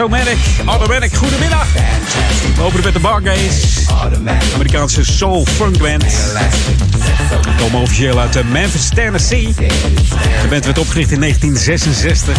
Sexomatic, 0.00 0.38
Automatic, 0.66 1.14
goedemiddag. 1.14 1.66
We 2.56 2.62
openen 2.62 2.84
met 2.84 2.92
de 2.92 3.00
Bargaze, 3.00 3.90
automatic, 4.00 4.52
Amerikaanse 4.54 5.04
soul 5.04 5.46
funk 5.46 5.78
band. 5.78 6.02
sexomatic. 6.02 7.56
Komen 7.58 7.80
officieel 7.80 8.18
uit 8.18 8.36
eh, 8.36 8.44
Memphis, 8.44 8.88
Tennessee. 8.88 9.54
De 10.42 10.46
band 10.50 10.64
werd 10.64 10.78
opgericht 10.78 11.10
in 11.10 11.20
1966. 11.20 12.38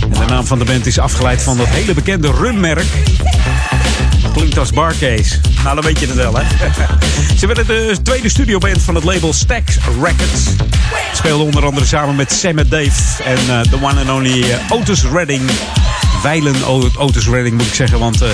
En 0.00 0.10
de 0.10 0.24
naam 0.26 0.46
van 0.46 0.58
de 0.58 0.64
band 0.64 0.86
is 0.86 0.98
afgeleid 0.98 1.42
van 1.42 1.56
dat 1.56 1.66
hele 1.66 1.94
bekende 1.94 2.30
rummerk. 2.30 2.86
Klinkt 4.32 4.58
als 4.58 4.70
Barcase. 4.70 5.40
Nou, 5.62 5.74
dan 5.74 5.84
weet 5.84 6.00
je 6.00 6.06
het 6.06 6.16
wel, 6.16 6.36
hè? 6.36 6.42
Ze 7.38 7.46
werden 7.46 7.66
de 7.66 7.96
tweede 8.02 8.28
studioband 8.28 8.82
van 8.82 8.94
het 8.94 9.04
label 9.04 9.32
Stax 9.32 9.76
Records. 10.02 10.42
Speelden 11.12 11.46
onder 11.46 11.64
andere 11.64 11.86
samen 11.86 12.14
met 12.14 12.32
Sam 12.32 12.56
Dave 12.68 13.22
en 13.24 13.38
eh, 13.48 13.70
de 13.70 13.76
one 13.82 14.00
and 14.00 14.10
only 14.10 14.42
eh, 14.42 14.58
Otis 14.70 15.04
Redding. 15.12 15.50
Wijlen 16.24 16.66
Otis 16.98 17.28
Redding 17.28 17.56
moet 17.56 17.66
ik 17.66 17.74
zeggen, 17.74 17.98
want 17.98 18.22
eh, 18.22 18.28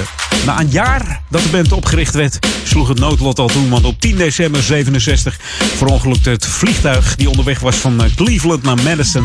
na 0.47 0.61
een 0.61 0.69
jaar 0.69 1.23
dat 1.29 1.43
de 1.43 1.49
band 1.49 1.73
opgericht 1.73 2.15
werd, 2.15 2.39
sloeg 2.65 2.89
het 2.89 2.99
noodlot 2.99 3.39
al 3.39 3.47
toen. 3.47 3.69
Want 3.69 3.85
op 3.85 4.01
10 4.01 4.17
december 4.17 4.63
67 4.63 5.37
verongelukte 5.77 6.31
het 6.31 6.47
vliegtuig 6.47 7.17
die 7.17 7.29
onderweg 7.29 7.61
was 7.61 7.77
van 7.77 8.03
eh, 8.03 8.11
Cleveland 8.17 8.63
naar 8.63 8.83
Madison. 8.83 9.25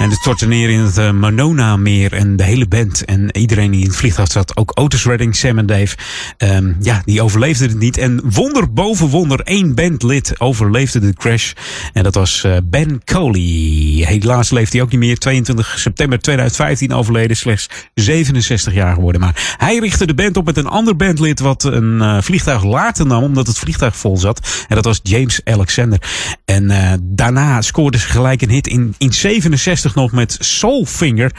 En 0.00 0.10
het 0.10 0.18
stortte 0.18 0.46
neer 0.46 0.70
in 0.70 0.78
het 0.78 0.98
eh, 0.98 1.10
Monona-meer. 1.10 2.12
En 2.12 2.36
de 2.36 2.44
hele 2.44 2.66
band 2.66 3.04
en 3.04 3.36
iedereen 3.36 3.70
die 3.70 3.80
in 3.80 3.86
het 3.86 3.96
vliegtuig 3.96 4.32
zat, 4.32 4.56
ook 4.56 4.72
Otis 4.74 5.04
Redding, 5.04 5.36
Sam 5.36 5.58
en 5.58 5.66
Dave, 5.66 5.96
ehm, 6.36 6.72
ja, 6.80 7.02
die 7.04 7.22
overleefden 7.22 7.68
het 7.68 7.78
niet. 7.78 7.98
En 7.98 8.20
wonder 8.24 8.72
boven 8.72 9.06
wonder, 9.06 9.40
één 9.40 9.74
bandlid 9.74 10.40
overleefde 10.40 10.98
de 10.98 11.12
crash. 11.12 11.52
En 11.92 12.02
dat 12.02 12.14
was 12.14 12.44
eh, 12.44 12.56
Ben 12.64 13.04
Coley. 13.04 14.04
Helaas 14.06 14.50
leeft 14.50 14.72
hij 14.72 14.82
ook 14.82 14.90
niet 14.90 15.00
meer. 15.00 15.18
22 15.18 15.78
september 15.78 16.18
2015 16.18 16.92
overleden, 16.92 17.36
slechts 17.36 17.68
67 17.94 18.74
jaar 18.74 18.94
geworden. 18.94 19.20
Maar 19.20 19.54
hij 19.56 19.78
richtte 19.78 20.06
de 20.06 20.14
band 20.14 20.36
op 20.36 20.44
met 20.44 20.56
een 20.56 20.66
ander 20.66 20.96
bandlid 20.96 21.40
wat 21.40 21.64
een 21.64 22.00
eh, 22.00 22.16
vliegtuig 22.20 22.64
later 22.64 23.06
nam, 23.06 23.22
omdat 23.22 23.46
het 23.46 23.58
vliegtuig 23.58 23.96
vol 23.96 24.16
zat. 24.16 24.64
En 24.68 24.74
dat 24.74 24.84
was 24.84 25.00
James 25.02 25.40
Alexander. 25.44 25.98
En 26.44 26.68
daarna 27.02 27.62
scoorde 27.62 27.98
ze 27.98 28.06
gelijk 28.06 28.42
een 28.42 28.50
hit 28.50 28.66
in, 28.66 28.94
in 28.98 29.12
67 29.12 29.89
nog 29.94 30.12
met 30.12 30.36
Soulfinger. 30.40 31.32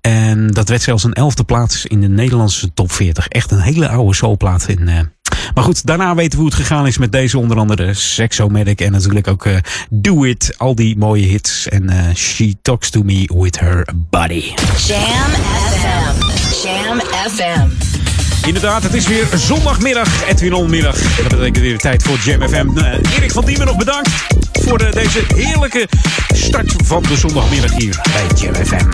En 0.00 0.50
dat 0.50 0.68
werd 0.68 0.82
zelfs 0.82 1.04
een 1.04 1.12
elfde 1.12 1.44
plaats 1.44 1.86
in 1.86 2.00
de 2.00 2.08
Nederlandse 2.08 2.74
top 2.74 2.92
40. 2.92 3.28
Echt 3.28 3.50
een 3.50 3.60
hele 3.60 3.88
oude 3.88 4.14
soulplaat. 4.14 4.68
In, 4.68 4.88
eh, 4.88 5.00
maar 5.54 5.64
goed, 5.64 5.86
daarna 5.86 6.14
weten 6.14 6.30
we 6.30 6.36
hoe 6.36 6.46
het 6.46 6.54
gegaan 6.54 6.86
is 6.86 6.98
met 6.98 7.12
deze 7.12 7.38
onder 7.38 7.56
andere 7.56 7.94
Sexomatic. 7.94 8.80
En 8.80 8.92
natuurlijk 8.92 9.28
ook 9.28 9.46
eh, 9.46 9.56
Do 9.90 10.24
It. 10.24 10.54
Al 10.58 10.74
die 10.74 10.98
mooie 10.98 11.26
hits. 11.26 11.68
En 11.68 11.88
eh, 11.88 12.14
She 12.14 12.54
Talks 12.62 12.90
To 12.90 13.02
Me 13.02 13.30
With 13.34 13.60
Her 13.60 13.88
Body. 14.10 14.52
Jam 14.86 15.30
FM. 15.70 16.66
Jam 16.66 17.00
FM. 17.00 18.01
Inderdaad, 18.46 18.82
het 18.82 18.94
is 18.94 19.06
weer 19.06 19.26
zondagmiddag, 19.34 20.28
Edwin 20.28 20.52
Onmiddag. 20.52 20.96
Dat 20.96 21.28
betekent 21.28 21.58
weer 21.58 21.78
tijd 21.78 22.02
voor 22.02 22.18
Jam 22.24 22.48
FM. 22.48 22.78
Eh, 22.78 23.16
Erik 23.16 23.30
van 23.30 23.44
Diemen 23.44 23.66
nog 23.66 23.76
bedankt 23.76 24.10
voor 24.52 24.78
eh, 24.78 24.92
deze 24.92 25.20
heerlijke 25.34 25.88
start 26.34 26.74
van 26.84 27.02
de 27.02 27.16
zondagmiddag 27.16 27.76
hier 27.76 28.00
bij 28.12 28.26
Jam 28.38 28.54
FM. 28.54 28.88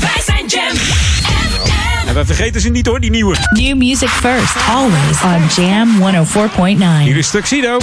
Wij 0.00 0.22
zijn 0.24 0.46
Jam 0.46 0.76
FM. 0.76 2.08
En 2.08 2.14
we 2.14 2.24
vergeten 2.24 2.60
ze 2.60 2.68
niet 2.68 2.86
hoor, 2.86 3.00
die 3.00 3.10
nieuwe. 3.10 3.36
New 3.50 3.76
music 3.76 4.08
first, 4.08 4.56
always 4.68 5.22
on 5.22 5.64
Jam 5.64 5.88
104.9. 5.98 7.02
Hier 7.02 7.16
is 7.16 7.30
Tuxedo. 7.30 7.78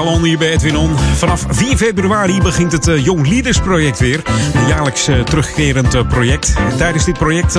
On 0.00 0.22
hier 0.22 0.38
bij 0.38 0.50
Edwin 0.50 0.76
On. 0.76 0.98
Vanaf 1.16 1.44
4 1.48 1.76
februari 1.76 2.40
begint 2.42 2.72
het 2.72 2.88
uh, 2.88 3.04
Young 3.04 3.28
Leaders 3.28 3.58
project 3.58 3.98
weer. 3.98 4.22
Een 4.54 4.66
jaarlijks 4.66 5.08
uh, 5.08 5.20
terugkerend 5.20 5.94
uh, 5.94 6.06
project. 6.08 6.54
En 6.70 6.76
tijdens 6.76 7.04
dit 7.04 7.18
project 7.18 7.52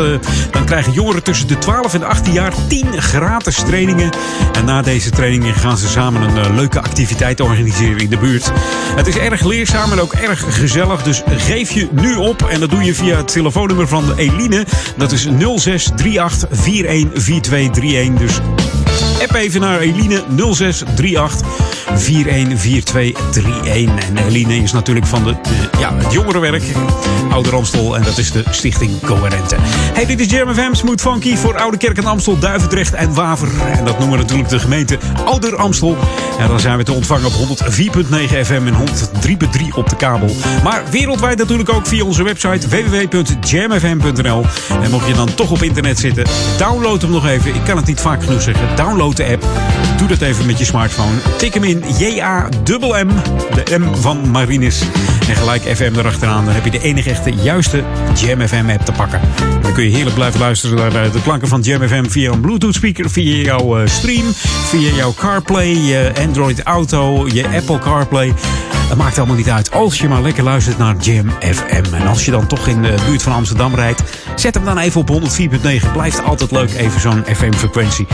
dan 0.51 0.65
krijgen 0.65 0.93
jongeren 0.93 1.23
tussen 1.23 1.47
de 1.47 1.57
12 1.57 1.93
en 1.93 2.03
18 2.03 2.33
jaar 2.33 2.53
10 2.67 3.01
gratis 3.01 3.55
trainingen. 3.55 4.09
En 4.53 4.65
na 4.65 4.81
deze 4.81 5.09
trainingen 5.09 5.53
gaan 5.53 5.77
ze 5.77 5.87
samen 5.87 6.21
een 6.21 6.55
leuke 6.55 6.81
activiteit 6.81 7.39
organiseren 7.39 7.97
in 7.97 8.09
de 8.09 8.17
buurt. 8.17 8.51
Het 8.95 9.07
is 9.07 9.17
erg 9.17 9.43
leerzaam 9.43 9.91
en 9.91 9.99
ook 9.99 10.13
erg 10.13 10.59
gezellig. 10.59 11.03
Dus 11.03 11.21
geef 11.37 11.71
je 11.71 11.87
nu 11.91 12.15
op. 12.15 12.41
En 12.41 12.59
dat 12.59 12.69
doe 12.69 12.83
je 12.83 12.93
via 12.93 13.17
het 13.17 13.27
telefoonnummer 13.27 13.87
van 13.87 14.13
Eline. 14.15 14.65
Dat 14.97 15.11
is 15.11 15.21
0638 15.23 16.47
414231. 16.51 18.19
Dus 18.19 18.39
app 19.21 19.33
even 19.33 19.61
naar 19.61 19.79
Eline 19.79 20.23
0638 20.35 20.91
414231. 20.95 21.72
En 24.07 24.17
Eline 24.27 24.55
is 24.55 24.71
natuurlijk 24.71 25.05
van 25.05 25.23
de, 25.23 25.35
ja, 25.79 25.93
het 25.95 26.11
jongerenwerk 26.13 26.63
Oude 27.31 27.51
Amstel. 27.51 27.95
En 27.95 28.03
dat 28.03 28.17
is 28.17 28.31
de 28.31 28.43
Stichting 28.49 28.91
Coherente. 29.05 29.55
Hey, 29.93 30.05
dit 30.05 30.19
is 30.19 30.29
Jam 30.29 30.53
FM 30.53 30.73
Smooth 30.73 31.01
Funky 31.01 31.35
voor 31.35 31.57
Oude 31.57 31.77
Kerk 31.77 31.97
en 31.97 32.05
Amstel, 32.05 32.39
Duivendrecht 32.39 32.93
en 32.93 33.13
Waver. 33.13 33.49
En 33.77 33.85
dat 33.85 33.99
noemen 33.99 34.17
natuurlijk 34.17 34.49
de 34.49 34.59
gemeente 34.59 34.97
Ouder 35.25 35.55
Amstel. 35.55 35.97
En 36.39 36.47
dan 36.47 36.59
zijn 36.59 36.77
we 36.77 36.83
te 36.83 36.93
ontvangen 36.93 37.25
op 37.25 37.33
104.9 37.33 37.41
FM 38.43 38.67
en 38.67 38.73
103.3 38.73 39.75
op 39.75 39.89
de 39.89 39.95
kabel. 39.95 40.35
Maar 40.63 40.83
wereldwijd 40.91 41.37
natuurlijk 41.37 41.69
ook 41.69 41.87
via 41.87 42.03
onze 42.03 42.23
website 42.23 42.67
www.jamfm.nl. 42.69 44.45
En 44.81 44.91
mocht 44.91 45.07
je 45.07 45.13
dan 45.13 45.33
toch 45.33 45.51
op 45.51 45.61
internet 45.61 45.99
zitten, 45.99 46.25
download 46.57 47.01
hem 47.01 47.11
nog 47.11 47.27
even. 47.27 47.55
Ik 47.55 47.63
kan 47.63 47.77
het 47.77 47.85
niet 47.85 48.01
vaak 48.01 48.23
genoeg 48.23 48.41
zeggen. 48.41 48.75
Download 48.75 49.15
de 49.15 49.25
app. 49.25 49.45
Doe 49.97 50.07
dat 50.07 50.21
even 50.21 50.45
met 50.45 50.59
je 50.59 50.65
smartphone. 50.65 51.15
Tik 51.37 51.53
hem 51.53 51.63
in 51.63 51.72
J-A-M-M. 51.79 53.09
De 53.53 53.77
M 53.79 53.95
van 53.95 54.29
Marinus. 54.29 54.81
En 55.27 55.35
gelijk 55.35 55.61
FM 55.61 55.91
erachteraan. 55.97 56.45
Dan 56.45 56.53
heb 56.53 56.63
je 56.63 56.71
de 56.71 56.81
enige 56.81 57.09
echte 57.09 57.33
juiste 57.33 57.83
Jam 58.15 58.47
FM 58.47 58.69
app 58.69 58.85
te 58.85 58.91
pakken. 58.91 59.19
En 59.39 59.61
dan 59.61 59.73
kun 59.73 59.83
je 59.83 59.95
heerlijk 59.95 60.15
blijven 60.15 60.39
luisteren 60.39 60.93
naar 60.93 61.11
de 61.11 61.21
klanken 61.21 61.47
van 61.47 61.61
Jam 61.61 61.87
FM 61.87 62.05
via 62.05 62.31
een 62.31 62.41
Bluetooth 62.41 62.73
speaker, 62.73 63.09
via 63.09 63.43
jouw 63.43 63.85
stream, 63.87 64.25
via 64.67 64.95
jouw 64.95 65.13
CarPlay, 65.13 65.67
je 65.67 66.11
Android 66.21 66.63
Auto, 66.63 67.27
je 67.27 67.47
Apple 67.47 67.79
CarPlay. 67.79 68.33
Dat 68.89 68.97
maakt 68.97 69.17
allemaal 69.17 69.35
niet 69.35 69.49
uit. 69.49 69.71
Als 69.71 69.99
je 69.99 70.07
maar 70.07 70.21
lekker 70.21 70.43
luistert 70.43 70.77
naar 70.77 70.95
Jam 70.99 71.29
FM. 71.39 71.93
En 71.93 72.07
als 72.07 72.25
je 72.25 72.31
dan 72.31 72.47
toch 72.47 72.67
in 72.67 72.81
de 72.81 72.95
buurt 73.05 73.21
van 73.21 73.33
Amsterdam 73.33 73.75
rijdt, 73.75 74.03
zet 74.35 74.53
hem 74.53 74.65
dan 74.65 74.77
even 74.77 75.01
op 75.01 75.09
104.9. 75.09 75.91
Blijft 75.93 76.23
altijd 76.23 76.51
leuk, 76.51 76.73
even 76.73 77.01
zo'n 77.01 77.23
FM-frequentie. 77.35 78.07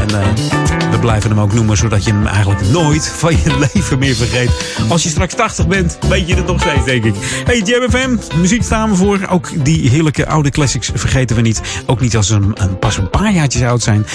En 0.00 0.08
uh, 0.14 0.90
we 0.90 0.98
blijven 1.00 1.30
hem 1.30 1.40
ook 1.40 1.52
noemen, 1.52 1.76
zodat 1.76 2.04
je 2.04 2.12
hem 2.12 2.26
eigenlijk 2.26 2.60
nooit 2.70 3.08
van 3.08 3.32
je 3.32 3.58
leven 3.72 3.98
meer 3.98 4.14
vergeet. 4.14 4.50
Als 4.88 5.02
je 5.02 5.08
straks 5.08 5.34
80 5.34 5.66
bent, 5.66 5.98
weet 6.08 6.28
je 6.28 6.34
het 6.34 6.46
nog 6.46 6.60
steeds, 6.60 6.84
denk 6.84 7.04
ik. 7.04 7.14
Hey, 7.44 7.60
Jam 7.60 7.90
FM, 7.90 8.38
muziek 8.40 8.62
staan 8.62 8.90
we 8.90 8.96
voor. 8.96 9.18
Ook 9.28 9.64
die 9.64 9.90
heerlijke 9.90 10.26
oude 10.26 10.50
classics 10.50 10.90
vergeten 10.94 11.36
we 11.36 11.42
niet. 11.42 11.60
Ook 11.86 12.00
niet 12.00 12.16
als 12.16 12.26
ze 12.26 12.34
een, 12.34 12.52
een, 12.54 12.78
pas 12.78 12.96
een 12.96 13.10
paar 13.10 13.32
jaartjes 13.32 13.62
oud 13.62 13.82
zijn. 13.82 14.06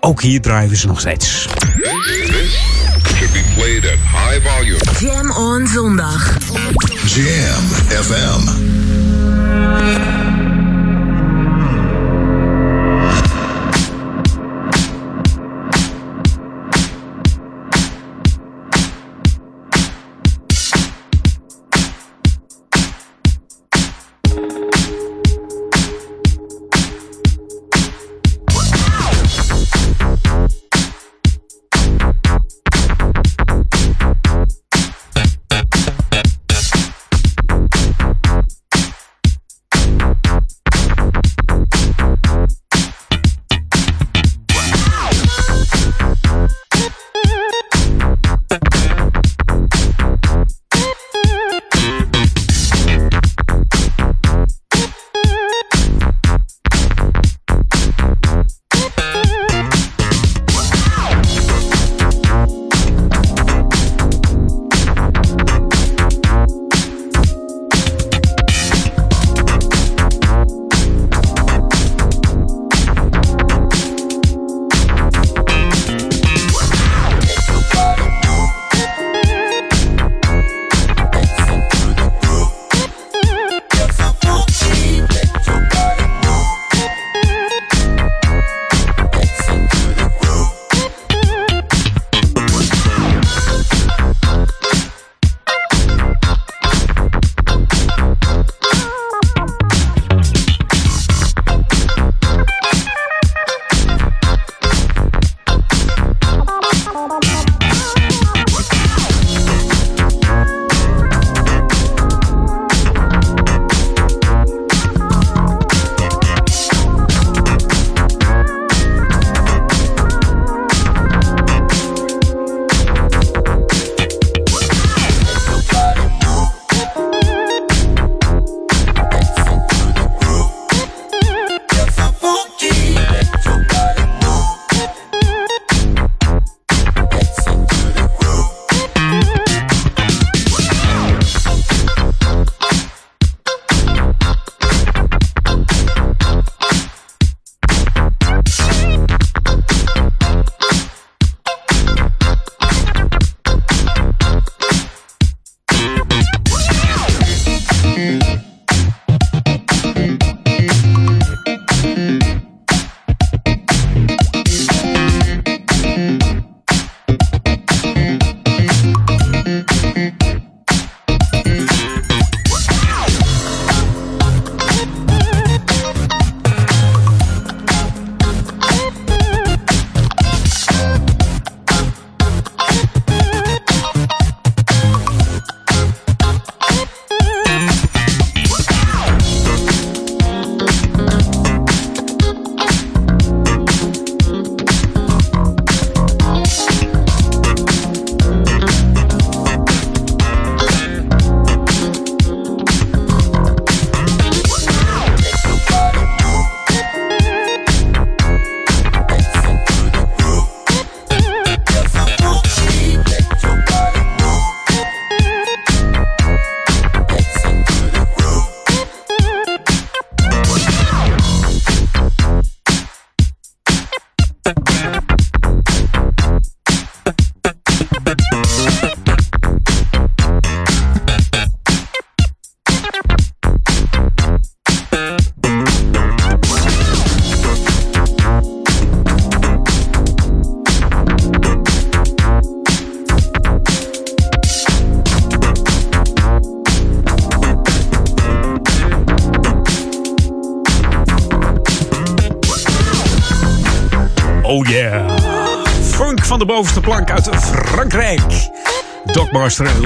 Ook 0.00 0.22
hier 0.22 0.40
draaien 0.40 0.76
ze 0.76 0.86
nog 0.86 1.00
steeds. 1.00 1.48
played 3.54 3.86
at 3.86 3.98
high 3.98 4.40
volume. 4.42 4.78
Jam 5.00 5.30
on 5.30 5.66
zondag. 5.66 6.36
Jam 7.06 7.64
FM. 8.02 8.42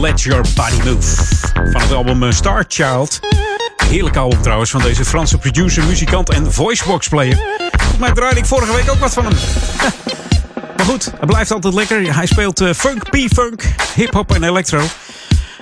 Let 0.00 0.22
Your 0.22 0.44
Body 0.54 0.76
Move. 0.84 1.24
Van 1.54 1.80
het 1.80 1.92
album 1.92 2.22
eh, 2.22 2.30
Star 2.30 2.64
Child. 2.68 3.20
Heerlijk 3.88 4.16
album 4.16 4.42
trouwens 4.42 4.70
van 4.70 4.82
deze 4.82 5.04
Franse 5.04 5.38
producer, 5.38 5.84
muzikant 5.84 6.30
en 6.30 6.52
voicebox 6.52 7.08
player. 7.08 7.36
Volgens 7.70 7.98
mij 7.98 8.12
draaide 8.12 8.38
ik 8.38 8.46
vorige 8.46 8.74
week 8.74 8.90
ook 8.90 8.98
wat 8.98 9.12
van 9.12 9.24
hem. 9.24 9.34
Maar 10.76 10.86
goed, 10.86 11.04
hij 11.04 11.26
blijft 11.26 11.50
altijd 11.50 11.74
lekker. 11.74 12.14
Hij 12.14 12.26
speelt 12.26 12.60
eh, 12.60 12.72
funk, 12.72 13.02
P-funk, 13.10 13.62
hip-hop 13.94 14.34
en 14.34 14.42
electro. 14.42 14.80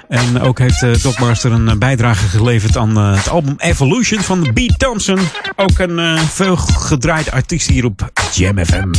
En 0.09 0.41
ook 0.41 0.59
heeft 0.59 0.83
uh, 0.83 0.95
een 1.43 1.79
bijdrage 1.79 2.27
geleverd 2.29 2.77
aan 2.77 2.97
het 2.97 3.29
album 3.29 3.55
Evolution 3.59 4.21
van 4.21 4.53
B. 4.53 4.59
Thompson. 4.77 5.19
Ook 5.57 5.79
een 5.79 6.19
veel 6.19 6.57
gedraaid 6.57 7.31
artiest 7.31 7.69
hier 7.69 7.85
op 7.85 8.11
Jam 8.33 8.65
FM. 8.65 8.91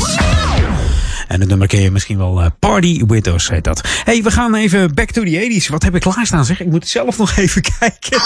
En 1.28 1.40
het 1.40 1.50
nummer 1.50 1.68
ken 1.68 1.82
je 1.82 1.92
misschien 1.92 2.18
wel. 2.18 2.52
Party 2.60 3.04
Widows 3.08 3.50
heet 3.50 3.64
dat. 3.64 3.82
Hey, 4.08 4.24
we 4.24 4.32
gaan 4.32 4.56
even 4.56 4.94
back 4.94 5.12
to 5.12 5.24
the 5.24 5.62
80s. 5.62 5.70
Wat 5.70 5.84
heb 5.84 5.96
ik 5.96 6.02
klaarstaan 6.02 6.46
zeg? 6.46 6.60
Ik 6.60 6.68
moet 6.68 6.88
zelf 6.88 7.18
nog 7.18 7.38
even 7.38 7.62
kijken. 7.80 8.22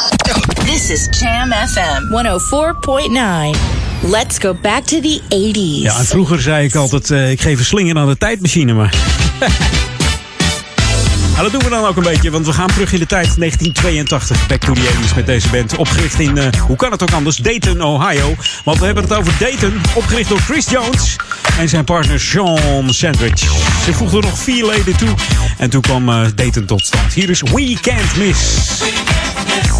This 0.65 0.89
is 0.89 1.07
Jam 1.19 1.51
FM 1.51 2.03
104.9. 3.53 4.09
Let's 4.11 4.37
go 4.37 4.53
back 4.61 4.83
to 4.83 4.99
the 4.99 5.21
80s. 5.29 5.83
Ja, 5.83 6.03
vroeger 6.03 6.41
zei 6.41 6.65
ik 6.65 6.75
altijd, 6.75 7.09
uh, 7.09 7.31
ik 7.31 7.41
geef 7.41 7.59
een 7.59 7.65
slinger 7.65 7.97
aan 7.97 8.07
de 8.07 8.17
tijdmachine, 8.17 8.73
maar... 8.73 8.93
Nou, 11.41 11.53
dat 11.53 11.61
doen 11.61 11.71
we 11.71 11.77
dan 11.77 11.89
ook 11.89 11.97
een 11.97 12.11
beetje, 12.13 12.31
want 12.31 12.45
we 12.45 12.53
gaan 12.53 12.67
terug 12.67 12.93
in 12.93 12.99
de 12.99 13.05
tijd 13.05 13.37
1982. 13.37 14.47
Back 14.47 14.59
to 14.59 14.73
the 14.73 14.81
80s 14.81 15.15
met 15.15 15.25
deze 15.25 15.49
band. 15.49 15.75
Opgericht 15.75 16.19
in, 16.19 16.37
uh, 16.37 16.47
hoe 16.67 16.75
kan 16.75 16.91
het 16.91 17.01
ook 17.01 17.11
anders, 17.11 17.35
Dayton, 17.35 17.81
Ohio. 17.81 18.35
Want 18.63 18.79
we 18.79 18.85
hebben 18.85 19.03
het 19.03 19.13
over 19.13 19.33
Dayton, 19.39 19.81
opgericht 19.95 20.29
door 20.29 20.39
Chris 20.39 20.69
Jones 20.69 21.15
en 21.59 21.69
zijn 21.69 21.83
partner 21.83 22.19
Sean 22.19 22.93
Sandwich. 22.93 23.39
Ze 23.83 23.93
voegden 23.93 24.21
nog 24.21 24.37
vier 24.37 24.65
leden 24.65 24.97
toe 24.97 25.13
en 25.57 25.69
toen 25.69 25.81
kwam 25.81 26.09
uh, 26.09 26.25
Dayton 26.35 26.65
tot 26.65 26.85
stand. 26.85 27.13
Hier 27.13 27.29
is 27.29 27.41
We 27.41 27.77
Can't 27.81 28.17
Miss. 28.17 28.79
You 28.79 28.91
never 28.91 29.31
miss, 29.45 29.70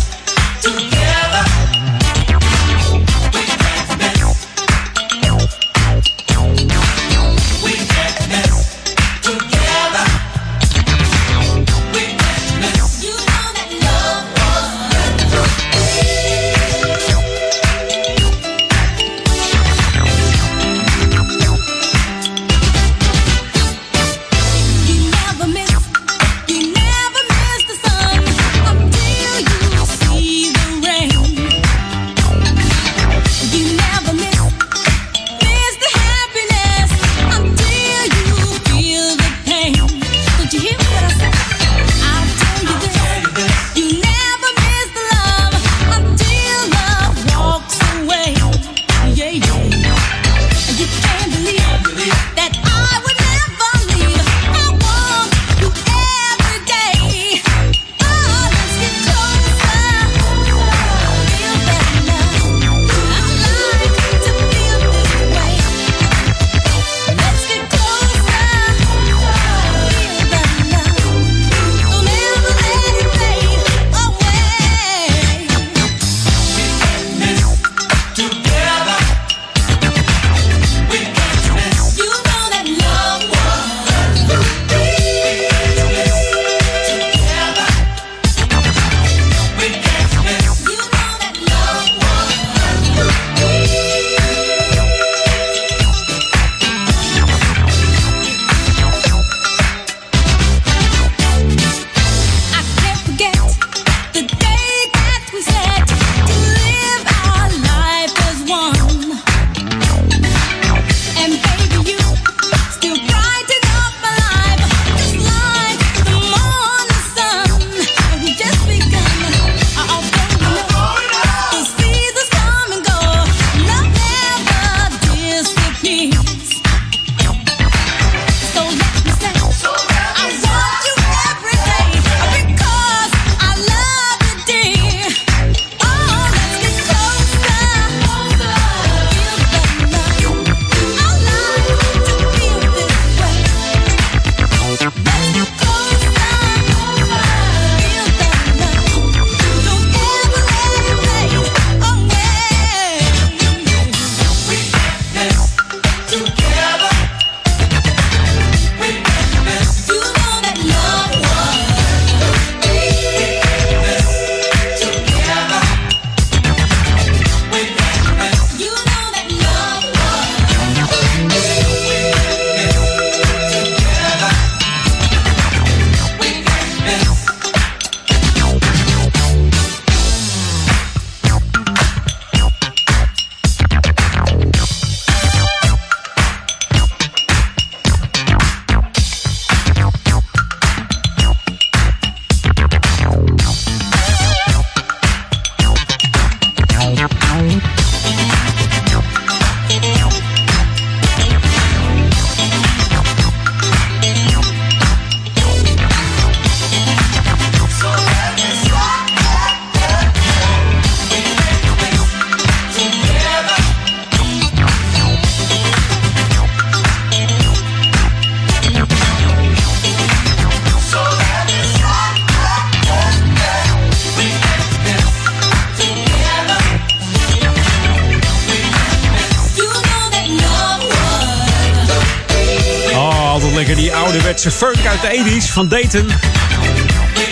uit 235.04 235.26
de 235.26 235.40
80s 235.42 235.52
van 235.52 235.68
Dayton. 235.68 236.08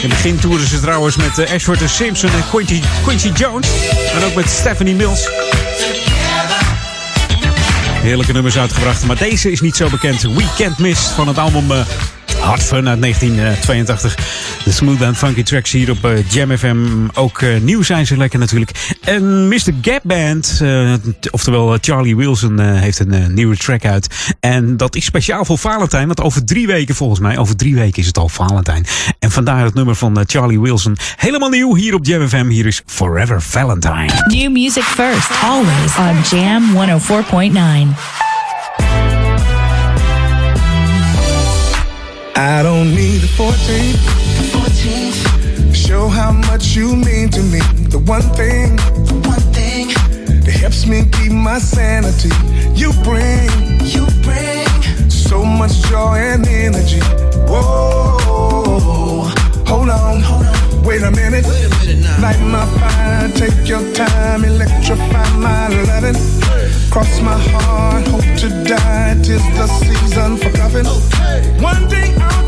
In 0.01 0.09
het 0.09 0.09
begin 0.09 0.39
toerden 0.39 0.67
ze 0.67 0.79
trouwens 0.79 1.15
met 1.15 1.37
eh, 1.37 1.53
Ashford 1.53 1.81
en 1.81 1.89
Simpson 1.89 2.29
en 2.29 2.43
Quincy, 2.49 2.81
Quincy 3.03 3.31
Jones. 3.35 3.67
En 4.15 4.23
ook 4.23 4.35
met 4.35 4.49
Stephanie 4.49 4.95
Mills. 4.95 5.29
Heerlijke 8.01 8.31
nummers 8.31 8.57
uitgebracht, 8.57 9.05
maar 9.05 9.17
deze 9.17 9.51
is 9.51 9.61
niet 9.61 9.75
zo 9.75 9.89
bekend. 9.89 10.21
We 10.21 10.45
Can't 10.57 10.77
Miss 10.77 11.01
van 11.01 11.27
het 11.27 11.37
album 11.37 11.71
eh, 11.71 11.85
Hard 12.39 12.63
Fun 12.63 12.89
uit 12.89 13.01
1982. 13.01 14.15
De 14.69 14.75
smooth 14.75 15.01
and 15.01 15.17
funky 15.17 15.43
tracks 15.43 15.71
hier 15.71 15.91
op 15.91 16.05
eh, 16.05 16.29
Jam 16.29 16.57
FM. 16.57 16.77
Ook 17.13 17.41
eh, 17.41 17.61
nieuw 17.61 17.81
zijn 17.81 18.05
ze 18.05 18.17
lekker 18.17 18.39
natuurlijk. 18.39 18.97
En 19.01 19.47
Mr. 19.47 19.73
Gap 19.81 20.01
Band, 20.03 20.59
eh, 20.61 20.93
oftewel 21.31 21.77
Charlie 21.81 22.15
Wilson, 22.15 22.59
heeft 22.59 22.99
een 22.99 23.33
nieuwe 23.33 23.57
track 23.57 23.85
uit. 23.85 24.33
En 24.39 24.77
dat 24.77 24.95
is 24.95 25.05
speciaal 25.05 25.45
voor 25.45 25.57
Valentijn. 25.57 26.05
Want 26.05 26.21
over 26.21 26.45
drie 26.45 26.67
weken 26.67 26.95
volgens 26.95 27.19
mij, 27.19 27.37
over 27.37 27.55
drie 27.55 27.75
weken 27.75 28.01
is 28.01 28.07
het 28.07 28.17
al 28.17 28.29
Valentijn. 28.29 28.85
En 29.19 29.31
vandaar 29.31 29.63
het 29.63 29.73
nummer 29.73 29.95
van 29.95 30.23
Charlie 30.25 30.59
Wilson. 30.59 30.97
Helemaal 31.15 31.49
nieuw 31.49 31.75
hier 31.75 31.93
op 31.93 32.05
Jam 32.05 32.27
FM. 32.27 32.47
Hier 32.47 32.65
is 32.65 32.81
Forever 32.85 33.41
Valentine. 33.41 34.11
New 34.25 34.51
music 34.51 34.83
first, 34.83 35.29
always 35.43 35.97
on 35.97 36.37
Jam 36.37 36.63
104.9. 36.73 38.18
I 42.39 42.63
don't 42.63 42.95
need 42.95 43.19
the 43.19 43.27
14th. 43.35 43.99
Show 45.75 46.07
how 46.07 46.31
much 46.31 46.73
you 46.73 46.95
mean 46.95 47.27
to 47.31 47.41
me. 47.43 47.59
The 47.91 47.99
one 47.99 48.21
thing, 48.21 48.77
the 49.11 49.19
one 49.27 49.41
thing 49.51 49.89
that 50.45 50.53
helps 50.53 50.85
me 50.85 51.03
keep 51.11 51.33
my 51.33 51.59
sanity. 51.59 52.29
You 52.79 52.93
bring, 53.03 53.49
you 53.83 54.07
bring 54.23 55.09
so 55.09 55.43
much 55.43 55.81
joy 55.89 56.15
and 56.15 56.47
energy. 56.47 57.01
Whoa, 57.45 58.17
hold 59.67 59.89
on, 59.89 60.21
hold 60.21 60.45
on. 60.45 60.83
Wait 60.85 61.01
a 61.01 61.11
minute. 61.11 61.45
Light 62.21 62.39
my 62.39 62.65
fire, 62.79 63.27
take 63.33 63.67
your 63.67 63.83
time, 63.93 64.45
electrify 64.45 65.29
my 65.35 65.67
loving. 65.67 66.15
Cross 66.91 67.21
my 67.21 67.37
heart, 67.37 68.07
hope 68.07 68.37
to 68.39 68.49
die. 68.63 69.15
Tis 69.21 69.43
the 69.57 69.67
season 69.67 70.37
for 70.37 70.49
loving. 70.57 70.85
One 71.61 71.87
day 71.87 72.15
out 72.19 72.38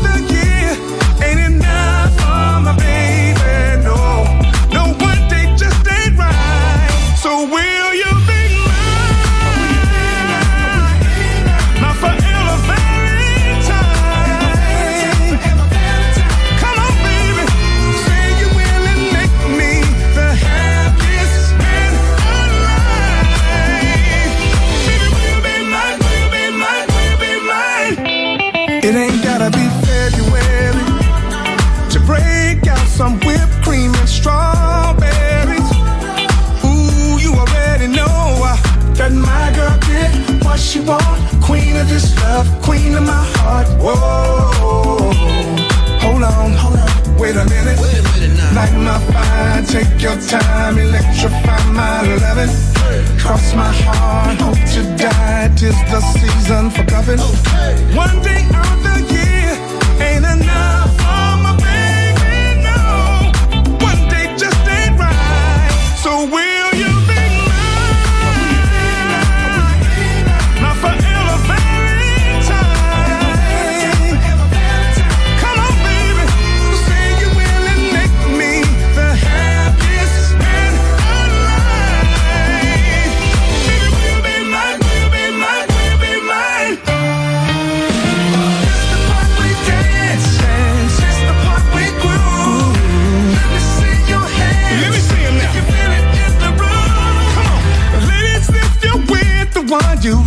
what 40.72 40.80
she 40.80 40.80
want. 40.80 41.42
Queen 41.42 41.76
of 41.76 41.88
this 41.88 42.14
love, 42.22 42.46
queen 42.62 42.94
of 42.94 43.02
my 43.02 43.24
heart. 43.36 43.68
Whoa, 43.80 45.12
hold 46.00 46.22
on, 46.22 46.52
hold 46.52 46.76
on, 46.76 47.18
wait 47.18 47.36
a 47.36 47.44
minute. 47.44 47.78
Light 48.54 48.74
my 48.76 48.98
fire, 49.12 49.62
take 49.64 50.00
your 50.00 50.16
time, 50.20 50.78
electrify 50.78 51.72
my 51.72 52.02
loving. 52.16 52.54
Cross 53.18 53.54
my 53.54 53.72
heart, 53.72 54.40
hope 54.40 54.64
to 54.74 54.82
die. 54.96 55.50
Tis 55.56 55.76
the 55.90 56.00
season 56.00 56.70
for 56.70 56.84
loving. 56.92 57.20
One 57.96 58.22
day 58.22 58.46
out 58.54 58.81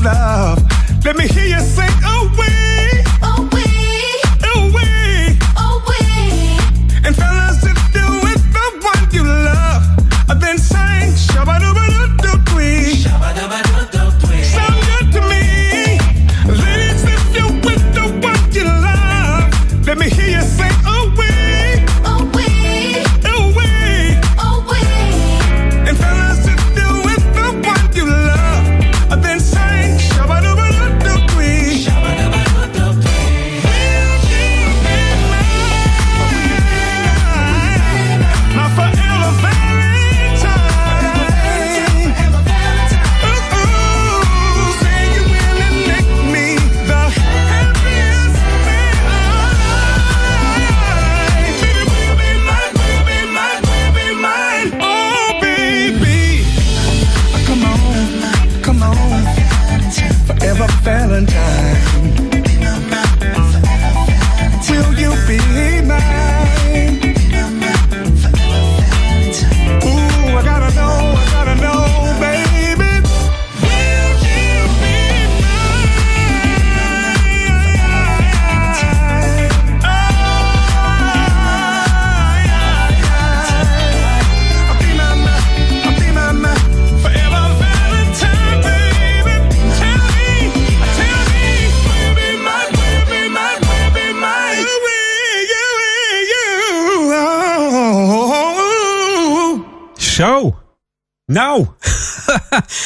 love, 0.06 0.62
let 1.04 1.18
me 1.18 1.28
hear 1.28 1.46
you 1.46 1.60
say, 1.62 1.85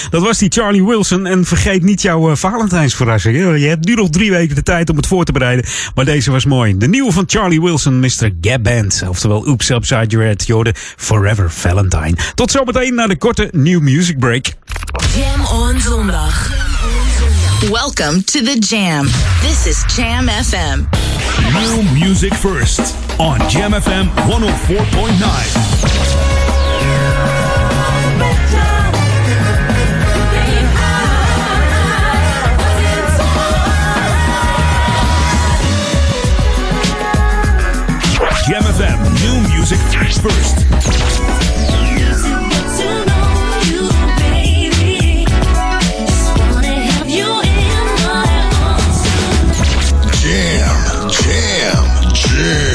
Dat 0.10 0.22
was 0.22 0.38
die 0.38 0.50
Charlie 0.52 0.86
Wilson. 0.86 1.26
En 1.26 1.46
vergeet 1.46 1.84
niet 1.84 2.02
jouw 2.02 2.30
eh, 2.30 2.36
Valentijnsverrassing. 2.36 3.36
Je 3.60 3.68
hebt 3.68 3.86
nu 3.86 3.94
nog 3.94 4.10
drie 4.10 4.32
weken 4.32 4.56
de 4.56 4.64
tijd 4.64 4.90
om 4.90 4.96
het 4.96 5.08
voor 5.08 5.26
te 5.26 5.32
bereiden. 5.32 5.66
Maar 5.96 6.06
deze 6.06 6.32
was 6.32 6.46
mooi. 6.46 6.78
De 6.78 6.88
nieuwe 6.88 7.12
van 7.12 7.24
Charlie 7.28 7.62
Wilson, 7.62 8.00
Mr. 8.00 8.32
Gab 8.42 8.64
Band. 8.64 9.04
Oftewel 9.08 9.46
Oops 9.46 9.70
Upside 9.70 10.06
Your 10.08 10.26
Head. 10.26 10.48
Jorden 10.48 10.74
Forever 10.76 11.52
Valentine. 11.52 12.14
Tot 12.36 12.52
zometeen 12.52 12.96
naar 12.96 13.08
de 13.08 13.18
korte 13.18 13.50
New 13.52 13.82
Music 13.82 14.20
Break. 14.20 14.46
Jam 15.16 15.46
on 15.46 15.80
zondag. 15.80 16.52
Welcome 17.72 18.24
to 18.24 18.42
the 18.42 18.58
Jam. 18.60 19.08
This 19.42 19.66
is 19.66 19.84
Jam 19.96 20.28
FM. 20.28 20.84
New 21.54 21.84
music 22.00 22.34
first 22.34 22.96
on 23.18 23.38
Jam 23.50 23.74
FM 23.74 24.08
104.9. 24.28 25.99
music 39.70 39.88
first. 40.18 40.66
Jam, 50.22 51.10
jam, 51.10 52.14
jam. 52.14 52.69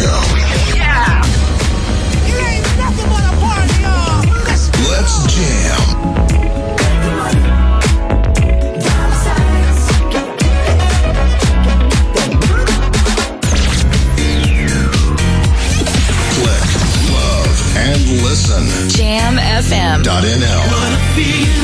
FM.nl. 19.63 21.64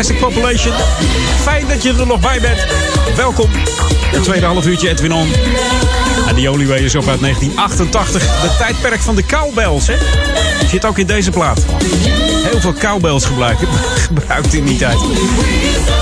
Plastic 0.00 0.20
Population. 0.20 0.72
Fijn 1.40 1.68
dat 1.68 1.82
je 1.82 1.94
er 1.98 2.06
nog 2.06 2.20
bij 2.20 2.40
bent. 2.40 2.66
Welkom. 3.16 3.50
Het 4.10 4.22
tweede 4.22 4.46
half 4.46 4.66
uurtje 4.66 4.88
Edwin 4.88 5.12
On. 5.12 5.28
En 6.30 6.36
The 6.36 6.50
Only 6.50 6.66
Way 6.66 6.78
is 6.78 6.94
op 6.94 7.08
uit 7.08 7.20
1988. 7.20 8.22
De 8.40 8.56
tijdperk 8.58 9.00
van 9.00 9.16
de 9.16 9.24
cowbells, 9.26 9.86
hè? 9.86 9.94
Zit 10.66 10.84
ook 10.84 10.98
in 10.98 11.06
deze 11.06 11.30
plaat. 11.30 11.64
Heel 12.50 12.60
veel 12.60 12.72
cowbells 12.72 13.24
gebruikt, 13.24 13.62
gebruikt 14.06 14.54
in 14.54 14.64
die 14.64 14.78
tijd. 14.78 14.98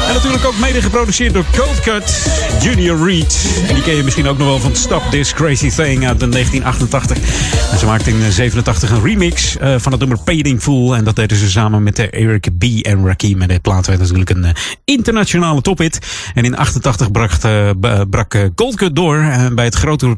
En 0.08 0.14
natuurlijk 0.14 0.44
ook 0.44 0.58
mede 0.60 0.82
geproduceerd 0.82 1.32
door 1.32 1.44
Cold 1.56 1.80
Cut, 1.80 2.30
Junior 2.60 3.06
Reed. 3.06 3.64
En 3.68 3.74
die 3.74 3.82
ken 3.82 3.96
je 3.96 4.02
misschien 4.02 4.28
ook 4.28 4.38
nog 4.38 4.46
wel 4.46 4.58
van 4.58 4.76
Stop 4.76 5.02
This 5.10 5.34
Crazy 5.34 5.70
Thing 5.70 6.06
uit 6.06 6.20
1988. 6.20 7.16
En 7.72 7.78
ze 7.78 7.86
maakte 7.86 8.10
in 8.10 8.32
87 8.32 8.90
een 8.90 9.02
remix 9.02 9.56
uh, 9.56 9.74
van 9.78 9.92
het 9.92 10.00
nummer 10.00 10.18
Painting 10.18 10.62
Fool. 10.62 10.96
En 10.96 11.04
dat 11.04 11.16
deden 11.16 11.36
ze 11.36 11.50
samen 11.50 11.82
met 11.82 11.96
de 11.96 12.10
Eric 12.10 12.58
B. 12.58 12.64
en 12.82 13.06
Rakim. 13.06 13.42
En 13.42 13.48
de 13.48 13.60
plaat 13.60 13.86
werd 13.86 14.00
natuurlijk 14.00 14.30
een 14.30 14.44
uh, 14.44 14.50
internationale 14.84 15.60
tophit. 15.60 15.98
En 16.34 16.44
in 16.44 16.56
88 16.56 17.10
bracht, 17.10 17.44
uh, 17.44 17.70
brak 18.10 18.50
Cold 18.54 18.74
Cut 18.74 18.96
door 18.96 19.32
bij 19.54 19.64
het 19.64 19.74
grote 19.74 20.17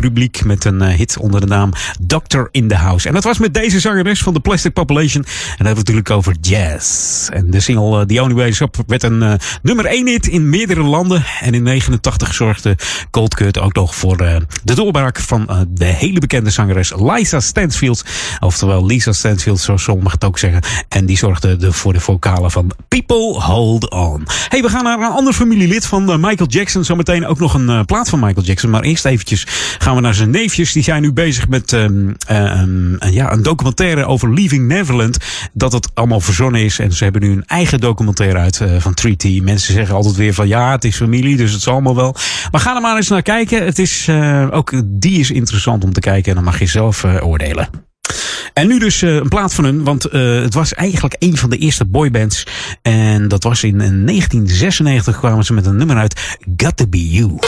publiek 0.00 0.44
met 0.44 0.64
een 0.64 0.82
hit 0.82 1.18
onder 1.18 1.40
de 1.40 1.46
naam 1.46 1.72
Doctor 2.00 2.48
in 2.50 2.68
the 2.68 2.74
House. 2.74 3.08
En 3.08 3.14
dat 3.14 3.24
was 3.24 3.38
met 3.38 3.54
deze 3.54 3.80
zangeres 3.80 4.22
van 4.22 4.34
de 4.34 4.40
Plastic 4.40 4.72
Population. 4.72 5.24
En 5.24 5.30
dat 5.30 5.66
hebben 5.66 5.84
we 5.84 5.92
natuurlijk 5.92 6.10
over 6.10 6.36
jazz. 6.40 7.28
En 7.28 7.50
de 7.50 7.60
single 7.60 8.06
The 8.06 8.22
Only 8.22 8.34
Way 8.34 8.48
Is 8.48 8.60
Up 8.60 8.76
werd 8.86 9.02
een 9.02 9.38
nummer 9.62 9.84
1 9.84 10.06
hit 10.06 10.26
in 10.26 10.48
meerdere 10.48 10.82
landen. 10.82 11.24
En 11.40 11.54
in 11.54 11.62
89 11.62 12.34
zorgde 12.34 12.76
Cold 13.10 13.34
Cut 13.34 13.58
ook 13.58 13.74
nog 13.74 13.94
voor 13.94 14.16
de 14.16 14.74
doorbraak 14.74 15.18
van 15.18 15.66
de 15.68 15.84
hele 15.84 16.18
bekende 16.18 16.50
zangeres 16.50 16.92
Liza 16.96 17.40
Stansfield. 17.40 18.04
Oftewel 18.40 18.86
Lisa 18.86 19.12
Stansfield, 19.12 19.60
zoals 19.60 19.82
sommigen 19.82 20.12
het 20.12 20.24
ook 20.24 20.38
zeggen. 20.38 20.62
En 20.88 21.06
die 21.06 21.16
zorgde 21.16 21.56
de, 21.56 21.72
voor 21.72 21.92
de 21.92 22.00
vocalen 22.00 22.50
van 22.50 22.72
People 22.88 23.40
Hold 23.40 23.90
On. 23.90 24.26
Hey, 24.48 24.62
we 24.62 24.68
gaan 24.68 24.84
naar 24.84 24.98
een 24.98 25.12
ander 25.12 25.32
familielid 25.32 25.86
van 25.86 26.04
Michael 26.04 26.48
Jackson. 26.48 26.84
Zometeen 26.84 27.26
ook 27.26 27.38
nog 27.38 27.54
een 27.54 27.84
plaat 27.84 28.08
van 28.08 28.20
Michael 28.20 28.46
Jackson. 28.46 28.70
Maar 28.70 28.82
eerst 28.82 29.04
eventjes 29.04 29.46
gaan 29.88 29.96
we 29.96 30.02
naar 30.02 30.14
zijn 30.14 30.30
neefjes. 30.30 30.72
Die 30.72 30.82
zijn 30.82 31.02
nu 31.02 31.12
bezig 31.12 31.48
met 31.48 31.72
um, 31.72 32.16
um, 32.30 32.98
ja, 33.10 33.32
een 33.32 33.42
documentaire 33.42 34.06
over 34.06 34.34
Leaving 34.34 34.66
Neverland. 34.66 35.16
Dat 35.52 35.72
het 35.72 35.90
allemaal 35.94 36.20
verzonnen 36.20 36.64
is. 36.64 36.78
En 36.78 36.92
ze 36.92 37.04
hebben 37.04 37.22
nu 37.22 37.30
een 37.30 37.44
eigen 37.46 37.80
documentaire 37.80 38.38
uit 38.38 38.60
uh, 38.60 38.80
van 38.80 38.96
3T. 39.06 39.42
Mensen 39.42 39.74
zeggen 39.74 39.94
altijd 39.94 40.16
weer 40.16 40.34
van 40.34 40.48
ja, 40.48 40.70
het 40.70 40.84
is 40.84 40.96
familie, 40.96 41.36
dus 41.36 41.52
het 41.52 41.62
zal 41.62 41.72
allemaal 41.72 41.96
wel. 41.96 42.16
Maar 42.50 42.60
ga 42.60 42.74
er 42.74 42.80
maar 42.80 42.96
eens 42.96 43.08
naar 43.08 43.22
kijken. 43.22 43.64
Het 43.64 43.78
is, 43.78 44.06
uh, 44.08 44.46
ook 44.50 44.82
die 44.84 45.18
is 45.18 45.30
interessant 45.30 45.84
om 45.84 45.92
te 45.92 46.00
kijken. 46.00 46.28
En 46.28 46.34
dan 46.34 46.44
mag 46.44 46.58
je 46.58 46.66
zelf 46.66 47.04
uh, 47.04 47.26
oordelen. 47.26 47.87
En 48.58 48.68
nu 48.68 48.78
dus 48.78 49.02
uh, 49.02 49.14
een 49.14 49.28
plaat 49.28 49.54
van 49.54 49.64
hun, 49.64 49.84
want 49.84 50.14
uh, 50.14 50.42
het 50.42 50.54
was 50.54 50.74
eigenlijk 50.74 51.16
een 51.18 51.36
van 51.36 51.50
de 51.50 51.56
eerste 51.56 51.84
boybands. 51.84 52.46
En 52.82 53.28
dat 53.28 53.42
was 53.42 53.62
in 53.62 53.78
1996 53.78 55.18
kwamen 55.18 55.44
ze 55.44 55.52
met 55.52 55.66
een 55.66 55.76
nummer 55.76 55.96
uit, 55.96 56.38
Got 56.56 56.76
To 56.76 56.86
Be 56.86 57.10
You. 57.10 57.38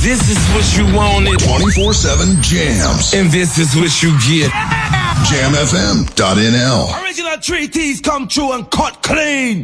This 0.00 0.18
is 0.18 0.48
what 0.52 0.70
you 0.72 0.92
wanted. 0.92 1.42
24-7 1.42 1.46
jams. 2.40 3.14
And 3.14 3.30
this 3.30 3.58
is 3.58 3.74
what 3.74 3.98
you 3.98 4.18
get. 4.18 4.50
Jamfm.nl 5.30 6.94
Original 7.02 7.38
treaties 7.40 8.00
come 8.00 8.26
true 8.26 8.52
and 8.52 8.68
cut 8.68 8.96
clean. 9.00 9.62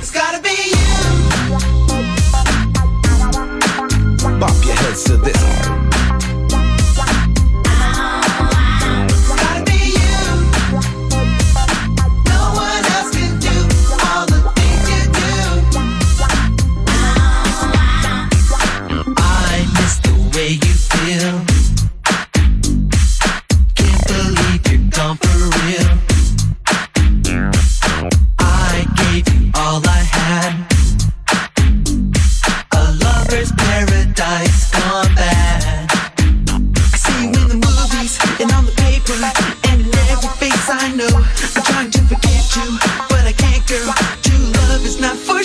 It's 0.00 0.10
gotta 0.12 0.40
be 0.42 0.70
you. 0.70 0.76
Bop 4.38 4.64
your 4.64 4.76
heads 4.76 5.02
to 5.02 5.16
this. 5.16 5.72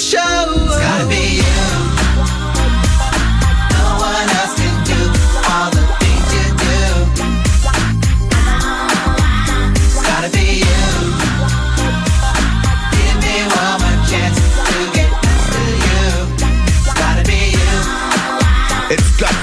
show. 0.07 0.20
It's 0.20 0.78
gotta 0.78 1.07
be 1.07 1.38
you. 1.38 1.86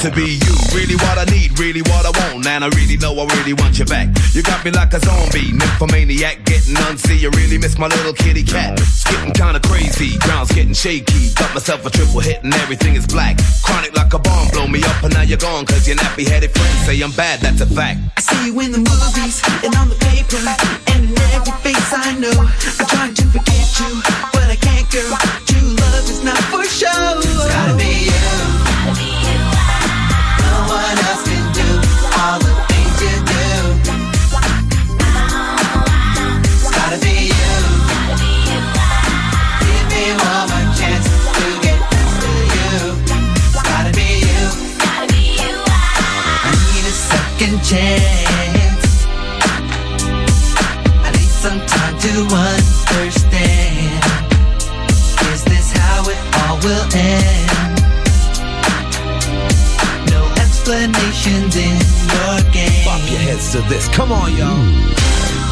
To 0.04 0.10
be 0.12 0.36
you. 0.36 0.54
Really 0.76 0.96
what 1.00 1.16
I 1.16 1.24
need, 1.32 1.58
really 1.58 1.80
what 1.80 2.04
I 2.04 2.12
want. 2.12 2.44
And 2.44 2.62
I 2.62 2.68
really 2.76 2.98
know 2.98 3.16
I 3.16 3.24
really 3.40 3.54
want 3.54 3.78
you 3.78 3.86
back. 3.86 4.12
You 4.36 4.42
got 4.42 4.62
me 4.62 4.70
like 4.70 4.92
a 4.92 5.00
zombie, 5.00 5.52
nymphomaniac, 5.52 6.44
getting 6.44 6.76
unseen. 6.76 7.20
You 7.20 7.30
really 7.30 7.56
miss 7.56 7.78
my 7.78 7.88
little 7.88 8.12
kitty 8.12 8.44
cat. 8.44 8.78
It's 8.78 9.04
getting 9.04 9.32
kinda 9.32 9.60
crazy, 9.60 10.18
ground's 10.18 10.52
getting 10.52 10.74
shaky. 10.74 11.32
Got 11.32 11.54
myself 11.54 11.86
a 11.86 11.90
triple 11.90 12.20
hit 12.20 12.44
and 12.44 12.52
everything 12.56 12.96
is 12.96 13.06
black. 13.06 13.40
Chronic 13.64 13.96
like 13.96 14.12
a 14.12 14.18
bomb, 14.18 14.48
blow 14.50 14.66
me 14.68 14.84
up 14.84 15.02
and 15.04 15.14
now 15.14 15.22
you're 15.22 15.38
gone. 15.38 15.64
Cause 15.64 15.88
your 15.88 15.96
nappy 15.96 16.28
headed 16.28 16.50
friends 16.52 16.84
say 16.84 17.00
I'm 17.00 17.12
bad, 17.12 17.40
that's 17.40 17.62
a 17.62 17.66
fact. 17.66 18.00
I 18.18 18.20
see 18.20 18.46
you 18.46 18.60
in 18.60 18.72
the 18.72 18.84
movies 18.84 19.40
and 19.64 19.74
on 19.76 19.88
the 19.88 19.96
paper. 20.04 20.36
And 20.92 21.08
in 21.08 21.18
every 21.32 21.56
face 21.64 21.92
I 21.92 22.12
know. 22.18 22.36
I'm 22.36 22.86
trying 22.92 23.14
to 23.14 23.24
forget 23.32 23.80
you, 23.80 24.02
but 24.36 24.52
I 24.52 24.56
can't, 24.60 24.84
girl. 24.92 25.16
True 25.48 25.68
love 25.80 26.10
is 26.12 26.22
not 26.22 26.42
for 26.52 26.62
show. 26.64 27.24
It's 27.24 27.48
gotta 27.48 27.76
be 27.78 28.12
you 28.12 29.13
us. 30.98 31.33
Explanations 61.26 61.56
in 61.56 62.52
game. 62.52 62.84
Bop 62.84 63.00
your 63.10 63.20
heads 63.20 63.52
to 63.52 63.60
this. 63.62 63.88
Come 63.88 64.12
on, 64.12 64.36
y'all. 64.36 65.43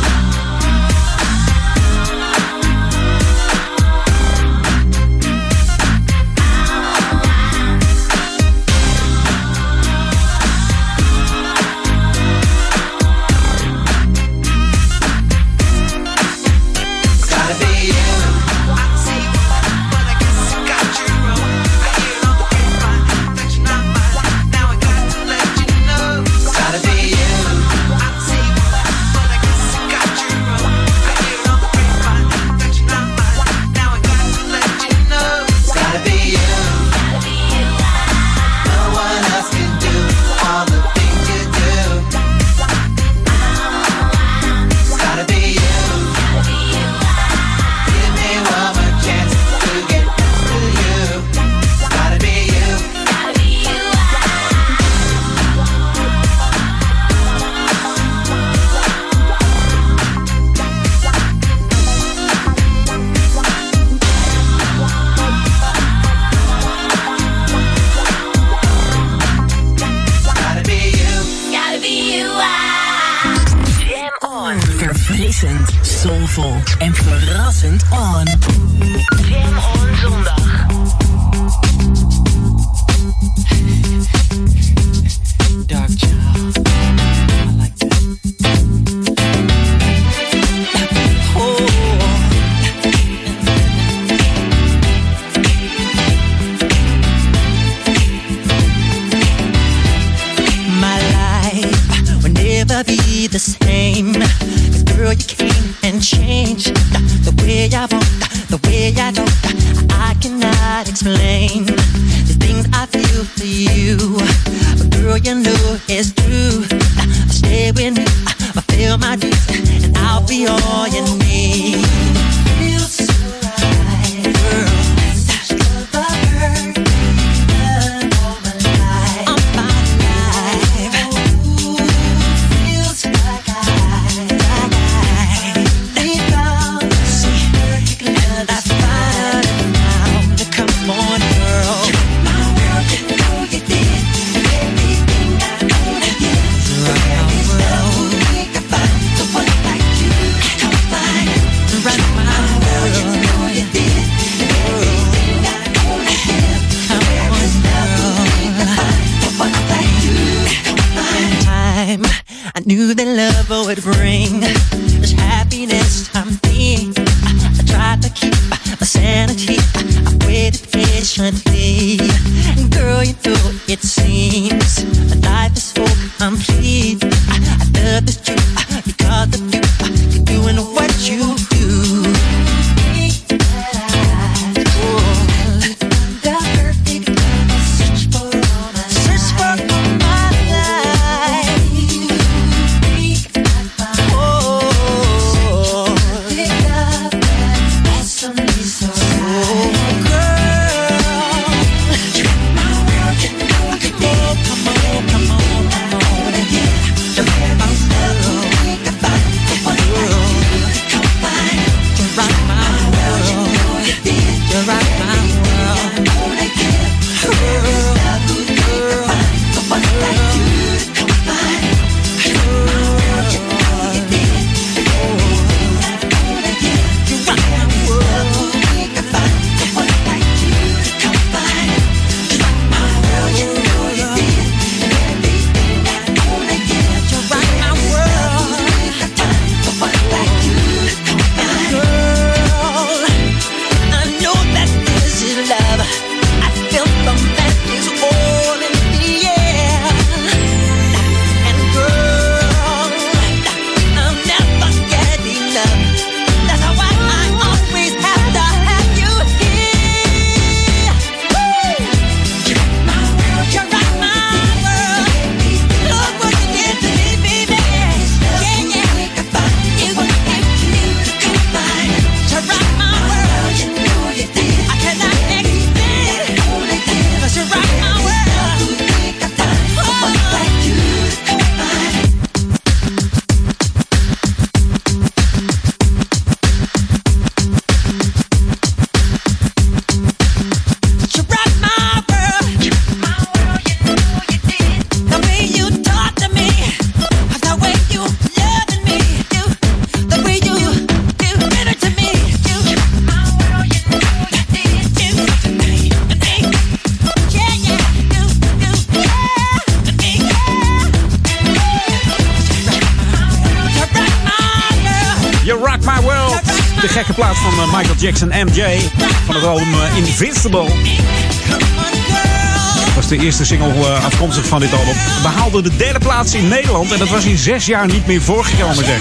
eerste 323.43 323.65
single 323.65 323.87
eh, 323.87 324.05
afkomstig 324.05 324.47
van 324.47 324.61
dit 324.61 324.73
album, 324.73 324.95
behaalde 325.23 325.63
de 325.63 325.77
derde 325.77 325.99
plaats 325.99 326.35
in 326.35 326.49
Nederland. 326.49 326.93
En 326.93 326.99
dat 326.99 327.09
was 327.09 327.25
in 327.25 327.39
zes 327.39 327.67
jaar 327.67 327.87
niet 327.87 328.07
meer 328.07 328.23
voorgekomen, 328.23 328.85
zeg. 328.85 329.01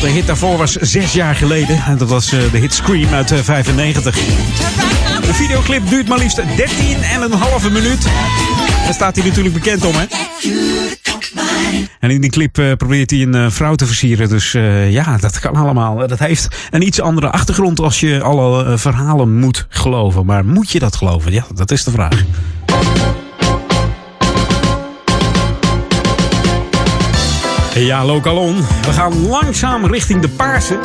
De 0.00 0.08
hit 0.08 0.26
daarvoor 0.26 0.56
was 0.56 0.72
zes 0.72 1.12
jaar 1.12 1.34
geleden. 1.34 1.82
En 1.86 1.98
dat 1.98 2.08
was 2.08 2.32
eh, 2.32 2.40
de 2.52 2.58
hit 2.58 2.74
Scream 2.74 3.12
uit 3.12 3.30
eh, 3.30 3.38
95. 3.42 4.14
De 4.14 5.34
videoclip 5.34 5.88
duurt 5.88 6.08
maar 6.08 6.18
liefst 6.18 6.36
13 6.56 7.02
en 7.02 7.22
een 7.22 7.32
halve 7.32 7.70
minuut. 7.70 8.02
Daar 8.84 8.94
staat 8.94 9.16
hij 9.16 9.26
natuurlijk 9.26 9.54
bekend 9.54 9.84
om, 9.84 9.94
hè? 9.94 10.04
En 12.00 12.10
in 12.10 12.20
die 12.20 12.30
clip 12.30 12.52
probeert 12.52 13.10
hij 13.10 13.22
een 13.22 13.52
vrouw 13.52 13.74
te 13.74 13.86
versieren. 13.86 14.28
Dus 14.28 14.52
ja, 14.88 15.16
dat 15.16 15.38
kan 15.38 15.56
allemaal. 15.56 15.96
Dat 15.96 16.18
heeft 16.18 16.48
een 16.70 16.86
iets 16.86 17.00
andere 17.00 17.30
achtergrond 17.30 17.80
als 17.80 18.00
je 18.00 18.22
alle 18.22 18.78
verhalen 18.78 19.38
moet 19.38 19.66
geloven. 19.68 20.26
Maar 20.26 20.44
moet 20.44 20.70
je 20.70 20.78
dat 20.78 20.96
geloven? 20.96 21.32
Ja, 21.32 21.44
dat 21.54 21.70
is 21.70 21.84
de 21.84 21.90
vraag. 21.90 22.24
Ja, 27.84 28.04
Lokalon. 28.04 28.56
We 28.56 28.92
gaan 28.92 29.26
langzaam 29.26 29.86
richting 29.86 30.20
de 30.20 30.28
Paarse. 30.28 30.78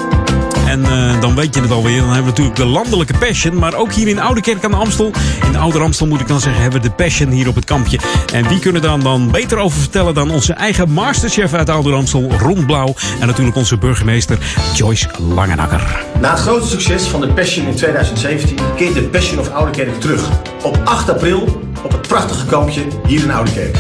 En 0.68 0.86
eh, 0.86 1.22
dan 1.22 1.36
weet 1.36 1.56
je 1.56 1.62
het 1.62 1.72
alweer. 1.72 2.00
Dan 2.00 2.06
hebben 2.06 2.24
we 2.24 2.30
natuurlijk 2.30 2.56
de 2.58 2.66
landelijke 2.66 3.18
Passion. 3.18 3.58
Maar 3.58 3.74
ook 3.74 3.94
hier 3.94 4.08
in 4.08 4.20
Oudekerk 4.20 4.64
aan 4.64 4.72
de 4.72 4.78
Amstel. 4.78 5.12
In 5.46 5.52
de 5.52 5.58
Oude 5.58 5.80
Amstel 5.80 6.08
moet 6.08 6.20
ik 6.20 6.28
dan 6.28 6.40
zeggen, 6.40 6.62
hebben 6.62 6.82
we 6.82 6.88
de 6.88 6.94
Passion 6.94 7.30
hier 7.30 7.48
op 7.48 7.56
het 7.56 7.66
kampje. 7.66 8.00
En 8.34 8.48
wie 8.48 8.60
kunnen 8.60 8.82
daar 8.82 9.00
dan 9.00 9.32
beter 9.32 9.58
over 9.58 9.80
vertellen 9.80 10.14
dan 10.14 10.32
onze 10.32 10.54
eigen 10.54 10.92
masterchef 10.92 11.54
uit 11.54 11.70
Oude 11.70 11.94
Amstel, 11.94 12.32
Ron 12.38 12.66
Blauw. 12.66 12.94
En 13.20 13.28
natuurlijk 13.28 13.58
onze 13.58 13.78
burgemeester 13.78 14.38
Joyce 14.76 15.08
Langenakker. 15.36 16.06
Na 16.20 16.30
het 16.30 16.40
grote 16.40 16.68
succes 16.68 17.04
van 17.04 17.22
de 17.22 17.28
Passion 17.28 17.68
in 17.68 17.76
2017 17.76 18.58
keert 18.76 18.94
de 18.94 19.02
Passion 19.02 19.40
of 19.40 19.50
Oudekerk 19.50 20.00
terug. 20.02 20.30
Op 20.64 20.80
8 20.84 21.10
april 21.10 21.62
op 21.84 21.92
het 21.92 22.08
prachtige 22.08 22.46
kampje 22.46 22.82
hier 23.08 23.24
in 23.24 23.32
Oudekerk. 23.32 23.78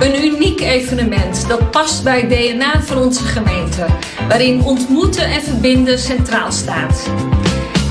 Een 0.00 0.24
uniek 0.24 0.60
evenement 0.60 1.48
dat 1.48 1.70
past 1.70 2.04
bij 2.04 2.20
het 2.20 2.30
DNA 2.30 2.82
van 2.82 2.98
onze 2.98 3.24
gemeente, 3.24 3.86
waarin 4.28 4.62
ontmoeten 4.62 5.24
en 5.24 5.42
verbinden 5.42 5.98
centraal 5.98 6.52
staat. 6.52 7.10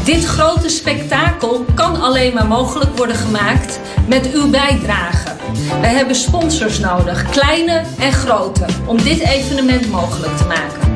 Dit 0.03 0.25
grote 0.25 0.69
spektakel 0.69 1.65
kan 1.73 2.01
alleen 2.01 2.33
maar 2.33 2.47
mogelijk 2.47 2.97
worden 2.97 3.15
gemaakt 3.15 3.79
met 4.07 4.33
uw 4.33 4.49
bijdrage. 4.49 5.35
Wij 5.81 5.93
hebben 5.93 6.15
sponsors 6.15 6.79
nodig, 6.79 7.29
kleine 7.29 7.83
en 7.99 8.11
grote, 8.11 8.65
om 8.85 8.97
dit 9.03 9.19
evenement 9.19 9.91
mogelijk 9.91 10.37
te 10.37 10.45
maken. 10.45 10.93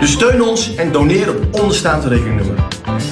Dus 0.00 0.12
steun 0.12 0.42
ons 0.42 0.74
en 0.74 0.92
doneer 0.92 1.28
op 1.28 1.60
onderstaande 1.60 2.08
rekeningnummer. 2.08 2.64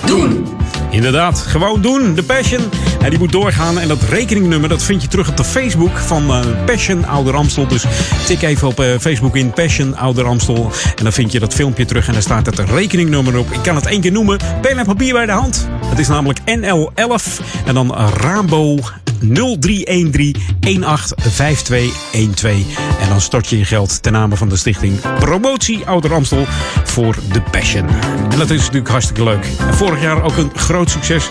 Doen! 0.06 0.57
Inderdaad, 0.90 1.38
gewoon 1.38 1.80
doen. 1.80 2.14
De 2.14 2.22
Passion. 2.22 2.62
En 3.00 3.10
die 3.10 3.18
moet 3.18 3.32
doorgaan. 3.32 3.78
En 3.78 3.88
dat 3.88 4.02
rekeningnummer 4.02 4.68
dat 4.68 4.82
vind 4.82 5.02
je 5.02 5.08
terug 5.08 5.28
op 5.28 5.36
de 5.36 5.44
Facebook 5.44 5.96
van 5.96 6.30
eh, 6.30 6.40
Passion 6.66 7.06
Ouder 7.06 7.34
Amstel. 7.34 7.66
Dus 7.66 7.84
tik 8.26 8.42
even 8.42 8.68
op 8.68 8.80
eh, 8.80 8.86
Facebook 9.00 9.36
in 9.36 9.50
Passion 9.50 9.96
Ouder 9.96 10.24
Amstel. 10.24 10.70
En 10.96 11.02
dan 11.02 11.12
vind 11.12 11.32
je 11.32 11.40
dat 11.40 11.54
filmpje 11.54 11.84
terug. 11.84 12.06
En 12.06 12.12
daar 12.12 12.22
staat 12.22 12.46
het 12.46 12.58
rekeningnummer 12.58 13.38
op. 13.38 13.52
Ik 13.52 13.62
kan 13.62 13.74
het 13.74 13.86
één 13.86 14.00
keer 14.00 14.12
noemen. 14.12 14.38
Pen 14.60 14.78
en 14.78 14.84
papier 14.84 15.12
bij 15.12 15.26
de 15.26 15.32
hand. 15.32 15.68
Het 15.86 15.98
is 15.98 16.08
namelijk 16.08 16.38
NL11. 16.40 17.44
En 17.64 17.74
dan 17.74 17.94
Rabo 17.94 18.78
0313 19.20 20.34
185212. 20.60 22.76
En 23.00 23.08
dan 23.08 23.20
stort 23.20 23.48
je 23.48 23.58
je 23.58 23.64
geld 23.64 24.02
ten 24.02 24.12
name 24.12 24.36
van 24.36 24.48
de 24.48 24.56
stichting 24.56 25.00
Promotie 25.18 25.86
Ouder 25.86 26.12
Amstel 26.12 26.44
voor 26.84 27.16
de 27.32 27.40
Passion. 27.40 27.88
En 28.30 28.38
dat 28.38 28.50
is 28.50 28.60
natuurlijk 28.60 28.88
hartstikke 28.88 29.24
leuk. 29.24 29.46
Vorig 29.70 30.02
jaar 30.02 30.22
ook 30.22 30.36
een 30.36 30.50
groot 30.54 30.90
succes. 30.90 31.28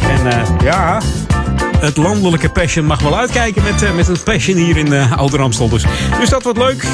En 0.00 0.26
eh, 0.26 0.48
ja, 0.62 1.00
het 1.78 1.96
landelijke 1.96 2.50
Passion 2.50 2.84
mag 2.84 3.00
wel 3.00 3.18
uitkijken 3.18 3.62
met, 3.62 3.82
eh, 3.82 3.94
met 3.94 4.08
een 4.08 4.22
Passion 4.22 4.56
hier 4.56 4.76
in 4.76 4.92
uh, 4.92 5.12
Ouder 5.12 5.40
Amstel. 5.40 5.68
Dus, 5.68 5.84
dus 6.20 6.28
dat 6.28 6.42
wordt 6.42 6.58
leuk. 6.58 6.84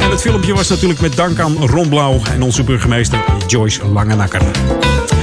En 0.00 0.10
het 0.10 0.20
filmpje 0.20 0.54
was 0.54 0.68
natuurlijk 0.68 1.00
met 1.00 1.16
dank 1.16 1.38
aan 1.38 1.56
Ron 1.56 1.88
Blauw 1.88 2.20
en 2.32 2.42
onze 2.42 2.64
burgemeester 2.64 3.18
Joyce 3.46 3.86
Langenakker. 3.86 4.42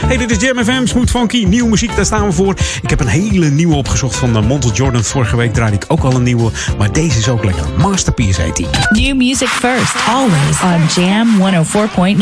Hey, 0.05 0.17
dit 0.17 0.31
is 0.31 0.37
Jam 0.39 0.63
FM, 0.63 0.85
Smooth 0.85 1.09
Funky, 1.09 1.43
nieuwe 1.45 1.69
muziek, 1.69 1.95
daar 1.95 2.05
staan 2.05 2.25
we 2.25 2.31
voor. 2.31 2.55
Ik 2.81 2.89
heb 2.89 2.99
een 2.99 3.07
hele 3.07 3.49
nieuwe 3.49 3.75
opgezocht 3.75 4.15
van 4.15 4.33
de 4.33 4.41
Montel 4.41 4.71
Jordan. 4.71 5.03
Vorige 5.03 5.35
week 5.35 5.53
draaide 5.53 5.75
ik 5.75 5.85
ook 5.87 6.03
al 6.03 6.15
een 6.15 6.23
nieuwe, 6.23 6.51
maar 6.77 6.91
deze 6.91 7.19
is 7.19 7.29
ook 7.29 7.43
lekker. 7.43 7.63
Masterpiece 7.77 8.41
heet 8.41 8.55
die. 8.55 8.67
New 8.89 9.15
music 9.15 9.47
first, 9.47 9.95
always 10.07 10.61
on 10.63 11.03
Jam 11.03 11.27
104.9. 11.39 12.17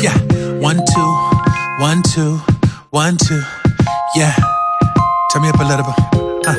Yeah, 0.00 0.14
one, 0.60 0.82
two, 0.82 1.14
one, 1.78 2.00
two, 2.00 2.40
one, 2.90 3.16
two. 3.16 3.42
Yeah, 4.12 4.36
turn 5.32 5.42
me 5.42 5.48
up 5.48 5.60
a 5.60 5.64
little 5.66 5.84
bit. 5.84 6.13
Uh, 6.46 6.54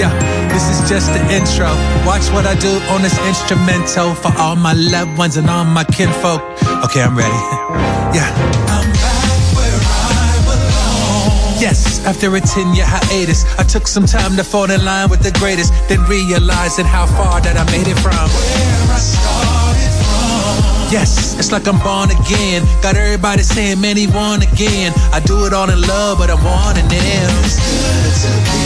yeah, 0.00 0.08
this 0.48 0.64
is 0.70 0.88
just 0.88 1.12
the 1.12 1.20
intro. 1.28 1.68
Watch 2.06 2.32
what 2.32 2.46
I 2.46 2.54
do 2.56 2.72
on 2.88 3.02
this 3.02 3.18
instrumental 3.28 4.14
for 4.14 4.32
all 4.38 4.56
my 4.56 4.72
loved 4.72 5.18
ones 5.18 5.36
and 5.36 5.50
all 5.50 5.64
my 5.64 5.84
kinfolk. 5.84 6.40
Okay, 6.84 7.02
I'm 7.02 7.16
ready. 7.16 7.32
Yeah. 8.16 8.32
I'm 8.72 8.88
back 8.92 9.56
where 9.56 9.80
I. 9.82 11.60
Yes, 11.60 12.00
after 12.06 12.34
a 12.34 12.40
10 12.40 12.74
year 12.74 12.86
hiatus, 12.86 13.44
I 13.58 13.64
took 13.64 13.86
some 13.86 14.06
time 14.06 14.36
to 14.36 14.44
fall 14.44 14.70
in 14.70 14.82
line 14.84 15.10
with 15.10 15.20
the 15.20 15.32
greatest, 15.38 15.74
then 15.88 16.00
realizing 16.04 16.86
how 16.86 17.04
far 17.04 17.42
that 17.42 17.56
I 17.58 17.64
made 17.76 17.88
it 17.88 17.98
from 18.00 18.14
where 18.14 18.88
I 18.88 19.00
started 19.00 19.92
from. 20.00 20.92
Yes, 20.92 21.36
it's 21.38 21.52
like 21.52 21.66
I'm 21.68 21.78
born 21.80 22.10
again. 22.10 22.62
Got 22.80 22.96
everybody 22.96 23.42
saying, 23.42 23.80
man, 23.82 23.96
he 23.98 24.06
won 24.06 24.40
again. 24.40 24.92
I 25.12 25.20
do 25.20 25.44
it 25.44 25.52
all 25.52 25.68
in 25.68 25.80
love, 25.82 26.18
but 26.18 26.30
I'm 26.30 26.42
wanting 26.42 26.88
them. 26.88 27.28
It's 27.44 27.60
good 27.60 28.14
to 28.22 28.50
be. 28.50 28.65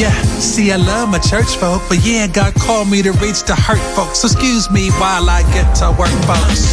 Yeah, 0.00 0.16
see, 0.40 0.72
I 0.72 0.76
love 0.76 1.10
my 1.10 1.18
church 1.18 1.56
folk, 1.56 1.82
but 1.88 1.98
yeah, 2.04 2.26
God 2.26 2.54
called 2.54 2.88
me 2.88 3.02
to 3.02 3.12
reach 3.20 3.42
the 3.44 3.54
hurt 3.54 3.84
folks. 3.94 4.20
So 4.20 4.26
excuse 4.26 4.70
me 4.70 4.90
while 4.92 5.28
I 5.28 5.42
get 5.52 5.74
to 5.84 5.90
work, 5.98 6.14
folks. 6.24 6.64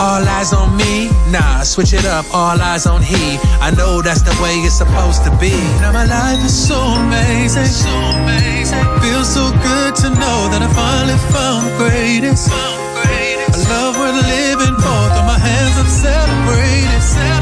All 0.00 0.24
eyes 0.24 0.54
on 0.54 0.74
me? 0.76 1.10
Nah, 1.30 1.62
switch 1.62 1.92
it 1.92 2.06
up. 2.06 2.24
All 2.32 2.58
eyes 2.58 2.86
on 2.86 3.02
he. 3.02 3.36
I 3.60 3.70
know 3.76 4.00
that's 4.00 4.22
the 4.22 4.32
way 4.42 4.56
it's 4.64 4.78
supposed 4.78 5.24
to 5.24 5.30
be. 5.36 5.52
Now 5.84 5.92
my 5.92 6.06
life 6.06 6.42
is 6.42 6.56
so 6.56 6.80
amazing, 6.80 7.66
so 7.66 7.92
amazing. 8.24 8.80
Feels 9.04 9.28
so 9.28 9.52
good 9.60 9.94
to 10.02 10.08
know 10.08 10.38
that 10.50 10.64
I 10.64 10.70
finally 10.72 11.20
found 11.28 11.68
the 11.68 11.74
greatest. 11.76 12.48
A 12.48 13.58
love 13.68 13.98
worth 13.98 14.16
living 14.24 14.74
for. 14.80 15.02
Throw 15.12 15.24
my 15.28 15.38
hands 15.38 15.76
up, 15.78 15.86
celebrate 15.86 17.39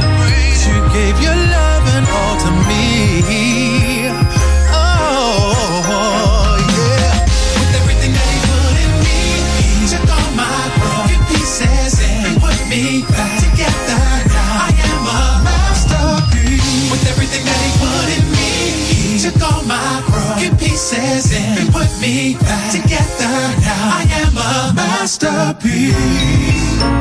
masterpiece. 25.08 25.96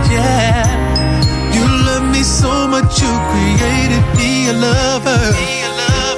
Yeah. 0.10 0.64
You 1.56 1.66
love 1.88 2.10
me 2.10 2.24
so 2.24 2.66
much, 2.68 3.02
you 3.02 3.12
created 3.32 4.06
me 4.16 4.48
a 4.48 4.54
lover. 4.54 5.24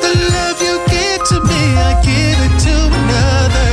The 0.03 0.13
love 0.35 0.61
you 0.61 0.75
give 0.93 1.21
to 1.29 1.37
me, 1.49 1.61
I 1.89 1.91
give 2.05 2.37
it 2.45 2.55
to 2.65 2.75
another. 2.99 3.71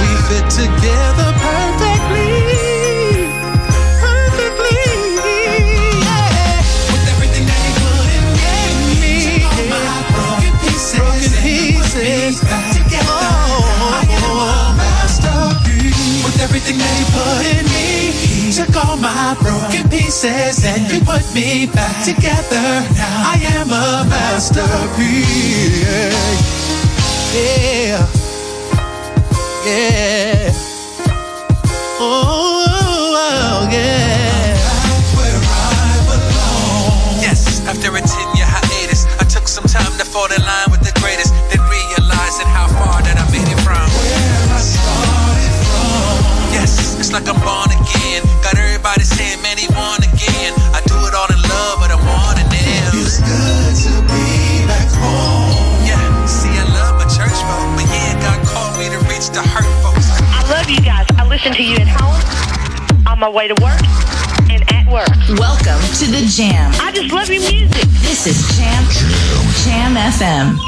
We 0.00 0.08
fit 0.26 0.46
together 0.50 1.23
everything 16.64 16.78
that 16.80 16.96
he 16.96 17.04
put 17.12 17.44
in 17.52 17.64
me, 17.76 18.52
took 18.52 18.72
all 18.84 18.96
my 18.96 19.36
broken 19.40 19.88
pieces 19.90 20.64
and 20.64 20.90
he 20.90 21.00
put 21.00 21.22
me 21.34 21.66
back 21.66 22.04
together. 22.04 22.80
Now 22.96 23.32
I 23.32 23.38
am 23.56 23.68
a 23.68 24.04
masterpiece. 24.08 25.84
Yeah. 27.34 28.06
Yeah. 29.66 30.52
Oh, 32.00 32.64
oh, 32.68 33.14
oh 33.16 33.68
yeah. 33.70 34.56
I 35.26 36.00
belong. 36.08 37.20
Yes, 37.20 37.60
after 37.66 37.88
a 37.88 38.00
10 38.00 38.36
year 38.36 38.46
hiatus, 38.46 39.06
I 39.20 39.24
took 39.24 39.48
some 39.48 39.64
time 39.64 39.92
to 39.98 40.04
fall 40.04 40.32
in 40.32 40.40
line 40.42 40.73
like 47.14 47.30
I'm 47.30 47.38
born 47.46 47.70
again. 47.70 48.26
Got 48.42 48.58
everybody 48.58 49.06
saying, 49.06 49.38
man, 49.40 49.54
he 49.54 49.70
won 49.70 50.02
again. 50.02 50.50
I 50.74 50.82
do 50.82 50.98
it 51.06 51.14
all 51.14 51.30
in 51.30 51.38
love, 51.46 51.78
but 51.78 51.94
I'm 51.94 52.02
wanting 52.02 52.50
them. 52.50 52.90
It's 52.98 53.22
good 53.22 53.74
to 53.86 53.94
be 54.10 54.66
back 54.66 54.90
home. 54.90 55.86
Yeah, 55.86 56.02
see, 56.26 56.50
I 56.50 56.66
love 56.74 56.98
my 56.98 57.06
church 57.06 57.38
folk, 57.46 57.70
but 57.78 57.86
yeah, 57.86 58.18
God 58.18 58.42
called 58.42 58.74
me 58.82 58.90
to 58.90 58.98
reach 59.06 59.30
the 59.30 59.46
hurt 59.46 59.70
folks. 59.78 60.10
I 60.10 60.42
love 60.50 60.66
you 60.66 60.82
guys. 60.82 61.06
I 61.14 61.22
listen 61.30 61.54
to 61.54 61.62
you 61.62 61.78
at 61.78 61.86
home, 61.86 62.18
on 63.06 63.20
my 63.20 63.30
way 63.30 63.46
to 63.46 63.54
work, 63.62 63.78
and 64.50 64.66
at 64.74 64.90
work. 64.90 65.14
Welcome 65.38 65.78
to 66.02 66.10
the 66.10 66.26
Jam. 66.26 66.74
I 66.82 66.90
just 66.90 67.14
love 67.14 67.30
your 67.30 67.46
music. 67.46 67.86
This 68.02 68.26
is 68.26 68.42
Jam 68.58 68.82
Jam 69.62 69.94
FM. 69.94 70.58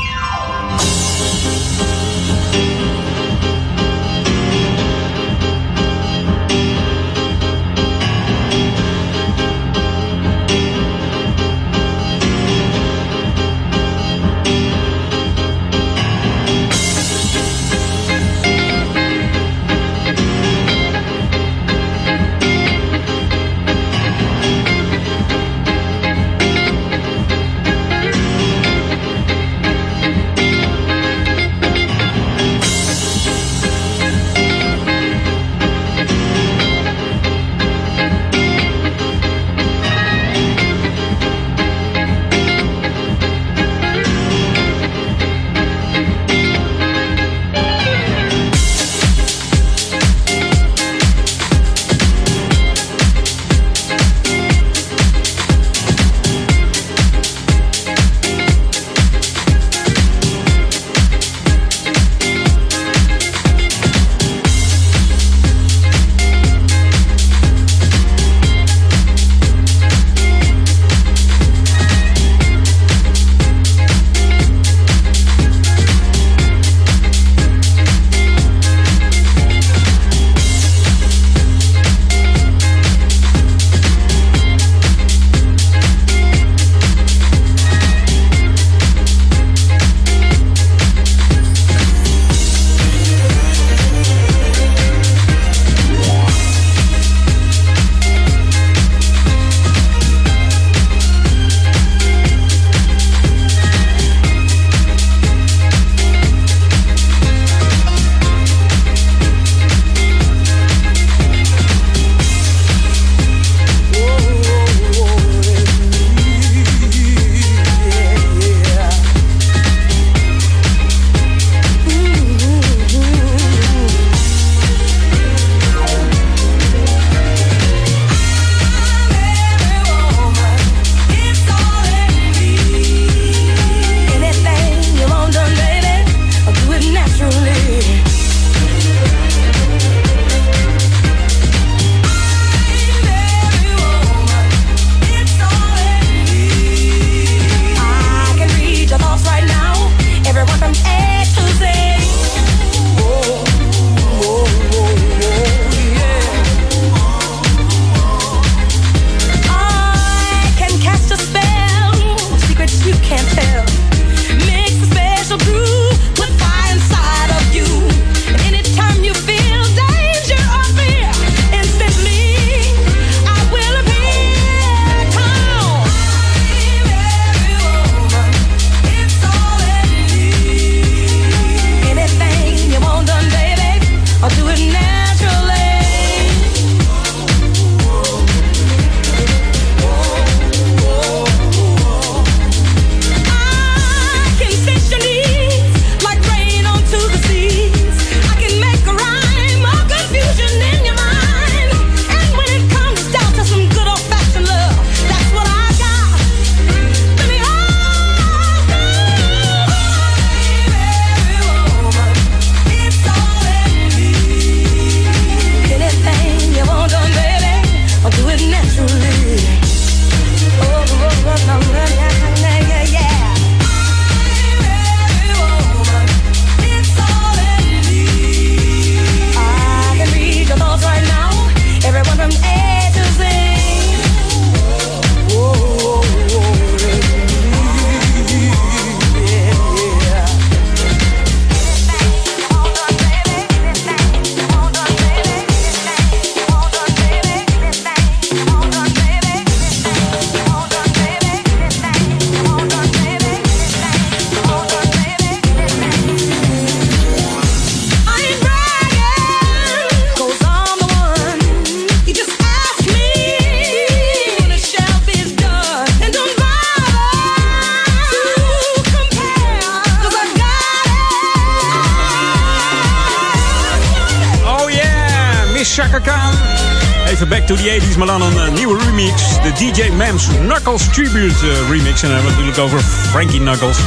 Over 282.58 282.80
Frankie 282.80 283.40
Knuckles. 283.40 283.78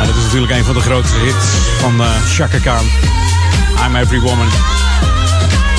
En 0.00 0.06
dat 0.06 0.16
is 0.16 0.22
natuurlijk 0.22 0.52
een 0.52 0.64
van 0.64 0.74
de 0.74 0.80
grootste 0.80 1.18
hits 1.18 1.46
van 1.78 2.02
Chaka 2.28 2.58
Khan. 2.58 2.86
I'm 3.86 3.96
Every 3.96 4.20
Woman. 4.20 4.46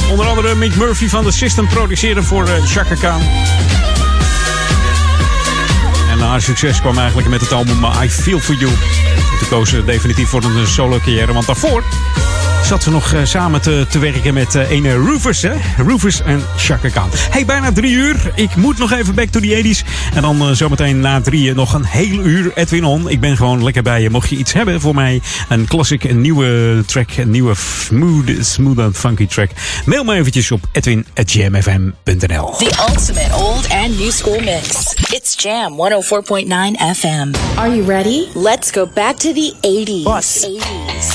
Onder 0.09 0.27
andere 0.27 0.55
Mick 0.55 0.75
Murphy 0.75 1.07
van 1.07 1.23
The 1.23 1.31
System 1.31 1.67
produceerde 1.67 2.23
voor 2.23 2.47
Chaka 2.65 2.95
Khan. 2.95 3.21
En 6.11 6.19
haar 6.19 6.41
succes 6.41 6.79
kwam 6.79 6.97
eigenlijk 6.97 7.27
met 7.27 7.41
het 7.41 7.51
album 7.51 7.83
eh, 7.83 8.01
I 8.03 8.09
Feel 8.09 8.39
For 8.39 8.55
You. 8.55 8.71
Toen 9.39 9.47
koos 9.49 9.69
ze 9.69 9.83
definitief 9.83 10.29
voor 10.29 10.43
een 10.43 10.67
solo 10.67 10.97
carrière, 10.97 11.33
want 11.33 11.45
daarvoor 11.45 11.83
zat 12.65 12.83
ze 12.83 12.91
nog 12.91 13.13
eh, 13.13 13.19
samen 13.23 13.61
te, 13.61 13.85
te 13.89 13.99
werken 13.99 14.33
met 14.33 14.55
eh 14.55 14.69
ene 14.69 14.93
Rufus, 14.93 15.41
hè? 15.41 15.53
Rufus 15.77 16.21
en 16.21 16.43
Chaka 16.57 16.89
Khan. 16.89 17.09
Hey, 17.29 17.45
bijna 17.45 17.71
drie 17.71 17.91
uur. 17.91 18.31
Ik 18.35 18.55
moet 18.55 18.77
nog 18.77 18.91
even 18.91 19.15
back 19.15 19.27
to 19.27 19.39
the 19.39 19.63
80s. 19.63 19.87
En 20.15 20.21
dan 20.21 20.41
eh, 20.41 20.51
zometeen 20.51 20.99
na 20.99 21.21
drieën 21.21 21.55
nog 21.55 21.73
een 21.73 21.85
heel 21.85 22.19
uur 22.19 22.51
Edwin 22.55 22.85
On. 22.85 23.09
Ik 23.09 23.19
ben 23.19 23.37
gewoon 23.37 23.63
lekker 23.63 23.83
bij 23.83 24.01
je. 24.01 24.09
Mocht 24.09 24.29
je 24.29 24.35
iets 24.35 24.53
hebben 24.53 24.81
voor 24.81 24.95
mij, 24.95 25.21
een 25.49 25.67
classic, 25.67 26.03
een 26.03 26.21
nieuwe 26.21 26.83
track, 26.85 27.09
een 27.17 27.29
nieuwe 27.29 27.55
smooth, 27.55 28.45
smooth 28.45 28.79
and 28.79 28.97
funky 28.97 29.27
track. 29.27 29.49
Mail 29.85 30.03
me 30.03 30.15
eventjes 30.15 30.51
op 30.51 30.61
edwin.jamfm.nl 30.71 32.55
The 32.57 32.85
ultimate 32.89 33.35
old 33.35 33.69
and 33.69 33.99
new 33.99 34.11
school 34.11 34.39
mix. 34.39 34.93
It's 35.09 35.43
Jam 35.43 35.73
104.9 35.73 36.47
FM. 36.95 37.33
Are 37.55 37.75
you 37.75 37.83
ready? 37.87 38.27
Let's 38.33 38.71
go 38.71 38.87
back 38.93 39.15
to 39.15 39.33
the 39.33 39.53
80s. 39.61 40.03
80s. 40.03 41.14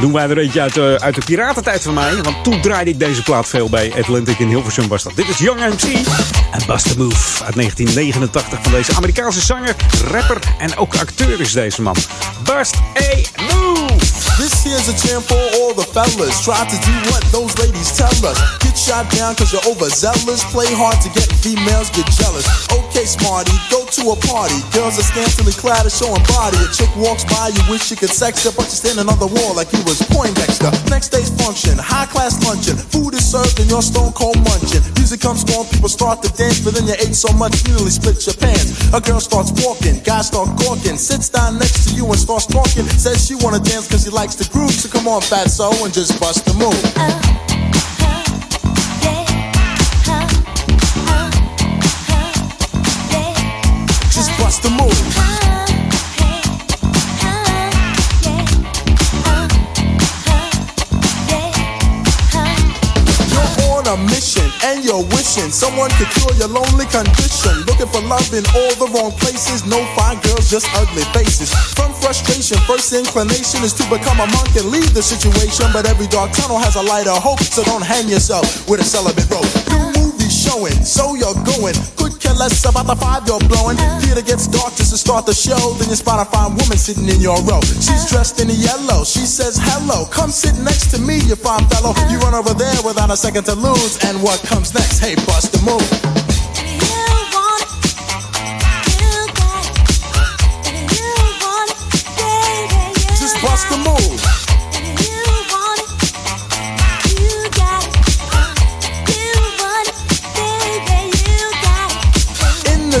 Doen 0.00 0.12
wij 0.12 0.28
er 0.28 0.38
eentje 0.38 0.60
uit, 0.60 0.76
eh, 0.76 0.94
uit 0.94 1.14
de 1.14 1.20
piratentijd 1.24 1.82
van 1.82 1.94
mij. 1.94 2.22
Want 2.22 2.44
toen 2.44 2.60
draaide 2.60 2.90
ik 2.90 2.98
deze 2.98 3.22
plaat 3.22 3.48
veel 3.48 3.68
bij 3.68 3.92
Atlantic 3.98 4.38
in 4.38 4.48
Hilversum 4.48 4.88
was 4.88 5.02
dat. 5.02 5.16
Dit 5.16 5.28
is 5.28 5.38
Young 5.38 5.60
MC 5.60 5.82
en 6.50 6.66
Bust 6.66 6.88
the 6.88 6.94
Move 6.98 7.44
uit 7.44 7.54
1989 7.54 8.58
van 8.62 8.72
deze 8.72 8.94
Amerikaanse 8.96 9.40
zanger, 9.40 9.76
rapper 10.10 10.38
en 10.58 10.76
ook 10.76 10.96
acteur 10.96 11.40
is 11.40 11.52
deze 11.52 11.82
man. 11.82 11.96
Bust 12.44 12.74
a 12.76 13.42
Move! 13.54 14.20
This 14.40 14.64
here's 14.64 14.88
a 14.88 15.06
jam 15.06 15.20
for 15.20 15.36
all 15.36 15.74
the 15.74 15.86
fellas. 15.92 16.42
Try 16.42 16.64
to 16.64 16.78
do 16.90 17.10
what 17.10 17.22
those 17.30 17.52
ladies 17.58 17.92
tell 17.92 18.30
us. 18.30 18.38
Get 18.58 18.78
shot 18.78 19.10
down 19.16 19.34
cause 19.34 19.50
you're 19.52 19.68
overzealous. 19.68 20.44
Play 20.44 20.72
hard 20.72 21.00
to 21.02 21.10
get 21.12 21.28
females, 21.40 21.90
get 21.90 22.08
jealous. 22.16 22.46
Okay, 22.72 22.89
smarty, 23.06 23.52
go 23.70 23.86
to 23.86 24.12
a 24.12 24.16
party. 24.28 24.58
Girls 24.72 24.98
are 24.98 25.06
scantily 25.06 25.52
clad 25.52 25.86
and 25.86 25.92
showing 25.92 26.20
body. 26.28 26.58
A 26.60 26.68
chick 26.72 26.90
walks 26.96 27.24
by, 27.24 27.48
you 27.54 27.62
wish 27.70 27.90
you 27.90 27.96
could 27.96 28.10
sex 28.10 28.44
her, 28.44 28.52
but 28.52 28.66
you're 28.66 28.80
standing 28.82 29.08
on 29.08 29.18
the 29.18 29.30
wall 29.30 29.54
like 29.54 29.72
you 29.72 29.80
was 29.84 30.02
Poindexter. 30.10 30.68
Next 30.90 31.08
day's 31.08 31.30
function, 31.30 31.78
high 31.78 32.06
class 32.06 32.36
luncheon. 32.44 32.76
Food 32.76 33.14
is 33.14 33.24
served 33.24 33.60
and 33.60 33.70
you're 33.70 33.84
stone 33.84 34.12
cold 34.12 34.36
munching. 34.44 34.82
Music 34.96 35.20
comes 35.20 35.44
on, 35.56 35.64
people 35.70 35.88
start 35.88 36.22
to 36.22 36.30
dance, 36.34 36.60
but 36.60 36.74
then 36.74 36.86
you 36.88 36.96
ate 36.98 37.14
so 37.14 37.32
much 37.36 37.62
you 37.64 37.74
nearly 37.74 37.90
split 37.90 38.20
your 38.26 38.36
pants. 38.36 38.76
A 38.92 39.00
girl 39.00 39.20
starts 39.20 39.52
walking, 39.64 40.00
guys 40.02 40.28
start 40.28 40.50
gawking, 40.58 40.96
sits 40.96 41.28
down 41.28 41.58
next 41.58 41.88
to 41.88 41.94
you 41.94 42.04
and 42.06 42.18
starts 42.18 42.46
talking. 42.46 42.84
Says 42.98 43.24
she 43.26 43.34
wanna 43.38 43.60
dance 43.60 43.88
cause 43.88 44.04
she 44.04 44.10
likes 44.10 44.34
the 44.34 44.48
groove, 44.50 44.74
so 44.74 44.88
come 44.88 45.08
on, 45.08 45.22
fat 45.22 45.50
so 45.50 45.70
and 45.84 45.92
just 45.92 46.18
bust 46.20 46.44
the 46.44 46.54
move. 46.54 46.74
Just 46.74 47.49
you're 64.90 65.06
wishing 65.14 65.54
someone 65.54 65.88
could 65.94 66.10
cure 66.18 66.34
your 66.34 66.50
lonely 66.50 66.84
condition. 66.90 67.54
Looking 67.70 67.86
for 67.86 68.02
love 68.10 68.26
in 68.34 68.42
all 68.58 68.74
the 68.74 68.90
wrong 68.90 69.14
places. 69.22 69.62
No 69.62 69.78
fine 69.94 70.18
girls, 70.26 70.50
just 70.50 70.66
ugly 70.74 71.06
faces. 71.14 71.54
From 71.78 71.94
frustration, 71.94 72.58
first 72.66 72.90
inclination 72.92 73.62
is 73.62 73.72
to 73.78 73.86
become 73.86 74.18
a 74.18 74.26
monk 74.34 74.50
and 74.58 74.66
leave 74.66 74.92
the 74.92 75.02
situation. 75.02 75.70
But 75.72 75.86
every 75.86 76.08
dark 76.08 76.32
tunnel 76.32 76.58
has 76.58 76.74
a 76.74 76.82
light 76.82 77.06
of 77.06 77.22
hope, 77.22 77.38
so 77.38 77.62
don't 77.62 77.86
hang 77.86 78.08
yourself 78.08 78.68
with 78.68 78.80
a 78.80 78.84
celibate 78.84 79.30
rope. 79.30 79.46
New 79.70 80.02
movie 80.02 80.26
showing, 80.26 80.82
so 80.82 81.14
you're 81.14 81.38
going. 81.46 81.78
Care 82.30 82.38
less 82.38 82.64
about 82.64 82.86
the 82.86 82.94
five 82.94 83.26
you're 83.26 83.42
blowing. 83.50 83.76
Theater 84.02 84.22
gets 84.22 84.46
dark 84.46 84.74
just 84.76 84.92
to 84.92 84.98
start 84.98 85.26
the 85.26 85.34
show. 85.34 85.74
Then 85.78 85.88
you 85.88 85.96
spot 85.96 86.22
a 86.22 86.30
fine 86.30 86.54
woman 86.54 86.78
sitting 86.78 87.08
in 87.08 87.20
your 87.20 87.42
row. 87.42 87.60
She's 87.60 88.06
dressed 88.06 88.40
in 88.40 88.48
yellow. 88.50 89.02
She 89.02 89.26
says, 89.26 89.58
Hello, 89.58 90.06
come 90.06 90.30
sit 90.30 90.54
next 90.62 90.94
to 90.94 91.00
me, 91.00 91.18
you 91.26 91.34
fine 91.34 91.66
fellow. 91.66 91.92
You 92.08 92.18
run 92.18 92.34
over 92.34 92.54
there 92.54 92.78
without 92.86 93.10
a 93.10 93.16
second 93.16 93.44
to 93.44 93.54
lose. 93.54 93.98
And 94.04 94.22
what 94.22 94.38
comes 94.46 94.72
next? 94.74 95.00
Hey, 95.00 95.16
bust 95.26 95.50
the 95.50 95.58
move. 95.66 95.82
Just 103.18 103.42
bust 103.42 103.66
the 103.70 103.78
move. 103.82 104.39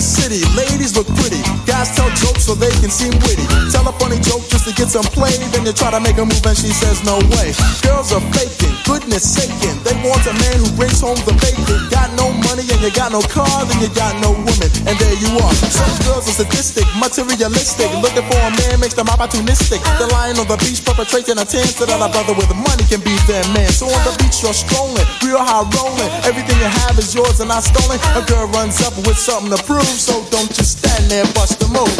City, 0.00 0.40
ladies 0.56 0.96
look 0.96 1.06
pretty. 1.20 1.40
Guys 1.68 1.92
tell 1.94 2.08
jokes 2.16 2.48
so 2.48 2.54
they 2.54 2.72
can 2.80 2.90
seem 2.90 3.12
witty. 3.20 3.44
Tell 3.68 3.86
a 3.86 3.92
funny 4.00 4.18
joke 4.24 4.42
just 4.48 4.64
to 4.66 4.72
get 4.72 4.88
some 4.88 5.04
play. 5.12 5.36
Then 5.52 5.66
you 5.66 5.72
try 5.72 5.90
to 5.90 6.00
make 6.00 6.16
a 6.16 6.24
move 6.24 6.44
and 6.46 6.56
she 6.56 6.72
says 6.72 7.04
no 7.04 7.20
way. 7.36 7.52
Girls 7.84 8.10
are 8.16 8.24
faking, 8.32 8.72
goodness 8.88 9.22
saking. 9.22 9.76
They 9.84 9.94
want 10.00 10.24
a 10.24 10.34
man 10.34 10.56
who 10.64 10.68
brings 10.74 11.00
home 11.00 11.20
the 11.28 11.36
bacon. 11.38 11.76
Got 11.92 12.14
no 12.16 12.29
and 12.70 12.80
you 12.80 12.90
got 12.94 13.10
no 13.12 13.20
car, 13.20 13.66
then 13.66 13.78
you 13.82 13.90
got 13.92 14.14
no 14.22 14.32
woman. 14.32 14.70
And 14.86 14.94
there 14.96 15.16
you 15.18 15.30
are. 15.42 15.54
Some 15.54 15.94
girls 16.06 16.30
are 16.30 16.36
sadistic, 16.42 16.86
materialistic. 16.96 17.90
Looking 17.98 18.24
for 18.26 18.38
a 18.38 18.50
man 18.62 18.80
makes 18.80 18.94
them 18.94 19.06
opportunistic. 19.10 19.82
They're 19.98 20.12
lying 20.14 20.38
on 20.38 20.46
the 20.46 20.56
beach 20.62 20.84
perpetrating 20.84 21.38
a 21.38 21.46
so 21.46 21.84
that 21.86 21.98
a 21.98 22.08
brother 22.08 22.34
with 22.34 22.50
money 22.54 22.84
can 22.86 23.02
be 23.02 23.14
their 23.26 23.42
man. 23.50 23.70
So 23.74 23.90
on 23.90 24.02
the 24.06 24.14
beach 24.22 24.42
you're 24.42 24.54
strolling, 24.54 25.06
real 25.26 25.42
high 25.42 25.66
rolling. 25.66 26.10
Everything 26.22 26.56
you 26.62 26.70
have 26.86 26.98
is 26.98 27.14
yours 27.14 27.40
and 27.40 27.48
not 27.48 27.66
stolen. 27.66 27.98
A 28.14 28.22
girl 28.26 28.46
runs 28.54 28.80
up 28.86 28.94
with 29.02 29.18
something 29.18 29.50
to 29.50 29.60
prove, 29.64 29.84
so 29.84 30.22
don't 30.30 30.50
just 30.54 30.78
stand 30.78 31.10
there, 31.10 31.26
bust 31.34 31.58
the 31.58 31.68
move. 31.68 31.96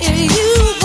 If 0.00 0.12
you 0.18 0.81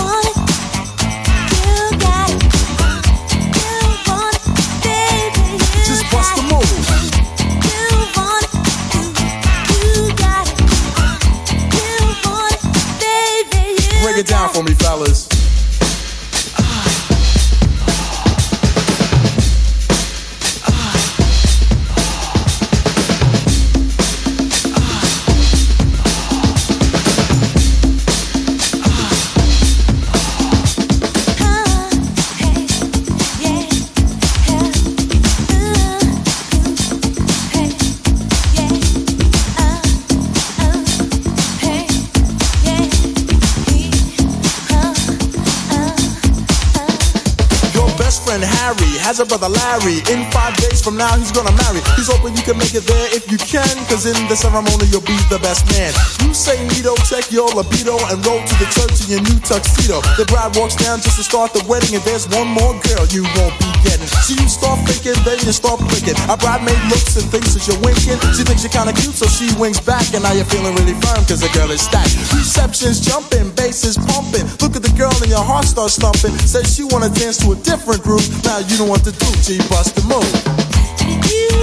Break 14.18 14.26
it 14.26 14.30
down 14.30 14.52
for 14.52 14.64
me, 14.64 14.77
Harry 49.18 49.26
brother 49.26 49.50
Larry. 49.50 49.98
In 50.14 50.30
five 50.30 50.54
days 50.58 50.80
from 50.80 50.96
now, 50.96 51.10
he's 51.18 51.32
gonna 51.32 51.50
marry. 51.66 51.82
He's 51.98 52.06
hoping 52.06 52.36
you 52.36 52.42
can 52.42 52.56
make 52.56 52.74
it 52.74 52.86
there 52.86 53.08
if 53.10 53.26
you 53.30 53.38
can, 53.38 53.66
cause 53.90 54.06
in 54.06 54.14
the 54.28 54.36
ceremony, 54.36 54.86
you'll 54.94 55.02
be 55.02 55.18
the 55.26 55.40
best 55.42 55.66
man. 55.74 55.90
You 56.22 56.32
say, 56.32 56.62
Nito, 56.68 56.94
check 57.02 57.32
your 57.32 57.50
libido 57.50 57.98
and 58.14 58.24
roll 58.24 58.38
to 58.38 58.54
the 58.62 58.68
church 58.70 59.02
in 59.02 59.18
your 59.18 59.22
new 59.26 59.38
tuxedo. 59.42 59.98
The 60.14 60.24
bride 60.30 60.54
walks 60.54 60.76
down 60.76 61.00
just 61.00 61.16
to 61.16 61.24
start 61.24 61.52
the 61.52 61.64
wedding, 61.66 61.98
and 61.98 62.04
there's 62.04 62.28
one 62.30 62.46
more 62.46 62.78
girl 62.86 63.06
you 63.10 63.26
won't 63.34 63.58
be 63.58 63.67
So 64.24 64.34
you 64.34 64.48
start 64.48 64.80
thinking, 64.88 65.16
then 65.24 65.38
you 65.44 65.52
start 65.52 65.80
blinking. 65.80 66.18
A 66.28 66.36
bridemaid 66.36 66.80
looks 66.88 67.16
and 67.16 67.26
thinks 67.30 67.54
that 67.54 67.64
you're 67.68 67.80
winking. 67.80 68.18
She 68.36 68.44
thinks 68.44 68.62
you're 68.64 68.74
kinda 68.74 68.92
cute, 68.92 69.14
so 69.14 69.26
she 69.26 69.52
winks 69.56 69.80
back, 69.80 70.04
and 70.14 70.22
now 70.22 70.32
you're 70.32 70.48
feeling 70.48 70.74
really 70.76 70.96
firm, 71.00 71.24
cause 71.26 71.40
the 71.40 71.50
girl 71.52 71.70
is 71.70 71.82
stacked. 71.82 72.16
Reception's 72.32 73.00
jumping, 73.00 73.50
bass 73.52 73.84
is 73.84 73.96
pumping. 73.96 74.46
Look 74.60 74.76
at 74.76 74.82
the 74.82 74.94
girl 74.96 75.12
and 75.22 75.30
your 75.30 75.44
heart 75.44 75.64
starts 75.64 75.96
thumping. 75.96 76.36
Says 76.46 76.74
she 76.74 76.84
wanna 76.84 77.08
dance 77.08 77.38
to 77.38 77.52
a 77.52 77.56
different 77.56 78.02
group. 78.02 78.24
Now 78.44 78.58
you 78.58 78.76
don't 78.76 78.88
what 78.88 79.04
to 79.04 79.12
do, 79.12 79.28
G 79.44 79.58
bust 79.68 79.94
the 79.94 80.04
move. 80.08 81.57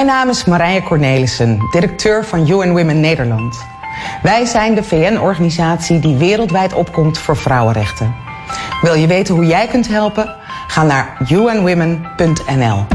Mijn 0.00 0.12
naam 0.12 0.28
is 0.28 0.44
Marije 0.44 0.82
Cornelissen, 0.82 1.68
directeur 1.70 2.24
van 2.24 2.48
UN 2.48 2.70
Women 2.70 3.00
Nederland. 3.00 3.66
Wij 4.22 4.44
zijn 4.44 4.74
de 4.74 4.82
VN-organisatie 4.82 5.98
die 5.98 6.16
wereldwijd 6.16 6.72
opkomt 6.72 7.18
voor 7.18 7.36
vrouwenrechten. 7.36 8.14
Wil 8.82 8.94
je 8.94 9.06
weten 9.06 9.34
hoe 9.34 9.46
jij 9.46 9.66
kunt 9.66 9.88
helpen? 9.88 10.36
Ga 10.66 10.82
naar 10.82 11.16
unwomen.nl. 11.30 12.86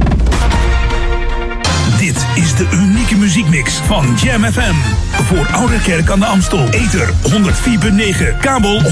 Dit 1.97 2.25
is 2.35 2.55
de 2.55 2.69
unieke 2.73 3.15
muziekmix 3.15 3.73
van 3.73 4.15
Jam 4.15 4.43
FM. 4.43 4.75
Voor 5.11 5.47
Oude 5.51 5.81
Kerk 5.81 6.09
aan 6.09 6.19
de 6.19 6.25
Amstel. 6.25 6.67
Ether 6.69 7.13
104.9, 8.33 8.39
kabel 8.41 8.81
103.3 8.81 8.87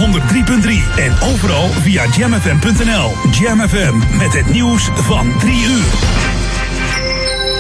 en 0.98 1.14
overal 1.34 1.68
via 1.68 2.06
jamfm.nl. 2.18 3.12
Jam 3.32 3.68
FM 3.68 4.18
met 4.18 4.34
het 4.34 4.50
nieuws 4.52 4.90
van 4.94 5.34
3 5.40 5.66
uur. 5.66 6.23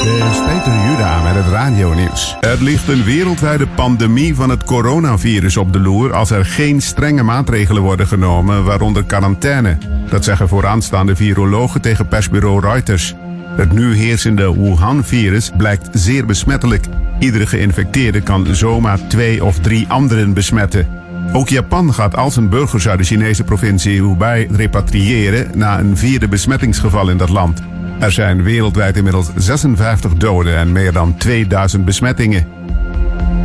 Is 0.03 0.09
Peter 0.45 0.89
Juda 0.89 1.23
met 1.23 1.35
het 1.35 1.47
radio-nieuws. 1.47 2.37
Het 2.39 2.59
ligt 2.59 2.87
een 2.87 3.03
wereldwijde 3.03 3.67
pandemie 3.67 4.35
van 4.35 4.49
het 4.49 4.63
coronavirus 4.63 5.57
op 5.57 5.73
de 5.73 5.79
loer 5.79 6.13
als 6.13 6.31
er 6.31 6.45
geen 6.45 6.81
strenge 6.81 7.23
maatregelen 7.23 7.81
worden 7.81 8.07
genomen, 8.07 8.63
waaronder 8.63 9.03
quarantaine. 9.03 9.77
Dat 10.09 10.23
zeggen 10.23 10.47
vooraanstaande 10.47 11.15
virologen 11.15 11.81
tegen 11.81 12.07
persbureau 12.07 12.61
Reuters. 12.61 13.15
Het 13.55 13.71
nu 13.71 13.95
heersende 13.95 14.53
Wuhan-virus 14.53 15.51
blijkt 15.57 15.89
zeer 15.91 16.25
besmettelijk. 16.25 16.85
Iedere 17.19 17.47
geïnfecteerde 17.47 18.21
kan 18.21 18.55
zomaar 18.55 19.07
twee 19.07 19.43
of 19.43 19.59
drie 19.59 19.87
anderen 19.87 20.33
besmetten. 20.33 20.87
Ook 21.33 21.49
Japan 21.49 21.93
gaat 21.93 22.15
al 22.15 22.31
zijn 22.31 22.49
burgers 22.49 22.87
uit 22.87 22.99
de 22.99 23.05
Chinese 23.05 23.43
provincie 23.43 24.01
Hubei 24.01 24.47
repatriëren 24.51 25.51
na 25.53 25.79
een 25.79 25.97
vierde 25.97 26.27
besmettingsgeval 26.27 27.09
in 27.09 27.17
dat 27.17 27.29
land. 27.29 27.61
Er 27.99 28.11
zijn 28.11 28.43
wereldwijd 28.43 28.97
inmiddels 28.97 29.31
56 29.35 30.13
doden 30.13 30.55
en 30.55 30.71
meer 30.71 30.91
dan 30.91 31.17
2000 31.17 31.85
besmettingen. 31.85 32.47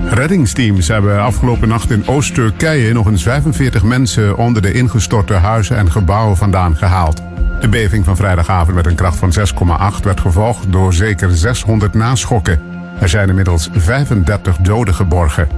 Reddingsteams 0.04 0.88
hebben 0.88 1.22
afgelopen 1.22 1.68
nacht 1.68 1.90
in 1.90 2.06
Oost-Turkije 2.06 2.92
nog 2.92 3.06
eens 3.06 3.22
45 3.22 3.82
mensen 3.82 4.36
onder 4.36 4.62
de 4.62 4.72
ingestorte 4.72 5.34
huizen 5.34 5.76
en 5.76 5.90
gebouwen 5.90 6.36
vandaan 6.36 6.76
gehaald. 6.76 7.22
De 7.60 7.68
beving 7.68 8.04
van 8.04 8.16
vrijdagavond 8.16 8.76
met 8.76 8.86
een 8.86 8.94
kracht 8.94 9.16
van 9.16 9.32
6,8 9.32 10.02
werd 10.02 10.20
gevolgd 10.20 10.72
door 10.72 10.94
zeker 10.94 11.30
600 11.36 11.94
naschokken. 11.94 12.60
Er 13.00 13.08
zijn 13.08 13.28
inmiddels 13.28 13.68
35 13.72 14.56
doden 14.56 14.94
geborgen. 14.94 15.48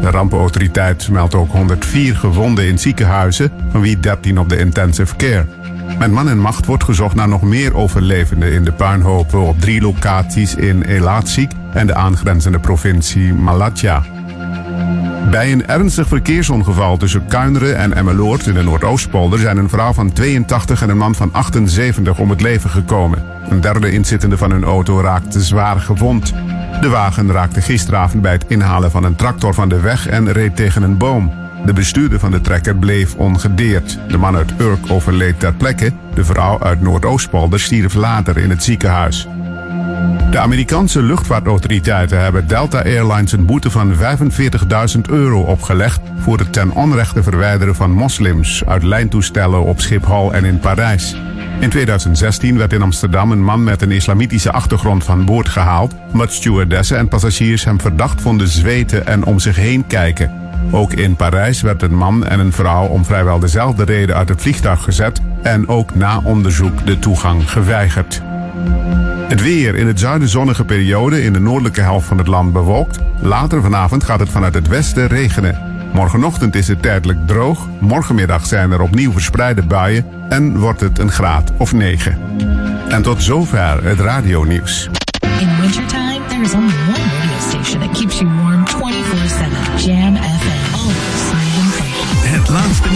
De 0.00 0.10
rampenautoriteit 0.10 1.08
meldt 1.08 1.34
ook 1.34 1.50
104 1.50 2.16
gewonden 2.16 2.66
in 2.66 2.78
ziekenhuizen, 2.78 3.52
van 3.70 3.80
wie 3.80 4.00
13 4.00 4.38
op 4.38 4.48
de 4.48 4.58
intensive 4.58 5.16
care. 5.16 5.46
Met 5.98 6.10
man 6.10 6.28
en 6.28 6.38
macht 6.38 6.66
wordt 6.66 6.84
gezocht 6.84 7.14
naar 7.14 7.28
nog 7.28 7.42
meer 7.42 7.76
overlevenden 7.76 8.52
in 8.52 8.64
de 8.64 8.72
puinhopen 8.72 9.40
op 9.40 9.60
drie 9.60 9.80
locaties 9.80 10.54
in 10.54 10.82
Elazig 10.82 11.48
en 11.72 11.86
de 11.86 11.94
aangrenzende 11.94 12.58
provincie 12.58 13.34
Malatya. 13.34 14.02
Bij 15.30 15.52
een 15.52 15.66
ernstig 15.66 16.08
verkeersongeval 16.08 16.96
tussen 16.96 17.26
Kuineren 17.26 17.76
en 17.76 17.94
Emmeloord 17.94 18.46
in 18.46 18.54
de 18.54 18.62
Noordoostpolder 18.62 19.38
zijn 19.38 19.56
een 19.56 19.68
vrouw 19.68 19.92
van 19.92 20.12
82 20.12 20.82
en 20.82 20.88
een 20.88 20.96
man 20.96 21.14
van 21.14 21.32
78 21.32 22.18
om 22.18 22.30
het 22.30 22.40
leven 22.40 22.70
gekomen. 22.70 23.24
Een 23.48 23.60
derde 23.60 23.92
inzittende 23.92 24.36
van 24.36 24.50
hun 24.50 24.64
auto 24.64 25.00
raakte 25.00 25.40
zwaar 25.40 25.80
gewond. 25.80 26.34
De 26.80 26.88
wagen 26.88 27.32
raakte 27.32 27.60
gisteravond 27.60 28.22
bij 28.22 28.32
het 28.32 28.44
inhalen 28.48 28.90
van 28.90 29.04
een 29.04 29.16
tractor 29.16 29.54
van 29.54 29.68
de 29.68 29.80
weg 29.80 30.08
en 30.08 30.32
reed 30.32 30.56
tegen 30.56 30.82
een 30.82 30.96
boom. 30.96 31.32
De 31.64 31.72
bestuurder 31.72 32.18
van 32.18 32.30
de 32.30 32.40
trekker 32.40 32.76
bleef 32.76 33.14
ongedeerd. 33.14 33.98
De 34.08 34.18
man 34.18 34.36
uit 34.36 34.52
Urk 34.60 34.90
overleed 34.90 35.40
ter 35.40 35.54
plekke. 35.54 35.92
De 36.14 36.24
vrouw 36.24 36.60
uit 36.60 36.80
Noordoostpolder 36.80 37.60
stierf 37.60 37.94
later 37.94 38.38
in 38.38 38.50
het 38.50 38.62
ziekenhuis. 38.62 39.28
De 40.30 40.38
Amerikaanse 40.38 41.02
luchtvaartautoriteiten 41.02 42.20
hebben 42.20 42.46
Delta 42.46 42.82
Airlines 42.82 43.32
een 43.32 43.46
boete 43.46 43.70
van 43.70 43.94
45.000 43.94 45.00
euro 45.08 45.40
opgelegd 45.40 46.00
voor 46.18 46.38
het 46.38 46.52
ten 46.52 46.70
onrechte 46.70 47.22
verwijderen 47.22 47.74
van 47.74 47.92
moslims 47.92 48.64
uit 48.66 48.82
lijntoestellen 48.82 49.64
op 49.64 49.80
Schiphol 49.80 50.34
en 50.34 50.44
in 50.44 50.58
Parijs. 50.58 51.16
In 51.60 51.70
2016 51.70 52.58
werd 52.58 52.72
in 52.72 52.82
Amsterdam 52.82 53.32
een 53.32 53.44
man 53.44 53.64
met 53.64 53.82
een 53.82 53.90
islamitische 53.90 54.52
achtergrond 54.52 55.04
van 55.04 55.24
boord 55.24 55.48
gehaald, 55.48 55.94
omdat 56.12 56.32
stewardessen 56.32 56.98
en 56.98 57.08
passagiers 57.08 57.64
hem 57.64 57.80
verdacht 57.80 58.20
vonden 58.20 58.48
zweten 58.48 59.06
en 59.06 59.24
om 59.24 59.38
zich 59.38 59.56
heen 59.56 59.86
kijken. 59.86 60.49
Ook 60.70 60.92
in 60.92 61.16
Parijs 61.16 61.60
werd 61.60 61.82
een 61.82 61.94
man 61.94 62.26
en 62.26 62.40
een 62.40 62.52
vrouw 62.52 62.86
om 62.86 63.04
vrijwel 63.04 63.38
dezelfde 63.38 63.84
reden 63.84 64.16
uit 64.16 64.28
het 64.28 64.42
vliegtuig 64.42 64.82
gezet 64.82 65.20
en 65.42 65.68
ook 65.68 65.94
na 65.94 66.20
onderzoek 66.24 66.86
de 66.86 66.98
toegang 66.98 67.50
geweigerd. 67.50 68.22
Het 69.28 69.42
weer 69.42 69.74
in 69.74 69.86
het 69.86 70.00
zuiden 70.00 70.28
zonnige 70.28 70.64
periode 70.64 71.22
in 71.22 71.32
de 71.32 71.40
noordelijke 71.40 71.80
helft 71.80 72.06
van 72.06 72.18
het 72.18 72.26
land 72.26 72.52
bewolkt. 72.52 72.98
Later 73.20 73.62
vanavond 73.62 74.04
gaat 74.04 74.20
het 74.20 74.28
vanuit 74.28 74.54
het 74.54 74.68
westen 74.68 75.06
regenen. 75.06 75.58
Morgenochtend 75.92 76.54
is 76.54 76.68
het 76.68 76.82
tijdelijk 76.82 77.26
droog. 77.26 77.68
Morgenmiddag 77.78 78.46
zijn 78.46 78.70
er 78.70 78.80
opnieuw 78.80 79.12
verspreide 79.12 79.62
buien 79.62 80.04
en 80.28 80.58
wordt 80.58 80.80
het 80.80 80.98
een 80.98 81.10
graad 81.10 81.52
of 81.56 81.72
9. 81.72 82.18
En 82.88 83.02
tot 83.02 83.22
zover 83.22 83.84
het 83.84 84.00
radionieuws. 84.00 84.88
In 85.40 85.60
wintertime, 85.60 86.20
there 86.28 86.42
is 86.42 86.54
only 86.54 86.89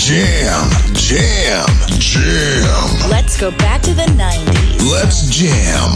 Jam. 0.00 0.70
Jam. 0.94 1.66
Jam. 1.98 3.10
Let's 3.10 3.38
go 3.38 3.50
back 3.50 3.82
to 3.82 3.92
the 3.92 4.06
90s. 4.16 4.90
Let's 4.90 5.28
jam. 5.28 5.94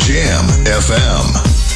Jam 0.00 0.44
FM. 0.66 1.73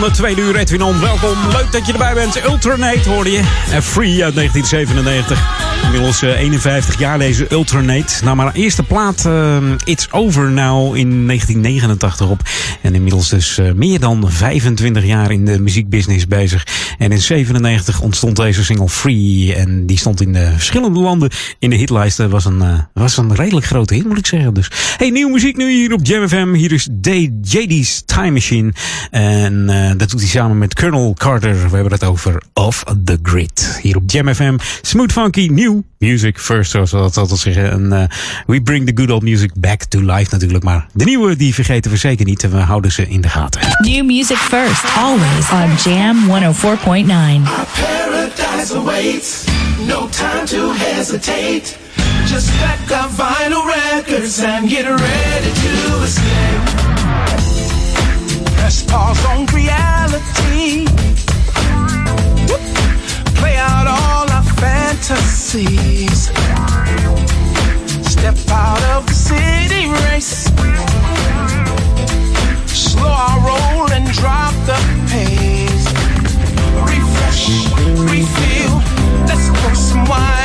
De 0.00 0.10
tweede 0.10 0.40
uur. 0.40 0.56
Edwin 0.56 0.82
On, 0.82 1.00
welkom. 1.00 1.36
Leuk 1.52 1.72
dat 1.72 1.86
je 1.86 1.92
erbij 1.92 2.14
bent. 2.14 2.44
Ultranate 2.44 3.08
hoorde 3.08 3.30
je. 3.30 3.38
En 3.72 3.82
Free 3.82 4.24
uit 4.24 4.34
1997. 4.34 5.67
Inmiddels 5.82 6.22
uh, 6.22 6.40
51 6.40 6.98
jaar 6.98 7.18
deze 7.18 7.46
Ultranate. 7.50 8.24
Nou, 8.24 8.36
maar 8.36 8.52
eerste 8.52 8.82
plaat 8.82 9.24
uh, 9.26 9.56
It's 9.84 10.08
Over 10.10 10.50
Now 10.50 10.96
in 10.96 11.26
1989 11.26 12.28
op. 12.28 12.42
En 12.82 12.94
inmiddels 12.94 13.28
dus 13.28 13.58
uh, 13.58 13.72
meer 13.72 14.00
dan 14.00 14.24
25 14.30 15.04
jaar 15.04 15.30
in 15.30 15.44
de 15.44 15.60
muziekbusiness 15.60 16.26
bezig. 16.26 16.66
En 16.98 17.10
in 17.12 17.20
97 17.20 18.00
ontstond 18.00 18.36
deze 18.36 18.64
single 18.64 18.88
Free. 18.88 19.54
En 19.54 19.86
die 19.86 19.98
stond 19.98 20.20
in 20.20 20.32
de 20.32 20.52
verschillende 20.56 20.98
landen 20.98 21.30
in 21.58 21.70
de 21.70 21.76
hitlijsten. 21.76 22.30
Was 22.30 22.44
een, 22.44 22.62
was 22.94 23.16
een 23.16 23.34
redelijk 23.34 23.66
grote 23.66 23.94
hit, 23.94 24.04
moet 24.04 24.18
ik 24.18 24.26
zeggen. 24.26 24.54
Dus, 24.54 24.70
hey, 24.96 25.10
nieuwe 25.10 25.32
muziek 25.32 25.56
nu 25.56 25.70
hier 25.70 25.92
op 25.92 26.00
Jam 26.02 26.28
FM. 26.28 26.52
Hier 26.52 26.72
is 26.72 26.88
JD's 27.42 28.02
Time 28.06 28.30
Machine. 28.30 28.72
En 29.10 29.66
dat 29.96 30.10
doet 30.10 30.20
hij 30.20 30.28
samen 30.28 30.58
met 30.58 30.74
Colonel 30.74 31.14
Carter. 31.14 31.54
We 31.54 31.74
hebben 31.74 31.92
het 31.92 32.04
over 32.04 32.42
Off 32.52 32.84
the 33.04 33.18
Grid. 33.22 33.78
Hier 33.82 33.96
op 33.96 34.02
Jam 34.06 34.34
FM. 34.34 34.56
Smooth 34.82 35.12
Funky, 35.12 35.48
new 35.68 35.82
music 35.98 36.38
first, 36.38 36.70
zoals 36.70 36.90
we 36.90 36.98
dat 36.98 37.16
altijd 37.16 37.40
zeggen. 37.40 37.70
En 37.70 37.92
uh, 37.92 38.02
we 38.46 38.62
bring 38.62 38.86
the 38.86 38.92
good 38.94 39.10
old 39.10 39.22
music 39.22 39.50
back 39.54 39.84
to 39.84 40.00
life 40.00 40.28
natuurlijk. 40.30 40.64
Maar 40.64 40.86
de 40.92 41.04
nieuwe, 41.04 41.36
die 41.36 41.54
vergeten 41.54 41.90
we 41.90 41.96
zeker 41.96 42.24
niet. 42.24 42.44
En 42.44 42.50
we 42.50 42.56
houden 42.56 42.92
ze 42.92 43.08
in 43.08 43.20
de 43.20 43.28
gaten. 43.28 43.60
New 43.78 44.04
music 44.04 44.36
first, 44.36 44.84
always 44.96 45.50
on 45.50 45.90
Jam 45.92 46.16
104.9. 46.28 47.42
Paradise 47.72 48.76
awaits, 48.76 49.44
no 49.86 50.08
time 50.08 50.44
to 50.44 50.72
hesitate. 50.76 51.76
Just 52.26 52.50
pack 52.58 53.00
our 53.00 53.10
vinyl 53.10 53.64
records 53.64 54.42
and 54.42 54.70
get 54.70 54.84
ready 54.84 55.52
to 55.52 56.02
escape. 56.02 56.62
Press 58.56 58.82
pause 58.84 59.26
on 59.26 59.46
reality. 59.46 60.87
Fantasies. 65.08 66.24
Step 68.10 68.36
out 68.50 68.82
of 68.94 69.06
the 69.06 69.14
city 69.14 69.86
race. 70.10 70.44
Slow 72.66 73.08
our 73.08 73.38
roll 73.40 73.90
and 73.92 74.06
drop 74.12 74.52
the 74.66 74.76
pace. 75.08 75.86
Refresh, 76.92 77.70
refill. 78.10 78.82
Let's 79.26 79.48
pour 79.60 79.74
some 79.74 80.04
wine 80.04 80.37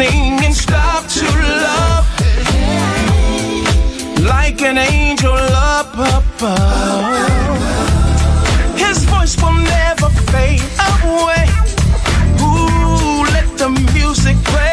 singing, 0.00 0.54
stop 0.54 1.06
to 1.08 1.26
love 1.66 2.06
like 4.32 4.62
an 4.62 4.78
angel 4.78 5.36
up 5.76 5.92
above. 5.92 7.18
His 8.78 9.04
voice 9.04 9.36
will 9.42 9.60
never 9.76 10.08
fade 10.32 10.70
away. 10.88 11.44
Ooh, 12.40 13.24
let 13.34 13.48
the 13.58 13.68
music 13.92 14.36
play. 14.44 14.69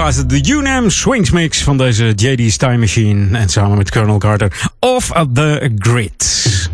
geluisterd 0.00 0.44
de 0.44 0.52
UNAM 0.52 0.90
Swings 0.90 1.30
Mix 1.30 1.62
van 1.62 1.76
deze 1.76 2.12
JD's 2.16 2.56
Time 2.56 2.76
Machine. 2.78 3.38
En 3.38 3.48
samen 3.48 3.76
met 3.76 3.90
Colonel 3.90 4.18
Carter 4.18 4.70
of 4.78 5.12
the 5.32 5.72
Grid. 5.78 6.70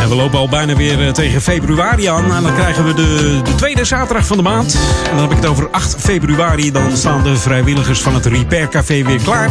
En 0.00 0.08
we 0.08 0.14
lopen 0.14 0.38
al 0.38 0.48
bijna 0.48 0.76
weer 0.76 1.06
eh, 1.06 1.12
tegen 1.12 1.40
februari 1.40 2.06
aan. 2.06 2.34
En 2.34 2.42
dan 2.42 2.54
krijgen 2.54 2.84
we 2.84 2.94
de, 2.94 3.40
de, 3.44 3.54
tweede 3.54 3.84
zaterdag 3.84 4.26
van 4.26 4.36
de 4.36 4.42
maand. 4.42 4.78
En 5.04 5.16
dan 5.16 5.20
heb 5.20 5.30
ik 5.30 5.36
het 5.36 5.46
over 5.46 5.70
8 5.70 5.96
februari. 5.98 6.72
Dan 6.72 6.96
staan 6.96 7.22
de 7.22 7.36
vrijwilligers 7.36 8.00
van 8.00 8.14
het 8.14 8.26
Repair 8.26 8.68
Café 8.68 9.04
weer 9.04 9.20
klaar. 9.22 9.50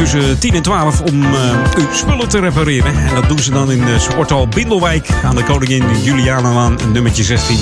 Tussen 0.00 0.38
10 0.38 0.54
en 0.54 0.62
12 0.62 1.00
om 1.00 1.22
eh, 1.22 1.50
uw 1.76 1.86
spullen 1.92 2.28
te 2.28 2.38
repareren. 2.38 2.94
En 2.94 3.14
dat 3.14 3.28
doen 3.28 3.38
ze 3.38 3.50
dan 3.50 3.70
in 3.70 3.84
de 3.84 3.98
sporthal 3.98 4.48
Bindelwijk. 4.48 5.08
Aan 5.24 5.36
de 5.36 5.44
Koningin 5.44 5.84
Julianalaan, 6.02 6.78
nummertje 6.92 7.24
16. 7.24 7.56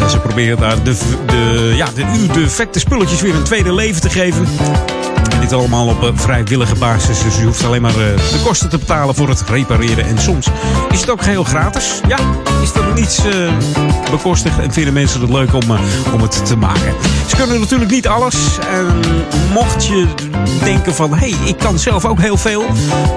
En 0.00 0.10
ze 0.10 0.18
proberen 0.18 0.58
daar 0.58 0.82
de, 0.82 0.98
de, 1.26 1.72
ja, 1.76 1.86
de, 1.94 2.02
u 2.18 2.26
defecte 2.26 2.78
spulletjes 2.78 3.20
weer 3.20 3.34
een 3.34 3.42
tweede 3.42 3.74
leven 3.74 4.00
te 4.00 4.10
geven. 4.10 4.46
En 5.32 5.40
dit 5.40 5.52
allemaal 5.52 5.86
op 5.86 6.02
een 6.02 6.18
vrijwillige 6.18 6.74
basis. 6.74 7.22
Dus 7.22 7.38
u 7.38 7.44
hoeft 7.44 7.64
alleen 7.64 7.82
maar 7.82 7.90
eh, 7.90 7.96
de 7.96 8.40
kosten 8.44 8.68
te 8.68 8.78
betalen 8.78 9.14
voor 9.14 9.28
het 9.28 9.42
repareren. 9.48 10.06
En 10.06 10.18
soms 10.18 10.46
is 10.90 11.00
het 11.00 11.10
ook 11.10 11.22
geheel 11.22 11.44
gratis. 11.44 12.00
Ja, 12.08 12.18
is 12.62 12.72
er 12.74 12.84
niets 12.94 13.18
eh, 13.24 13.52
bekostigd. 14.10 14.58
En 14.58 14.72
vinden 14.72 14.92
mensen 14.92 15.20
het 15.20 15.30
leuk 15.30 15.54
om, 15.54 15.62
eh, 15.62 15.78
om 16.12 16.20
het 16.20 16.46
te 16.46 16.56
maken. 16.56 16.94
Ze 17.26 17.36
kunnen 17.36 17.60
natuurlijk 17.60 17.90
niet 17.90 18.08
alles. 18.08 18.58
En 18.72 19.00
mocht 19.52 19.86
je 19.86 20.06
denken 20.64 20.94
van... 20.94 21.10
hé, 21.14 21.30
hey, 21.30 21.48
ik 21.48 21.56
kan 21.58 21.78
zelf 21.78 22.04
ook 22.04 22.20
heel 22.20 22.36
veel. 22.36 22.64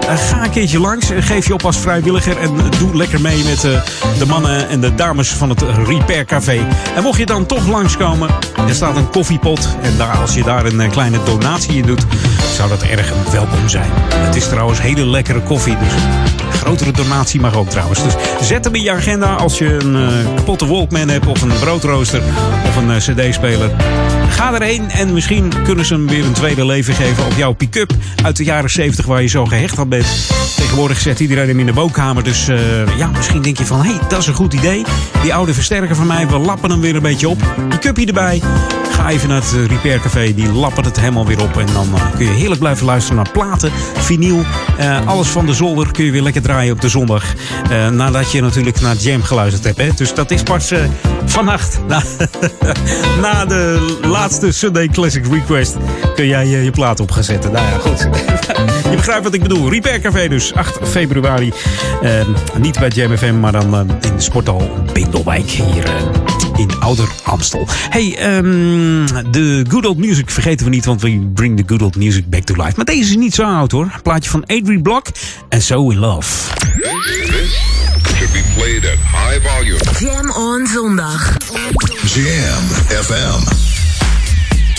eh, 0.07 0.17
ga 0.17 0.43
een 0.43 0.49
keertje 0.49 0.79
langs. 0.79 1.07
Geef 1.19 1.47
je 1.47 1.53
op 1.53 1.65
als 1.65 1.77
vrijwilliger. 1.77 2.37
En 2.37 2.51
doe 2.79 2.95
lekker 2.95 3.21
mee 3.21 3.43
met 3.43 3.63
eh, 3.63 3.81
de 4.17 4.25
mannen 4.25 4.69
en 4.69 4.81
de 4.81 4.95
dames 4.95 5.29
van 5.29 5.49
het 5.49 5.61
Repair 5.85 6.25
Café. 6.25 6.67
En 6.95 7.03
mocht 7.03 7.17
je 7.17 7.25
dan 7.25 7.45
toch 7.45 7.67
langskomen... 7.67 8.29
er 8.67 8.75
staat 8.75 8.95
een 8.95 9.09
koffiepot. 9.09 9.77
En 9.81 9.97
daar, 9.97 10.17
als 10.17 10.33
je 10.33 10.43
daar 10.43 10.65
een 10.65 10.81
eh, 10.81 10.89
kleine 10.89 11.23
donatie 11.23 11.75
in 11.75 11.85
doet... 11.85 12.05
zou 12.55 12.69
dat 12.69 12.81
erg 12.81 13.13
welkom 13.31 13.69
zijn. 13.69 13.89
Het 14.13 14.35
is 14.35 14.47
trouwens 14.47 14.81
hele 14.81 15.05
lekkere 15.05 15.41
koffie. 15.41 15.77
Dus 15.77 15.93
een 15.93 16.53
grotere 16.53 16.91
donatie 16.91 17.39
mag 17.39 17.55
ook 17.55 17.69
trouwens. 17.69 18.03
Dus 18.03 18.13
zet 18.41 18.63
hem 18.65 18.75
in 18.75 18.83
je 18.83 18.91
agenda 18.91 19.35
als 19.35 19.57
je 19.57 19.83
een 19.83 19.95
eh, 19.95 20.35
kapotte 20.35 20.67
Walkman 20.67 21.09
hebt... 21.09 21.25
of 21.25 21.41
een 21.41 21.59
broodrooster 21.59 22.21
of 22.67 22.75
een 22.75 22.91
eh, 22.91 22.97
cd-speler. 22.97 23.69
Ga 24.29 24.53
erheen 24.53 24.89
en 24.89 25.13
misschien 25.13 25.53
kunnen 25.63 25.85
ze 25.85 25.93
hem 25.93 26.07
weer 26.07 26.25
een 26.25 26.33
tweede 26.33 26.65
leven 26.65 26.93
geven 26.93 27.25
op 27.25 27.33
jouw 27.35 27.53
pick-up 27.53 27.93
uit 28.23 28.35
de 28.35 28.43
jaren 28.43 28.69
70 28.69 29.05
waar 29.05 29.21
je 29.21 29.27
zo 29.27 29.45
gehecht 29.45 29.79
aan 29.79 29.89
bent. 29.89 30.05
Tegenwoordig 30.55 30.99
zet 30.99 31.19
iedereen 31.19 31.47
hem 31.47 31.59
in 31.59 31.65
de 31.65 31.73
woonkamer. 31.73 32.23
Dus 32.23 32.47
eh, 32.47 32.97
ja, 32.97 33.07
misschien 33.07 33.41
denk 33.41 33.57
je 33.57 33.65
van, 33.65 33.81
hé, 33.81 33.91
hey, 33.91 33.99
dat 34.07 34.19
is 34.19 34.27
een 34.27 34.33
goed 34.33 34.53
idee. 34.53 34.85
Die 35.21 35.33
oude 35.33 35.53
versterker 35.53 35.95
van 35.95 36.07
mij, 36.07 36.27
we 36.27 36.37
lappen 36.37 36.69
hem 36.69 36.81
weer 36.81 36.95
een 36.95 37.01
beetje 37.01 37.29
op. 37.29 37.39
Pick-upje 37.69 38.05
erbij. 38.05 38.41
Ga 38.91 39.09
even 39.09 39.29
naar 39.29 39.41
het 39.41 39.53
eh, 39.53 39.65
Repair 39.65 39.99
Café, 39.99 40.33
die 40.33 40.51
lappen 40.51 40.83
het 40.83 40.99
helemaal 40.99 41.25
weer 41.25 41.41
op. 41.41 41.57
En 41.57 41.65
dan 41.73 41.95
eh, 41.95 42.01
kun 42.15 42.25
je 42.25 42.31
heerlijk 42.31 42.59
blijven 42.59 42.85
luisteren 42.85 43.23
naar 43.23 43.31
platen, 43.31 43.71
vinyl. 43.97 44.43
alles 45.05 45.27
van 45.27 45.45
de 45.45 45.53
zolder 45.53 45.91
kun 45.91 46.05
je 46.05 46.11
weer 46.11 46.21
lekker 46.21 46.41
draaien 46.41 46.73
op 46.73 46.81
de 46.81 46.89
zondag. 46.89 47.23
Nadat 47.91 48.31
je 48.31 48.41
natuurlijk 48.41 48.81
naar 48.81 48.95
Jam 48.95 49.23
geluisterd 49.23 49.63
hebt. 49.63 49.77
Hè? 49.77 49.89
Dus 49.95 50.13
dat 50.13 50.31
is 50.31 50.43
pas 50.43 50.73
vannacht. 51.25 51.79
Na, 51.87 52.01
na 53.21 53.45
de 53.45 53.97
laatste 54.17 54.51
Sunday 54.51 54.87
Classic 54.87 55.25
Request 55.31 55.75
kun 56.15 56.27
jij 56.27 56.43
eh, 56.43 56.63
je 56.63 56.71
plaat 56.71 56.99
op 56.99 57.11
gaan 57.11 57.23
zetten. 57.23 57.51
Nou 57.51 57.65
ja, 57.65 57.77
goed. 57.77 57.99
je 58.91 58.95
begrijpt 58.95 59.23
wat 59.23 59.33
ik 59.33 59.41
bedoel. 59.41 59.69
Repair 59.69 59.99
Café 59.99 60.27
dus, 60.27 60.53
8 60.53 60.77
februari. 60.83 61.53
Eh, 62.01 62.11
niet 62.59 62.79
bij 62.79 62.89
Jam 62.89 63.17
FM, 63.17 63.39
maar 63.39 63.51
dan 63.51 63.73
eh, 63.73 63.79
in 63.79 64.15
de 64.15 64.21
sporthal 64.21 64.85
Bindelwijk 64.93 65.49
hier 65.49 65.85
eh, 65.85 65.93
in 66.55 66.69
Ouder 66.79 67.07
Amstel. 67.23 67.67
Hey, 67.69 68.15
ehm, 68.17 69.31
de 69.31 69.65
Good 69.69 69.85
Old 69.85 69.97
Music 69.97 70.29
vergeten 70.29 70.65
we 70.65 70.71
niet, 70.71 70.85
want 70.85 71.01
we 71.01 71.29
bring 71.33 71.57
the 71.57 71.63
Good 71.65 71.81
Old 71.81 71.95
Music 71.95 72.29
back 72.29 72.43
to 72.43 72.63
life. 72.63 72.73
Maar 72.75 72.85
deze 72.85 73.09
is 73.09 73.15
niet 73.15 73.35
zo 73.35 73.43
oud 73.43 73.71
hoor. 73.71 73.83
Een 73.83 74.01
plaatje 74.01 74.29
van 74.29 74.45
Adrian 74.45 74.81
Block 74.81 75.07
en 75.49 75.61
So 75.61 75.89
In 75.89 75.97
Love. 75.97 76.55
Should 78.15 78.33
be 78.33 78.43
played 78.55 78.85
at 78.85 78.97
high 78.97 79.47
volume. 79.47 79.79
Jam 79.99 80.31
on 80.31 80.67
zondag. 80.67 81.37
Jam 82.03 82.63
FM. 83.03 83.76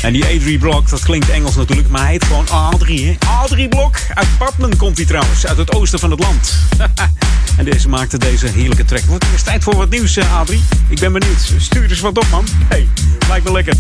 En 0.03 0.13
die 0.13 0.25
Adrie 0.25 0.59
Block, 0.59 0.89
dat 0.89 1.03
klinkt 1.03 1.29
Engels 1.29 1.57
natuurlijk, 1.57 1.89
maar 1.89 2.01
hij 2.01 2.11
heet 2.11 2.25
gewoon 2.25 2.49
Adrie. 2.49 3.07
Hè? 3.07 3.27
Adrie 3.27 3.69
Blok. 3.69 3.97
Uit 4.15 4.29
Papman 4.39 4.77
komt 4.77 4.97
hij 4.97 5.07
trouwens, 5.07 5.47
uit 5.47 5.57
het 5.57 5.75
oosten 5.75 5.99
van 5.99 6.11
het 6.11 6.21
land. 6.21 6.55
en 7.59 7.65
deze 7.65 7.89
maakte 7.89 8.19
deze 8.19 8.47
heerlijke 8.47 8.85
track. 8.85 9.03
Wat 9.03 9.25
is 9.35 9.43
tijd 9.43 9.63
voor 9.63 9.77
wat 9.77 9.91
nieuws, 9.91 10.17
eh, 10.17 10.39
Adrie? 10.39 10.63
Ik 10.89 11.01
ben 11.01 11.13
benieuwd. 11.13 11.53
Stuur 11.59 11.91
eens 11.91 12.01
wat 12.01 12.19
op, 12.19 12.27
man. 12.31 12.45
Hey, 12.69 12.89
lijkt 13.29 13.45
me 13.45 13.53
lekker. 13.53 13.75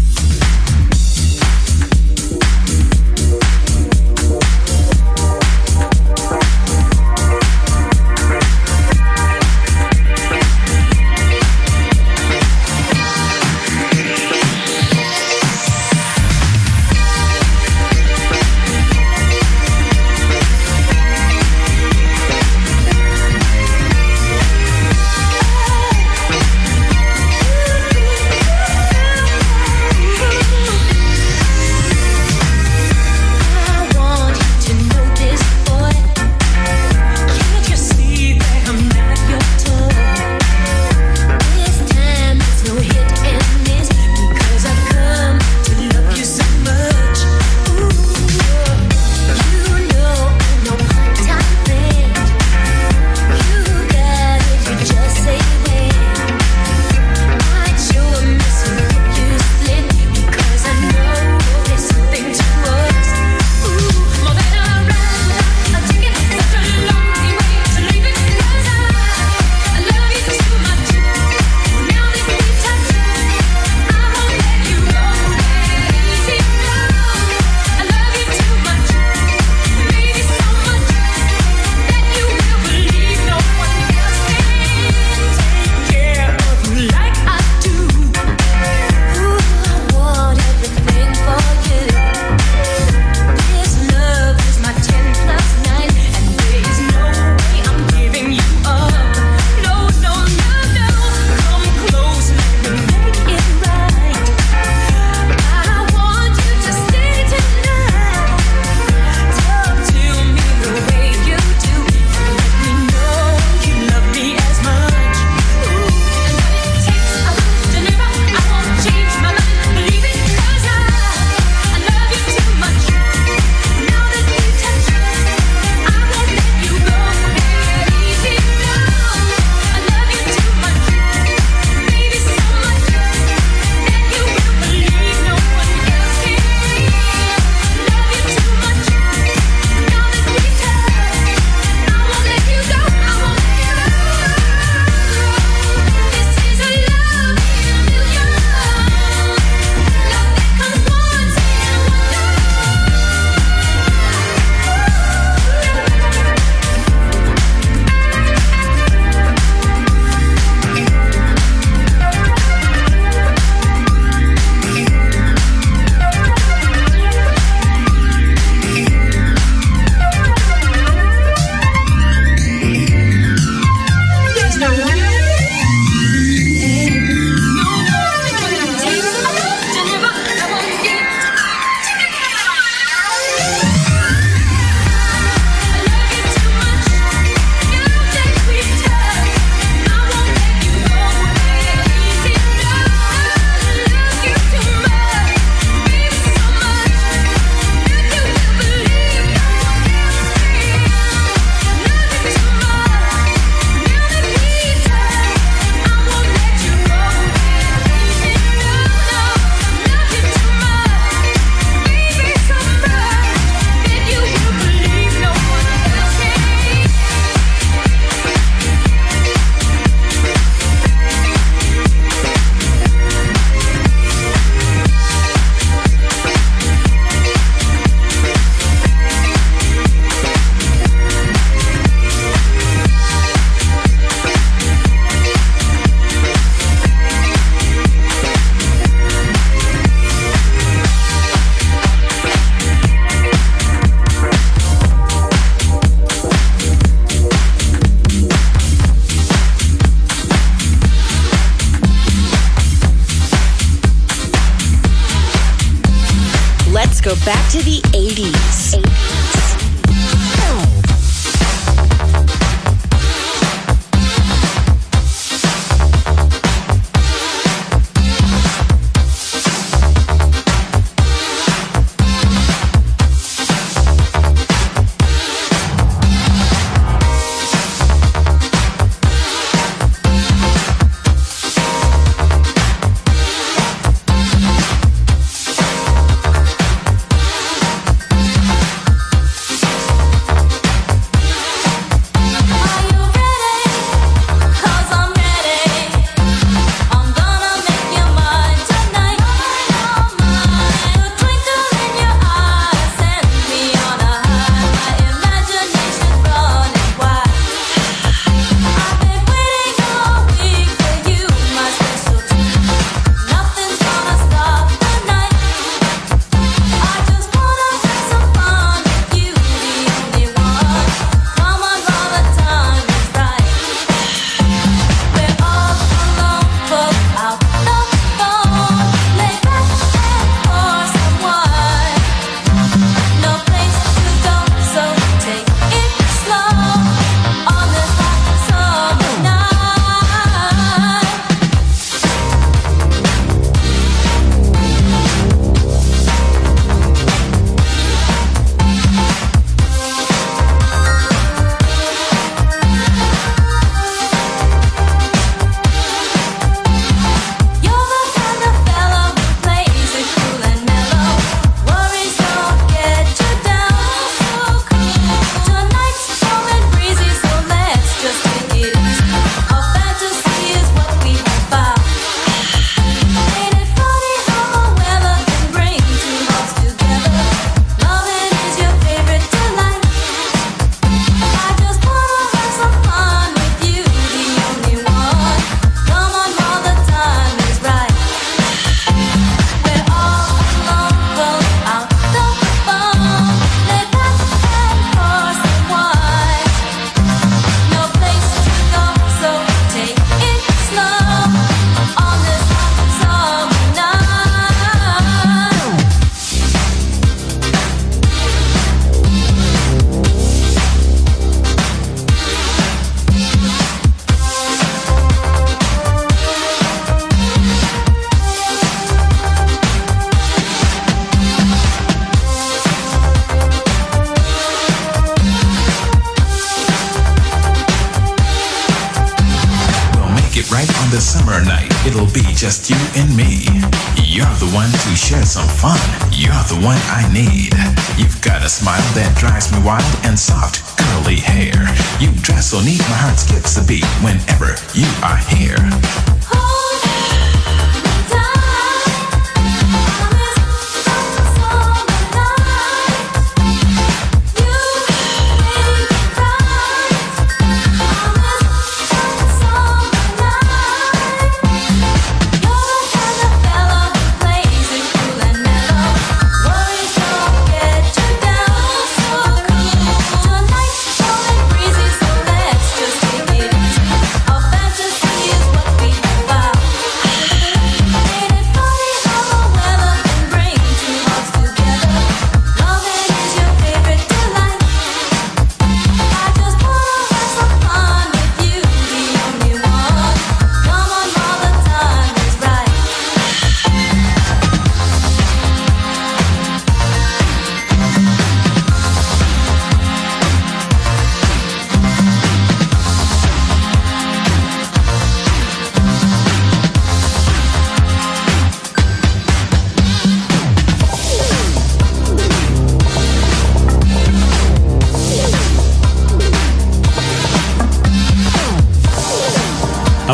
Drives 439.28 439.52
me 439.52 439.58
wild 439.62 439.84
and 440.04 440.18
soft, 440.18 440.62
curly 440.78 441.16
hair. 441.16 441.52
You 442.00 442.10
dress 442.22 442.50
so 442.50 442.60
neat, 442.60 442.80
my 442.80 442.96
heart 442.96 443.18
skips 443.18 443.56
a 443.58 443.64
beat 443.64 443.84
whenever 444.02 444.56
you 444.74 444.88
are 445.04 445.18
here. 445.28 446.17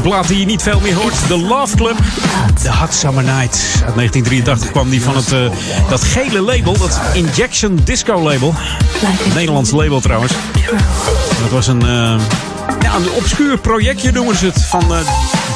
Plaat 0.05 0.28
die 0.28 0.39
je 0.39 0.44
niet 0.47 0.62
veel 0.62 0.81
meer 0.81 0.94
hoort. 0.94 1.14
The 1.26 1.39
Love 1.39 1.76
Club. 1.76 1.97
The 2.62 2.72
Hot 2.72 2.94
Summer 2.94 3.24
Night. 3.24 3.82
Uit 3.85 3.94
1983 3.94 4.70
kwam 4.70 4.90
die 4.90 5.02
van 5.02 5.16
het, 5.16 5.32
eh, 5.32 5.40
dat 5.89 6.05
gele 6.05 6.40
label. 6.40 6.78
Dat 6.78 7.01
Injection 7.12 7.81
Disco 7.85 8.22
label. 8.22 8.55
Nederlands 9.35 9.70
label 9.70 10.01
trouwens. 10.01 10.32
Dat 11.40 11.51
was 11.51 11.66
een, 11.66 11.82
eh, 11.82 12.14
ja, 12.81 12.94
een 12.94 13.10
obscuur 13.10 13.59
projectje 13.59 14.12
noemen 14.12 14.36
ze 14.36 14.47
het. 14.47 14.64
Van 14.64 14.94
eh, 14.94 15.01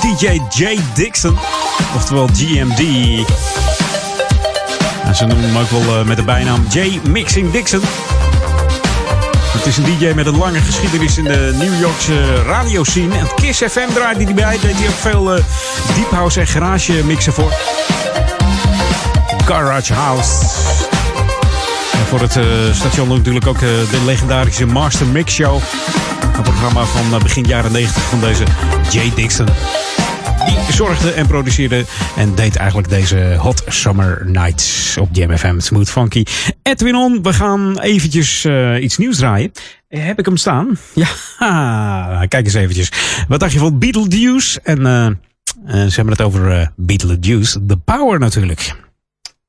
DJ 0.01 0.41
J. 0.63 0.79
Dixon. 0.95 1.39
Oftewel 1.95 2.29
GMD. 2.33 2.81
En 5.05 5.15
ze 5.15 5.25
noemen 5.25 5.45
hem 5.45 5.57
ook 5.57 5.71
wel 5.71 6.05
met 6.05 6.17
de 6.17 6.25
bijnaam 6.25 6.67
J. 6.71 7.01
Mixing 7.09 7.53
Dixon. 7.53 7.81
Het 9.59 9.67
is 9.67 9.77
een 9.77 9.85
DJ 9.85 10.13
met 10.15 10.27
een 10.27 10.37
lange 10.37 10.61
geschiedenis 10.61 11.19
in 11.19 11.25
de 11.25 11.55
New 11.59 11.81
Yorkse 11.81 12.43
radioscene. 12.43 13.19
En 13.19 13.27
Kiss 13.35 13.63
FM 13.63 13.89
draaide 13.95 14.25
hij 14.25 14.35
bij. 14.35 14.59
Deed 14.61 14.79
hij 14.79 14.89
ook 14.89 14.95
veel 14.95 15.35
eh, 15.35 15.45
deep 15.95 16.11
house 16.11 16.41
en 16.41 16.47
garage 16.47 17.05
mixen 17.05 17.33
voor. 17.33 17.53
Garage 19.45 19.95
House. 19.95 20.33
En 21.93 22.07
voor 22.07 22.21
het 22.21 22.37
eh, 22.37 22.45
station 22.73 23.09
natuurlijk 23.09 23.47
ook 23.47 23.63
eh, 23.63 23.69
de 23.91 24.03
legendarische 24.05 24.67
Master 24.67 25.07
Mix 25.07 25.35
Show. 25.35 25.61
Een 26.37 26.43
programma 26.43 26.85
van 26.85 27.19
begin 27.23 27.45
jaren 27.45 27.73
90 27.73 28.03
van 28.03 28.21
deze 28.21 28.45
Jay 28.91 29.13
Dixon. 29.15 29.47
Die 30.49 30.73
zorgde 30.75 31.11
en 31.11 31.27
produceerde 31.27 31.85
en 32.17 32.35
deed 32.35 32.57
eigenlijk 32.57 32.89
deze 32.89 33.35
Hot 33.39 33.63
Summer 33.67 34.23
Nights 34.27 34.97
op 35.01 35.09
Jam 35.13 35.37
FM. 35.39 35.59
Smooth 35.61 35.91
Funky. 35.91 36.25
Edwin 36.63 36.95
On, 36.97 37.23
we 37.23 37.33
gaan 37.33 37.79
eventjes 37.79 38.45
eh, 38.45 38.83
iets 38.83 38.97
nieuws 38.99 39.17
draaien. 39.17 39.53
Eh, 39.89 40.05
Heb 40.05 40.19
ik 40.19 40.25
hem 40.25 40.37
staan? 40.37 40.79
Ja, 40.95 41.07
kijk 42.29 42.45
eens 42.45 42.55
eventjes. 42.55 42.93
Wat 43.29 43.41
dacht 43.41 43.53
je 43.53 43.59
van 43.59 43.79
Beetlejuice? 43.79 44.61
En 44.63 44.87
eh, 44.87 45.07
eh, 45.07 45.13
ze 45.67 45.95
hebben 45.95 46.13
het 46.13 46.23
over 46.23 46.59
eh, 46.61 46.67
Beetlejuice. 46.77 47.67
The 47.67 47.77
Power 47.77 48.19
natuurlijk. 48.19 48.75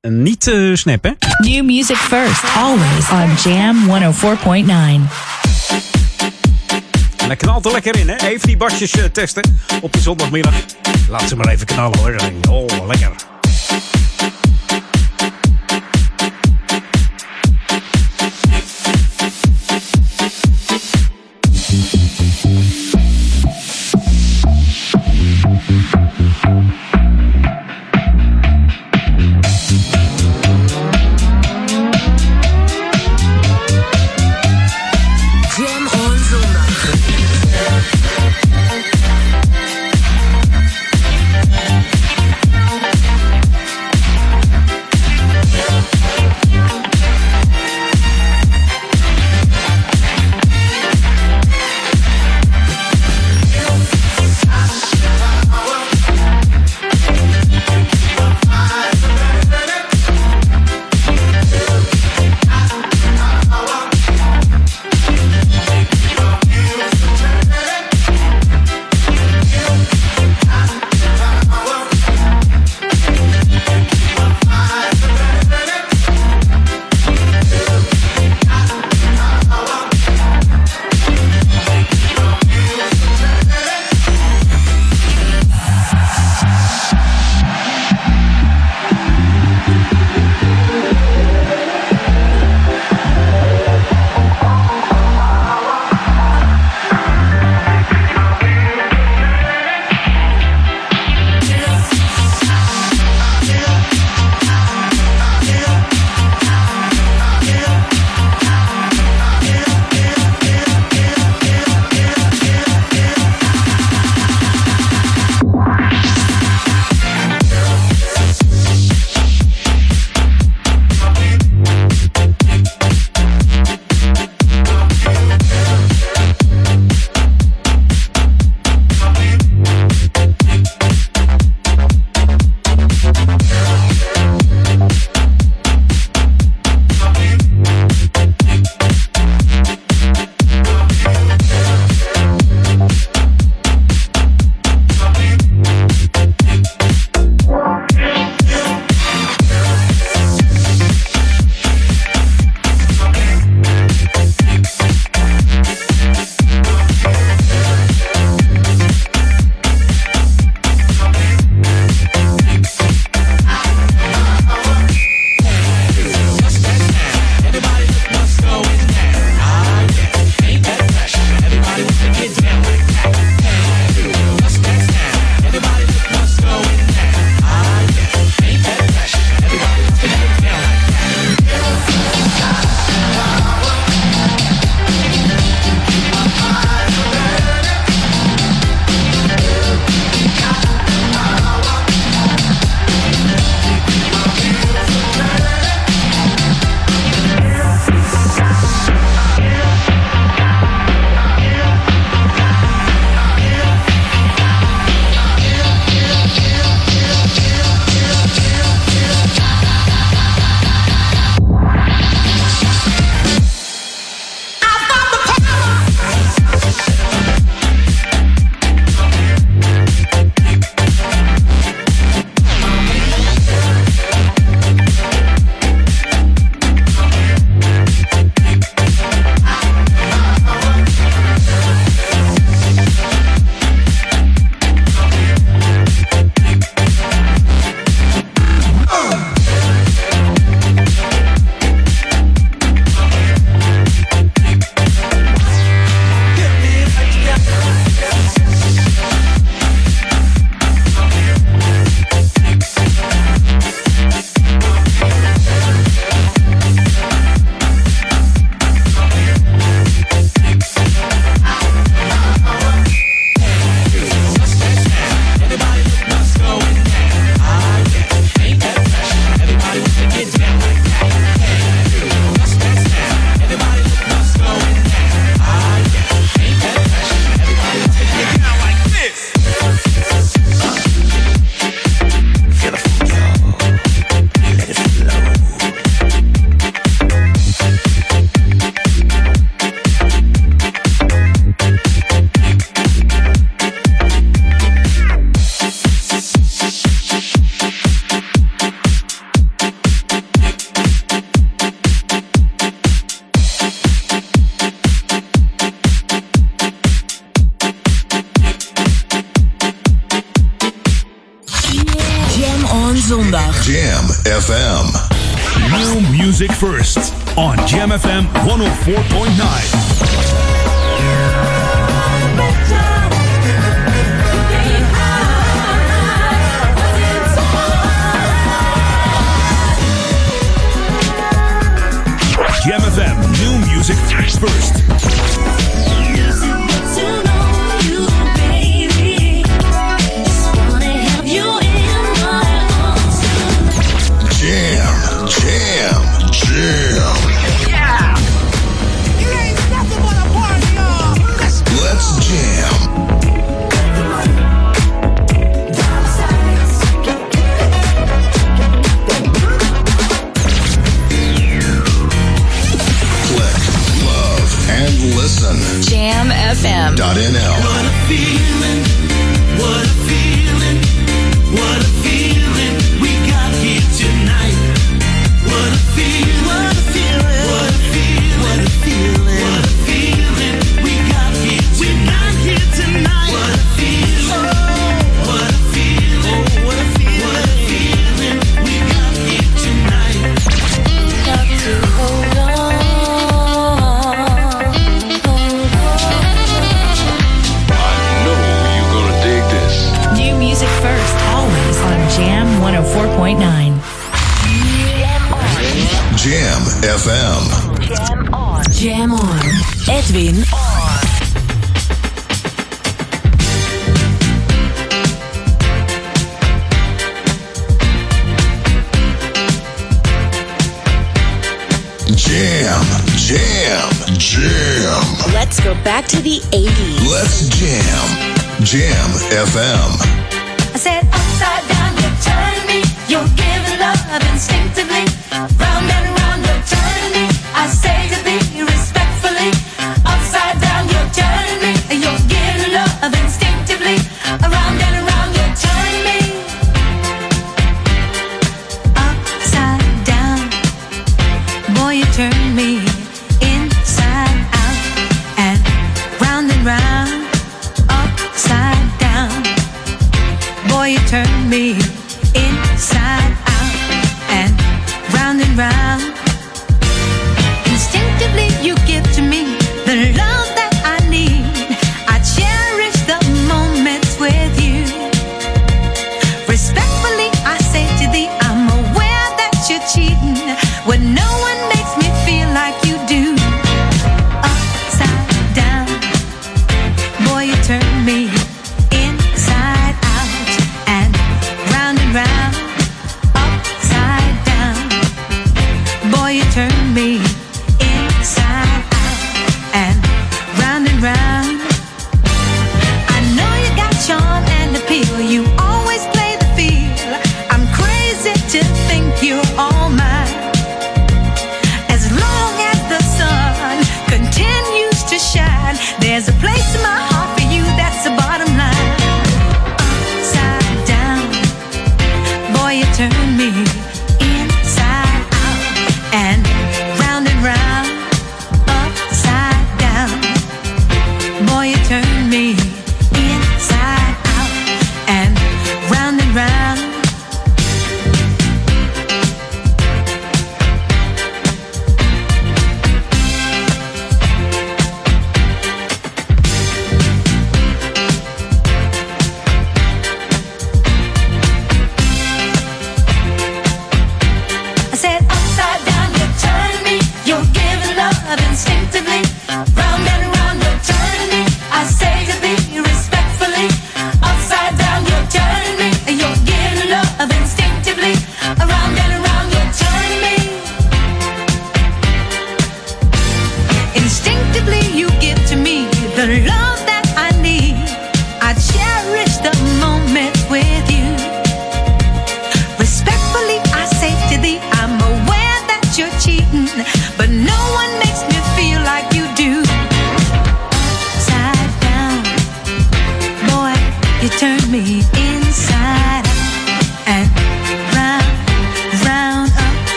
En 0.00 0.22
niet 0.22 0.46
eh 0.46 0.74
snap, 0.74 1.04
hè? 1.04 1.10
New 1.38 1.64
music 1.64 1.96
first, 1.96 2.42
always 2.56 3.10
on 3.10 3.50
Jam 3.52 3.76
104.9. 3.88 6.05
En 7.26 7.32
dat 7.32 7.40
knalt 7.40 7.64
er 7.64 7.72
lekker 7.72 7.98
in, 7.98 8.08
hè? 8.08 8.16
Even 8.16 8.46
die 8.46 8.56
basjes 8.56 8.90
eh, 8.92 9.04
testen 9.04 9.58
op 9.82 9.92
de 9.92 10.00
zondagmiddag. 10.00 10.54
Laat 11.08 11.28
ze 11.28 11.36
maar 11.36 11.48
even 11.48 11.66
knallen, 11.66 11.98
hoor. 11.98 12.16
Oh, 12.48 12.86
lekker. 12.86 13.35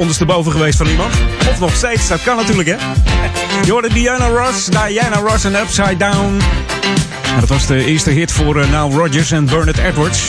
Ondersteboven 0.00 0.52
geweest 0.52 0.76
van 0.76 0.86
iemand? 0.86 1.14
Of 1.50 1.60
nog 1.60 1.74
steeds, 1.74 2.08
dat 2.08 2.22
kan 2.22 2.36
natuurlijk, 2.36 2.68
hè? 2.68 2.76
Je 3.64 3.88
Diana 3.92 4.26
Ross, 4.26 4.66
Diana 4.66 5.16
Ross 5.16 5.44
en 5.44 5.54
Upside 5.54 5.96
Down. 5.96 6.40
En 7.34 7.40
dat 7.40 7.48
was 7.48 7.66
de 7.66 7.84
eerste 7.84 8.10
hit 8.10 8.32
voor 8.32 8.60
eh, 8.60 8.66
Nile 8.66 8.98
Rodgers 8.98 9.30
en 9.30 9.44
Bernard 9.44 9.78
Edwards. 9.78 10.20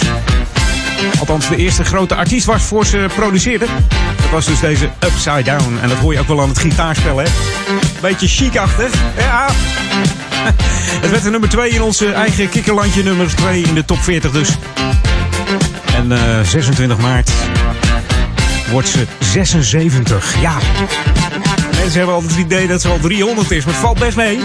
Althans, 1.19 1.49
de 1.49 1.55
eerste 1.55 1.83
grote 1.83 2.15
artiest 2.15 2.45
was 2.45 2.63
voor 2.63 2.85
ze 2.85 3.05
produceerden. 3.15 3.67
Dat 4.15 4.29
was 4.29 4.45
dus 4.45 4.59
deze 4.59 4.89
Upside 4.99 5.43
Down. 5.43 5.77
En 5.81 5.89
dat 5.89 5.97
hoor 5.97 6.13
je 6.13 6.19
ook 6.19 6.27
wel 6.27 6.41
aan 6.41 6.49
het 6.49 6.59
gitaarspel, 6.59 7.17
hè? 7.17 7.25
Beetje 8.01 8.27
chic-achtig. 8.27 8.91
Ja. 9.17 9.47
Het 11.01 11.09
werd 11.09 11.23
de 11.23 11.29
nummer 11.29 11.49
2 11.49 11.69
in 11.69 11.81
onze 11.81 12.11
eigen 12.11 12.49
kikkerlandje. 12.49 13.03
Nummer 13.03 13.35
2 13.35 13.61
in 13.61 13.73
de 13.73 13.85
top 13.85 13.99
40 14.03 14.31
dus. 14.31 14.49
En 15.95 16.11
eh, 16.11 16.39
26 16.43 16.97
maart 16.97 17.31
wordt 18.71 18.87
ze 18.87 19.05
76. 19.19 20.41
Ja. 20.41 20.57
Mensen 21.71 21.97
hebben 21.97 22.13
altijd 22.15 22.31
het 22.31 22.41
idee 22.45 22.67
dat 22.67 22.81
ze 22.81 22.87
al 22.87 22.99
300 22.99 23.51
is, 23.51 23.65
maar 23.65 23.73
het 23.73 23.83
valt 23.83 23.99
best 23.99 24.15
mee. 24.15 24.39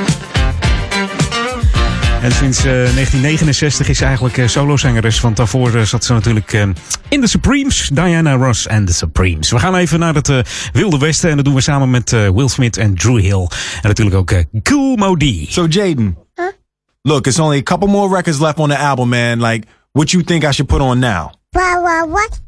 En 2.23 2.33
sinds 2.33 2.59
eh, 2.59 2.65
1969 2.65 3.89
is 3.89 3.99
ze 3.99 4.05
eigenlijk 4.05 4.37
eh, 4.39 4.49
solozangeres. 4.49 5.21
Want 5.21 5.37
daarvoor 5.37 5.75
eh, 5.75 5.83
zat 5.83 6.05
ze 6.05 6.13
natuurlijk 6.13 6.53
eh, 6.53 6.63
in 7.09 7.21
de 7.21 7.27
Supremes. 7.27 7.91
Diana 7.93 8.33
Ross 8.35 8.67
en 8.67 8.85
de 8.85 8.93
Supremes. 8.93 9.51
We 9.51 9.59
gaan 9.59 9.75
even 9.75 9.99
naar 9.99 10.15
het 10.15 10.29
eh, 10.29 10.39
Wilde 10.73 10.99
Westen. 10.99 11.31
En 11.31 11.37
dat 11.37 11.45
doen 11.45 11.55
we 11.55 11.61
samen 11.61 11.91
met 11.91 12.13
eh, 12.13 12.29
Will 12.29 12.49
Smith 12.49 12.77
en 12.77 12.95
Drew 12.95 13.21
Hill. 13.21 13.49
En 13.83 13.89
natuurlijk 13.89 14.17
ook 14.17 14.31
eh, 14.31 14.45
Cool 14.63 14.97
Modi. 14.97 15.47
So 15.51 15.67
Jaden, 15.69 16.17
look, 17.03 17.27
it's 17.27 17.39
only 17.39 17.59
a 17.59 17.63
couple 17.63 17.89
more 17.89 18.15
records 18.17 18.39
left 18.39 18.59
on 18.59 18.69
the 18.69 18.77
album, 18.79 19.09
man. 19.09 19.41
Like, 19.43 19.67
what 19.93 20.11
you 20.11 20.25
think 20.25 20.43
I 20.45 20.51
should 20.53 20.67
put 20.69 20.81
on 20.81 20.99
now? 20.99 21.31
What, 21.51 21.83
what, 21.83 22.09
what? 22.09 22.41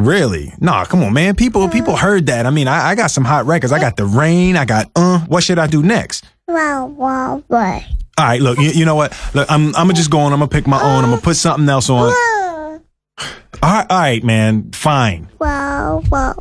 Really? 0.00 0.50
Nah, 0.58 0.86
come 0.86 1.02
on, 1.02 1.12
man. 1.12 1.34
People, 1.36 1.68
people 1.68 1.94
heard 1.94 2.24
that. 2.26 2.46
I 2.46 2.50
mean, 2.50 2.68
I, 2.68 2.88
I 2.88 2.94
got 2.94 3.10
some 3.10 3.22
hot 3.22 3.44
records. 3.44 3.70
I 3.70 3.78
got 3.78 3.96
the 3.96 4.06
rain. 4.06 4.56
I 4.56 4.64
got 4.64 4.90
uh. 4.96 5.18
What 5.26 5.44
should 5.44 5.58
I 5.58 5.66
do 5.66 5.82
next? 5.82 6.24
What, 6.46 6.90
what, 6.92 7.44
what? 7.48 7.82
All 8.16 8.24
right, 8.24 8.40
look. 8.40 8.58
You, 8.58 8.70
you 8.70 8.84
know 8.86 8.94
what? 8.94 9.12
Look, 9.34 9.50
I'm, 9.50 9.66
I'm 9.68 9.88
gonna 9.88 9.92
just 9.92 10.10
go 10.10 10.20
on. 10.20 10.32
I'm 10.32 10.38
gonna 10.38 10.48
pick 10.48 10.66
my 10.66 10.82
own. 10.82 11.04
I'm 11.04 11.10
gonna 11.10 11.20
put 11.20 11.36
something 11.36 11.68
else 11.68 11.90
on. 11.90 12.14
All 12.14 12.80
right, 13.62 13.86
all 13.90 13.98
right, 13.98 14.24
man. 14.24 14.72
Fine. 14.72 15.28
Wow, 15.38 16.02
wow. 16.10 16.34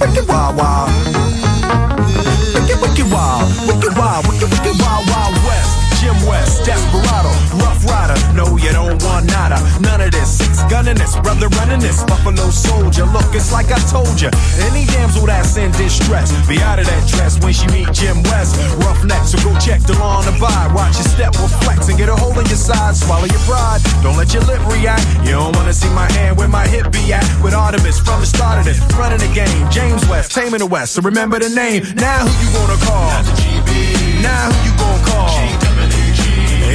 Wicked 0.00 0.26
wild, 0.28 0.56
wild. 0.56 0.90
Wicked, 2.54 2.80
wicked 2.80 3.12
wild. 3.12 3.52
Wicked 3.68 3.98
wild. 3.98 4.26
Wicked, 4.28 4.48
wicked 4.50 4.80
wild, 4.80 4.89
nada. 9.22 9.58
None 9.80 10.00
of 10.00 10.10
this. 10.10 10.38
Six 10.38 10.62
gunning 10.70 10.96
this, 10.96 11.16
brother 11.20 11.48
running 11.60 11.80
this. 11.80 12.02
Buffalo 12.04 12.50
soldier. 12.50 13.06
Look, 13.06 13.34
it's 13.34 13.52
like 13.52 13.70
I 13.70 13.78
told 13.90 14.20
you. 14.20 14.30
Any 14.70 14.86
damsel 14.86 15.26
that's 15.26 15.56
in 15.56 15.70
distress, 15.72 16.32
be 16.46 16.58
out 16.58 16.78
of 16.78 16.86
that 16.86 17.08
dress 17.08 17.38
when 17.42 17.52
she 17.52 17.66
meet 17.68 17.92
Jim 17.92 18.22
West. 18.24 18.56
Roughneck, 18.82 19.24
so 19.24 19.38
go 19.44 19.52
check 19.58 19.80
the 19.82 19.94
law 19.98 20.22
the. 20.22 20.40
Watch 20.40 20.96
your 20.96 21.04
step 21.04 21.36
will 21.36 21.48
flex 21.48 21.88
and 21.88 21.98
get 21.98 22.08
a 22.08 22.16
hole 22.16 22.36
in 22.38 22.46
your 22.46 22.56
side. 22.56 22.96
Swallow 22.96 23.26
your 23.26 23.44
pride. 23.44 23.80
Don't 24.02 24.16
let 24.16 24.32
your 24.32 24.42
lip 24.44 24.60
react. 24.66 25.04
You 25.24 25.32
don't 25.32 25.54
wanna 25.54 25.72
see 25.72 25.90
my 25.90 26.10
hand 26.12 26.36
where 26.36 26.48
my 26.48 26.66
hip 26.66 26.90
be 26.92 27.12
at. 27.12 27.24
With 27.42 27.54
Artemis 27.54 27.98
from 28.00 28.20
the 28.20 28.26
start 28.26 28.58
of 28.58 28.64
this, 28.64 28.80
running 28.96 29.18
the 29.18 29.32
game. 29.34 29.70
James 29.70 30.06
West, 30.08 30.32
taming 30.32 30.60
the 30.60 30.66
West. 30.66 30.92
So 30.94 31.02
remember 31.02 31.38
the 31.38 31.50
name. 31.50 31.84
Now 31.96 32.26
who 32.26 32.32
you 32.44 32.50
gonna 32.52 32.80
call? 32.84 33.10
Now 34.22 34.50
who 34.50 34.58
you 34.64 34.76
gonna 34.78 35.04
call? 35.04 36.09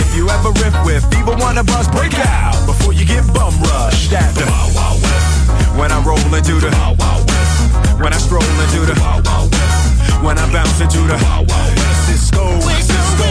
If 0.06 0.15
you 0.15 0.30
ever 0.30 0.52
riff 0.61 0.76
with 0.86 1.03
either 1.18 1.36
one 1.38 1.57
of 1.57 1.68
us, 1.69 1.88
break 1.90 2.14
out 2.19 2.56
before 2.65 2.94
you 2.94 3.06
get 3.06 3.26
bum 3.34 3.53
rushed 3.61 4.14
at 4.14 4.34
the 4.36 4.45
Wild 4.45 4.76
Wild 4.76 5.02
West. 5.02 5.77
When 5.77 5.91
I 5.91 5.99
roll 6.06 6.19
into 6.34 6.56
the 6.61 6.69
Wild 6.72 6.99
Wild 6.99 7.27
West. 7.27 7.99
When 7.99 8.14
I 8.14 8.18
stroll 8.18 8.44
into 8.44 8.86
the 8.86 8.95
Wild 9.02 9.26
Wild 9.26 9.52
West. 9.52 10.23
When 10.23 10.38
I 10.38 10.45
bounce 10.53 10.80
into 10.80 10.99
the 10.99 11.18
Wild 11.26 11.49
Wild 11.49 11.76
West. 11.76 12.06
Cisco, 12.07 12.60
Cisco. 12.61 13.26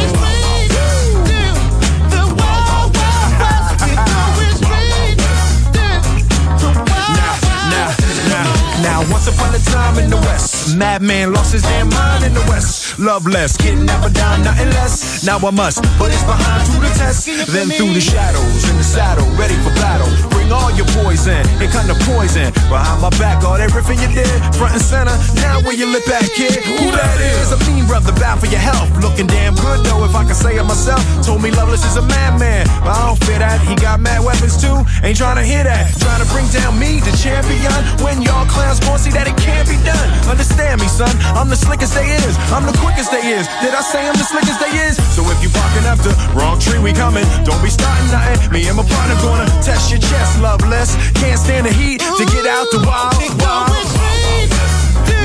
Now, 8.82 9.00
once 9.10 9.26
upon 9.26 9.54
a 9.54 9.58
time 9.58 9.98
in 9.98 10.10
the 10.10 10.16
West, 10.16 10.53
madman 10.72 11.32
lost 11.32 11.52
his 11.52 11.62
damn 11.62 11.88
mind 11.90 12.24
in 12.24 12.32
the 12.32 12.40
West. 12.48 12.98
Love 12.98 13.26
less, 13.26 13.56
getting 13.56 13.84
never 13.84 14.08
down, 14.08 14.42
nothing 14.42 14.70
less. 14.70 15.24
Now 15.26 15.36
I 15.36 15.50
must 15.50 15.84
put 16.00 16.08
his 16.08 16.22
behind 16.24 16.64
to 16.72 16.80
the 16.80 16.88
test. 16.96 17.26
Then 17.52 17.68
through 17.68 17.92
the 17.92 18.00
shadows, 18.00 18.64
in 18.70 18.76
the 18.76 18.86
saddle, 18.86 19.26
ready 19.36 19.54
for 19.60 19.74
battle. 19.76 20.08
Bring 20.30 20.48
all 20.52 20.72
your 20.72 20.88
poison, 21.04 21.44
it 21.60 21.68
kind 21.68 21.90
of 21.90 22.00
poison. 22.08 22.48
Behind 22.72 23.02
my 23.02 23.10
back, 23.20 23.44
all 23.44 23.58
that 23.60 23.70
riffing 23.76 24.00
you 24.00 24.08
did, 24.14 24.30
front 24.56 24.72
and 24.72 24.82
center. 24.82 25.16
Now 25.44 25.60
where 25.60 25.76
you 25.76 25.84
lip 25.84 26.08
at, 26.08 26.24
kid? 26.32 26.64
Who 26.64 26.88
that 26.96 27.20
is? 27.20 27.52
A 27.52 27.58
mean 27.68 27.84
brother, 27.84 28.16
bound 28.16 28.40
for 28.40 28.48
your 28.48 28.62
health. 28.62 28.88
Looking 29.04 29.26
damn 29.26 29.54
good 29.54 29.84
though, 29.84 30.04
if 30.08 30.14
I 30.16 30.24
can 30.24 30.34
say 30.34 30.56
it 30.56 30.64
myself. 30.64 31.02
Told 31.26 31.42
me 31.42 31.50
Loveless 31.50 31.84
is 31.84 31.96
a 32.00 32.02
madman, 32.02 32.64
but 32.80 32.96
I 32.96 33.12
don't 33.12 33.20
fear 33.28 33.38
that. 33.38 33.60
He 33.68 33.74
got 33.76 34.00
mad 34.00 34.24
weapons 34.24 34.56
too. 34.56 34.80
Ain't 35.04 35.18
trying 35.18 35.36
to 35.36 35.44
hear 35.44 35.64
that. 35.64 35.92
Trying 36.00 36.22
to 36.24 36.28
bring 36.32 36.48
down 36.48 36.78
me, 36.78 37.00
the 37.04 37.12
champion. 37.18 37.74
When 38.00 38.22
y'all 38.22 38.46
clowns 38.46 38.80
gon' 38.80 38.98
see 38.98 39.10
that 39.12 39.26
it 39.26 39.36
can't 39.36 39.68
be 39.68 39.76
done. 39.82 40.08
Understand 40.30 40.53
me, 40.56 40.88
son. 40.88 41.10
I'm 41.34 41.48
the 41.48 41.56
slickest 41.56 41.94
they 41.94 42.06
is. 42.06 42.36
I'm 42.54 42.66
the 42.66 42.76
quickest 42.78 43.10
they 43.10 43.22
is. 43.34 43.46
Did 43.62 43.74
I 43.74 43.82
say 43.82 44.06
I'm 44.06 44.14
the 44.14 44.26
slickest 44.26 44.60
they 44.60 44.70
is? 44.86 44.96
So 45.14 45.22
if 45.30 45.42
you 45.42 45.50
barking 45.50 45.86
up 45.86 45.98
the 45.98 46.14
wrong 46.34 46.58
tree, 46.58 46.78
we 46.78 46.92
coming. 46.92 47.24
Don't 47.44 47.62
be 47.62 47.70
starting 47.70 48.10
nothing. 48.10 48.52
Me 48.52 48.66
and 48.68 48.76
my 48.76 48.86
partner 48.86 49.16
gonna 49.22 49.46
test 49.62 49.90
your 49.90 50.00
chest, 50.00 50.40
loveless. 50.40 50.94
Can't 51.18 51.38
stand 51.38 51.66
the 51.66 51.72
heat 51.72 52.00
to 52.00 52.24
get 52.30 52.46
out 52.46 52.70
the 52.70 52.80
wild, 52.86 53.18
wild. 53.42 53.72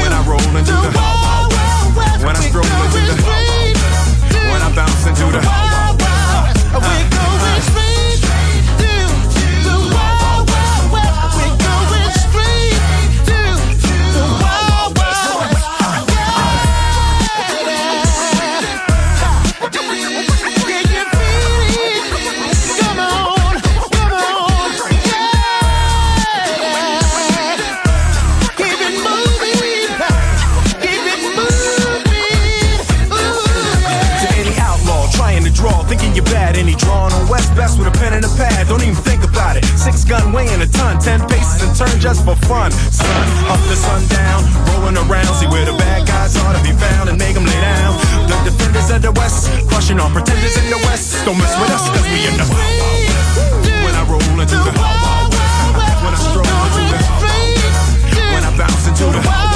When 0.01 0.11
I 0.14 0.22
roll 0.26 0.41
into 0.56 0.73
the 0.73 0.91
when 2.26 2.35
I 2.35 2.41
stroll 2.41 2.65
into 2.65 3.01
the 3.06 3.15
when 4.51 4.61
I 4.61 4.69
bounce 4.76 5.06
into 5.07 5.26
the 5.31 5.41
we're 6.72 6.77
uh. 6.77 7.15
going 7.15 7.28
gun 40.10 40.34
weighing 40.34 40.60
a 40.60 40.65
ton, 40.65 40.98
ten 40.98 41.22
paces 41.30 41.61
and 41.61 41.72
turn 41.77 41.94
just 42.02 42.26
for 42.26 42.36
fun. 42.49 42.72
Sun 42.90 43.27
up 43.45 43.61
to 43.69 43.76
sundown, 43.77 44.41
rolling 44.73 44.98
around, 44.98 45.30
see 45.38 45.45
where 45.45 45.64
the 45.64 45.77
bad 45.77 46.07
guys 46.07 46.36
are 46.41 46.53
to 46.57 46.61
be 46.65 46.73
found 46.73 47.10
and 47.10 47.18
make 47.22 47.36
them 47.38 47.45
lay 47.45 47.61
down. 47.61 47.94
The 48.26 48.49
defenders 48.49 48.90
of 48.90 49.02
the 49.06 49.14
West, 49.14 49.45
crushing 49.69 49.99
all 50.02 50.10
pretenders 50.10 50.57
in 50.57 50.65
the 50.73 50.81
West. 50.90 51.14
Don't 51.26 51.38
mess 51.38 51.53
with 51.61 51.69
us, 51.69 51.86
cause 51.94 52.06
we 52.10 52.26
in 52.26 52.34
the 52.41 52.48
Wild 52.49 52.73
Wild 52.81 53.06
West. 53.06 53.38
When 53.86 53.94
I 53.94 54.03
roll 54.10 54.40
into 54.41 54.57
the 54.57 54.73
Wild 54.81 54.98
Wild 55.06 55.30
West, 55.30 55.57
when 56.02 56.14
I 56.18 56.19
stroll 56.26 56.57
into 56.65 56.81
the 56.90 56.99
Wild 57.06 57.53
West, 57.61 57.86
when 58.34 58.44
I 58.49 58.52
bounce 58.57 58.88
into 58.90 59.06
the 59.14 59.22
Wild 59.30 59.48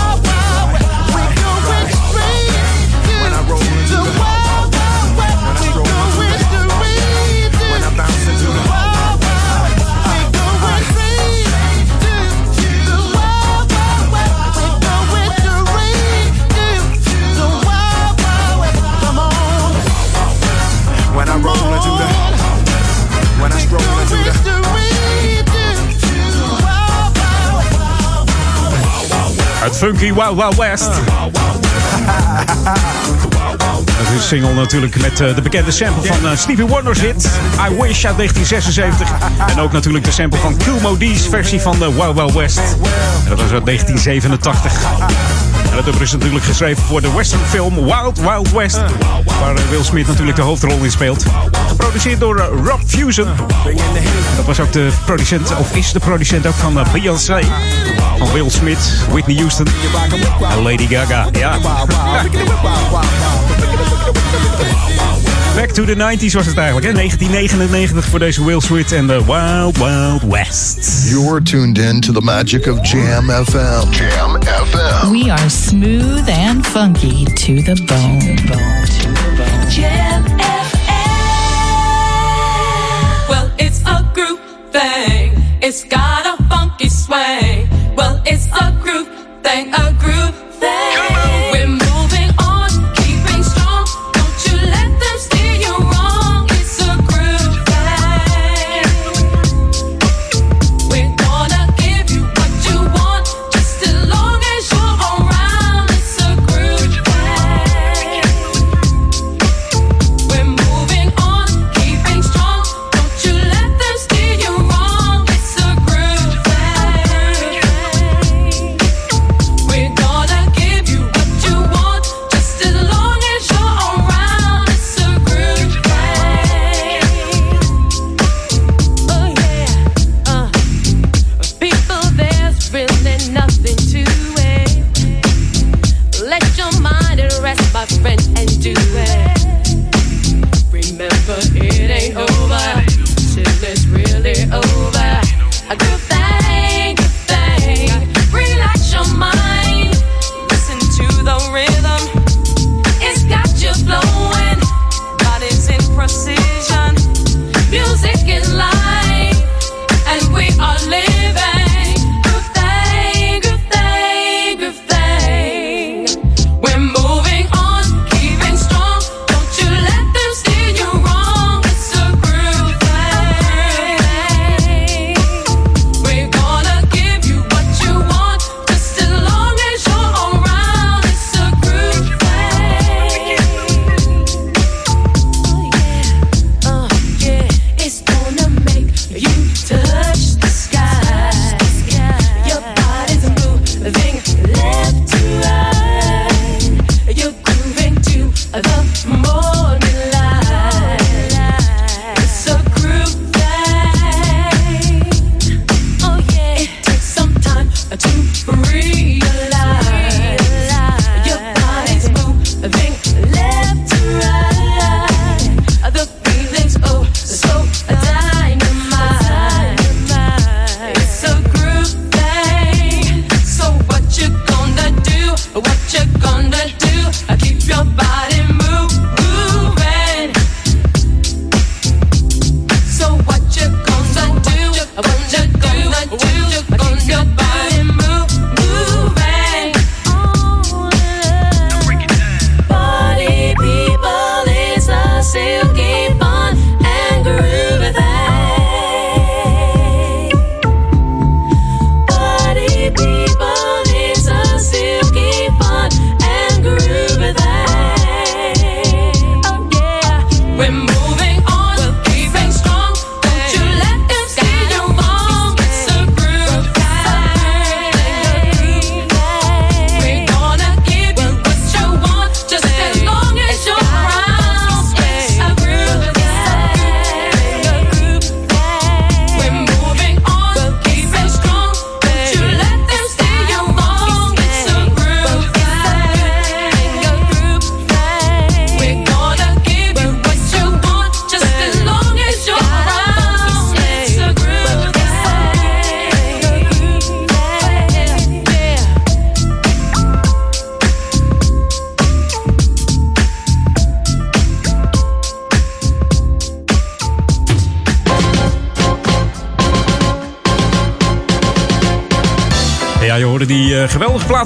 Funky 29.84 30.14
Wild 30.14 30.36
Wow 30.36 30.54
West. 30.54 30.90
Dat 33.86 34.08
is 34.08 34.16
een 34.16 34.22
single 34.22 34.54
natuurlijk 34.54 35.02
met 35.02 35.22
eh, 35.22 35.36
de 35.36 35.42
bekende 35.42 35.72
sample 35.72 36.14
van 36.14 36.30
eh, 36.30 36.38
Stevie 36.38 36.68
Wonder's 36.68 37.00
hit 37.02 37.30
I 37.70 37.82
Wish 37.82 38.06
uit 38.06 38.18
1976. 38.18 39.10
En 39.48 39.60
ook 39.60 39.72
natuurlijk 39.72 40.06
de 40.06 40.12
sample 40.12 40.40
van 40.40 40.58
Kilmo 40.58 40.98
D's 40.98 41.28
versie 41.28 41.60
van 41.60 41.80
de 41.80 41.94
Wild 41.94 42.16
Wild 42.16 42.34
West. 42.34 42.58
En 42.58 43.30
dat 43.30 43.42
was 43.42 43.52
uit 43.52 43.66
1987. 43.66 44.74
En 45.70 45.76
dat 45.76 45.86
nummer 45.86 46.02
is 46.02 46.12
natuurlijk 46.12 46.44
geschreven 46.44 46.84
voor 46.84 47.02
de 47.02 47.14
western 47.14 47.42
film 47.50 47.76
Wild 47.76 48.20
Wild 48.20 48.52
West. 48.52 48.82
Waar 49.40 49.56
eh, 49.56 49.64
Will 49.70 49.84
Smith 49.84 50.08
natuurlijk 50.08 50.36
de 50.36 50.42
hoofdrol 50.42 50.84
in 50.84 50.92
speelt. 50.92 51.26
Geproduceerd 51.74 52.20
door 52.20 52.38
eh, 52.38 52.46
Rob 52.66 52.82
Fusion. 52.86 53.28
Dat 54.36 54.46
was 54.46 54.60
ook 54.60 54.72
de 54.72 54.92
producent, 55.06 55.56
of 55.58 55.76
is 55.76 55.92
de 55.92 56.00
producent 56.00 56.48
ook 56.48 56.54
van 56.54 56.80
eh, 56.80 56.92
Beyoncé. 56.92 57.40
Van 58.18 58.32
Will 58.34 58.50
Smith, 58.50 59.06
Whitney 59.10 59.36
Houston 59.36 59.68
en 60.52 60.62
Lady 60.62 60.88
Gaga. 60.88 61.28
Ja. 61.32 61.58
Back 65.56 65.70
to 65.70 65.86
the 65.86 65.96
90s 65.96 66.34
was 66.34 66.46
het 66.46 66.58
eigenlijk, 66.58 66.86
hè? 66.86 66.94
1999 66.94 68.06
voor 68.06 68.20
deze 68.20 68.46
Will 68.46 68.60
Smith 68.60 68.92
en 68.92 69.08
de 69.08 69.24
Wild 69.26 69.78
Wild 69.78 70.22
West. 70.22 71.10
You're 71.10 71.42
tuned 71.42 71.78
in 71.78 72.00
to 72.00 72.14
the 72.14 72.22
magic 72.22 72.68
of 72.68 72.90
Jam 72.92 73.30
FM. 73.30 73.90
Jam 73.90 74.42
FM. 74.42 75.12
We 75.12 75.32
are 75.32 75.50
smooth 75.50 76.30
and 76.30 76.68
funky 76.68 77.24
to 77.24 77.74
the 77.74 77.84
bone. 77.86 79.03
It's 85.74 85.86
got 85.86 86.24
a 86.28 86.44
funky 86.50 86.88
sway. 86.88 87.68
Well, 87.98 88.22
it's 88.28 88.46
a 88.46 88.78
groove 88.84 89.10
thing, 89.42 89.74
a 89.74 89.92
groove 89.98 90.53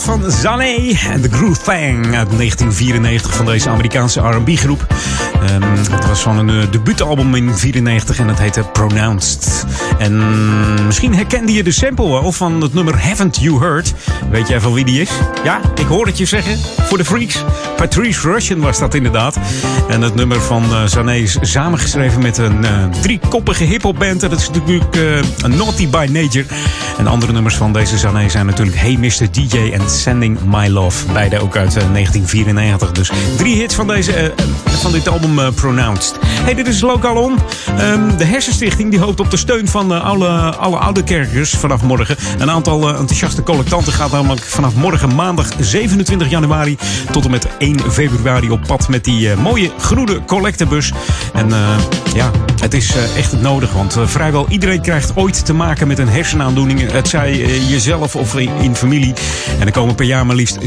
van 0.03 0.31
Zané 0.31 0.97
en 1.09 1.21
The 1.21 1.29
Groove 1.29 1.61
Fang 1.61 2.05
uit 2.15 2.29
1994 2.37 3.35
van 3.35 3.45
deze 3.45 3.69
Amerikaanse 3.69 4.19
R&B-groep. 4.19 4.85
Um, 5.41 5.63
ehm, 5.63 5.91
het 5.91 6.07
was 6.07 6.21
van 6.21 6.37
een 6.37 6.49
uh, 6.49 6.71
debuutalbum 6.71 7.35
in 7.35 7.45
1994 7.45 8.19
en 8.19 8.27
dat 8.27 8.39
heette 8.39 8.63
Pronounced. 8.73 9.65
En 9.97 10.85
misschien 10.85 11.15
herkende 11.15 11.53
je 11.53 11.63
de 11.63 11.71
sample 11.71 12.19
of 12.21 12.35
van 12.35 12.61
het 12.61 12.73
nummer 12.73 13.07
Haven't 13.07 13.37
You 13.37 13.59
Heard. 13.59 13.93
Weet 14.29 14.47
jij 14.47 14.59
van 14.59 14.73
wie 14.73 14.85
die 14.85 15.01
is? 15.01 15.09
Ja, 15.43 15.59
ik 15.75 15.85
hoor 15.85 16.05
het 16.05 16.17
je 16.17 16.25
zeggen. 16.25 16.57
Voor 16.81 16.97
de 16.97 17.05
freaks. 17.05 17.43
Patrice 17.75 18.31
Russian 18.31 18.59
was 18.59 18.79
dat 18.79 18.93
inderdaad. 18.93 19.37
En 19.89 20.01
het 20.01 20.15
nummer 20.15 20.41
van 20.41 20.63
uh, 21.07 21.21
is 21.21 21.37
samengeschreven 21.41 22.21
met 22.21 22.37
een 22.37 22.63
uh, 22.63 22.89
driekoppige 23.01 23.63
hip-hop. 23.63 24.01
En 24.01 24.17
dat 24.17 24.31
is 24.31 24.49
natuurlijk 24.49 24.97
Naughty 25.47 25.89
by 25.89 26.07
Nature. 26.11 26.45
En 26.97 27.07
andere 27.07 27.31
nummers 27.31 27.55
van 27.55 27.73
deze 27.73 27.97
Sané 27.97 28.29
zijn 28.29 28.45
natuurlijk 28.45 28.77
Hey 28.77 28.97
Mr. 28.97 29.31
DJ 29.31 29.71
en 29.73 29.89
Sending 29.89 30.39
My 30.45 30.67
Love. 30.67 31.11
Beide 31.11 31.39
ook 31.39 31.55
uit 31.55 31.73
1994. 31.73 32.91
Dus 32.91 33.11
drie 33.37 33.55
hits 33.55 33.75
van, 33.75 33.87
deze, 33.87 34.33
van 34.65 34.91
dit 34.91 35.07
album 35.07 35.53
Pronounced. 35.53 36.19
Hey, 36.25 36.53
dit 36.53 36.67
is 36.67 36.81
Local 36.81 37.15
On. 37.15 37.37
Um, 37.79 38.17
de 38.17 38.23
Hersenstichting 38.23 38.89
die 38.91 38.99
hoopt 38.99 39.19
op 39.19 39.31
de 39.31 39.37
steun 39.37 39.67
van 39.67 40.01
alle, 40.03 40.29
alle 40.55 40.77
oude 40.77 41.03
kerkers 41.03 41.51
vanaf 41.51 41.81
morgen. 41.81 42.15
Een 42.37 42.51
aantal 42.51 42.87
enthousiaste 42.87 43.43
collectanten 43.43 43.93
gaat 43.93 44.11
namelijk 44.11 44.45
vanaf 44.45 44.75
morgen 44.75 45.15
maandag 45.15 45.47
27 45.59 46.29
januari 46.29 46.77
tot 47.11 47.25
en 47.25 47.31
met 47.31 47.47
1 47.57 47.79
februari 47.91 48.49
op 48.49 48.61
pad 48.67 48.87
met 48.89 49.03
die 49.03 49.35
mooie 49.35 49.71
groene 49.77 50.25
collectebus. 50.25 50.91
En 51.33 51.49
ja, 52.13 52.31
het 52.61 52.73
is 52.73 52.95
uh, 52.95 53.17
echt 53.17 53.41
nodig, 53.41 53.73
want 53.73 53.97
vrijwel 54.05 54.45
iedereen 54.49 54.81
krijgt 54.81 55.11
ooit 55.15 55.45
te 55.45 55.53
maken 55.53 55.87
met 55.87 55.99
een 55.99 56.09
hersenaandoening. 56.09 56.86
Het 56.91 57.07
zij 57.07 57.59
jezelf 57.67 58.15
of 58.15 58.35
in 58.35 58.75
familie. 58.75 59.13
En 59.59 59.65
er 59.65 59.71
komen 59.71 59.95
per 59.95 60.05
jaar 60.05 60.25
maar 60.25 60.35
liefst 60.35 60.57
160.000 60.57 60.65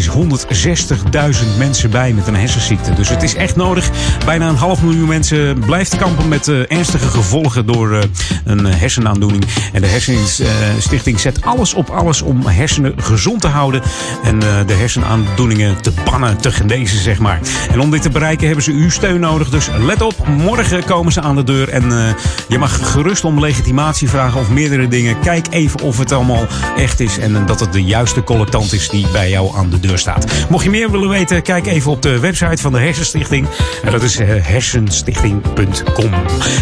mensen 1.58 1.90
bij 1.90 2.12
met 2.12 2.26
een 2.26 2.36
hersenziekte. 2.36 2.92
Dus 2.92 3.08
het 3.08 3.22
is 3.22 3.34
echt 3.34 3.56
nodig. 3.56 3.90
Bijna 4.24 4.48
een 4.48 4.56
half 4.56 4.82
miljoen 4.82 5.08
mensen 5.08 5.58
blijft 5.58 5.96
kampen 5.96 6.28
met 6.28 6.48
ernstige 6.48 7.08
gevolgen 7.08 7.66
door 7.66 7.98
een 8.44 8.64
hersenaandoening. 8.64 9.44
En 9.72 9.80
de 9.80 9.86
Hersenstichting 9.86 11.20
zet 11.20 11.44
alles 11.44 11.74
op 11.74 11.90
alles 11.90 12.22
om 12.22 12.46
hersenen 12.46 12.94
gezond 12.96 13.40
te 13.40 13.48
houden. 13.48 13.82
En 14.22 14.38
de 14.40 14.74
hersenaandoeningen 14.74 15.82
te 15.82 15.92
bannen, 16.04 16.36
te 16.36 16.52
genezen, 16.52 16.98
zeg 16.98 17.18
maar. 17.18 17.40
En 17.70 17.80
om 17.80 17.90
dit 17.90 18.02
te 18.02 18.10
bereiken 18.10 18.46
hebben 18.46 18.64
ze 18.64 18.72
uw 18.72 18.90
steun 18.90 19.20
nodig. 19.20 19.50
Dus 19.50 19.68
let 19.78 20.02
op, 20.02 20.26
morgen 20.26 20.84
komen 20.84 21.12
ze 21.12 21.20
aan 21.20 21.36
de 21.36 21.44
deur. 21.44 21.68
En 21.68 22.14
je 22.48 22.58
mag 22.58 22.92
gerust 22.92 23.24
om 23.24 23.40
legitimatie 23.40 24.08
vragen 24.08 24.40
of 24.40 24.48
meerdere 24.48 24.88
dingen. 24.88 25.20
Kijk 25.20 25.46
even 25.50 25.80
of 25.80 25.98
het 25.98 26.09
allemaal 26.12 26.46
echt 26.76 27.00
is. 27.00 27.18
En 27.18 27.46
dat 27.46 27.60
het 27.60 27.72
de 27.72 27.82
juiste 27.82 28.24
collectant 28.24 28.72
is 28.72 28.88
die 28.88 29.06
bij 29.12 29.30
jou 29.30 29.56
aan 29.56 29.70
de 29.70 29.80
deur 29.80 29.98
staat. 29.98 30.26
Mocht 30.48 30.64
je 30.64 30.70
meer 30.70 30.90
willen 30.90 31.08
weten, 31.08 31.42
kijk 31.42 31.66
even 31.66 31.90
op 31.90 32.02
de 32.02 32.18
website 32.18 32.62
van 32.62 32.72
de 32.72 32.78
Hersenstichting. 32.78 33.46
En 33.84 33.92
dat 33.92 34.02
is 34.02 34.20
uh, 34.20 34.28
hersenstichting.com. 34.28 36.10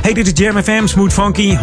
Hey, 0.02 0.12
dit 0.12 0.26
is 0.26 0.44
Jam 0.44 0.62
FM, 0.62 0.86
Smooth 0.86 1.12
Funky. 1.12 1.56
104.9 1.56 1.60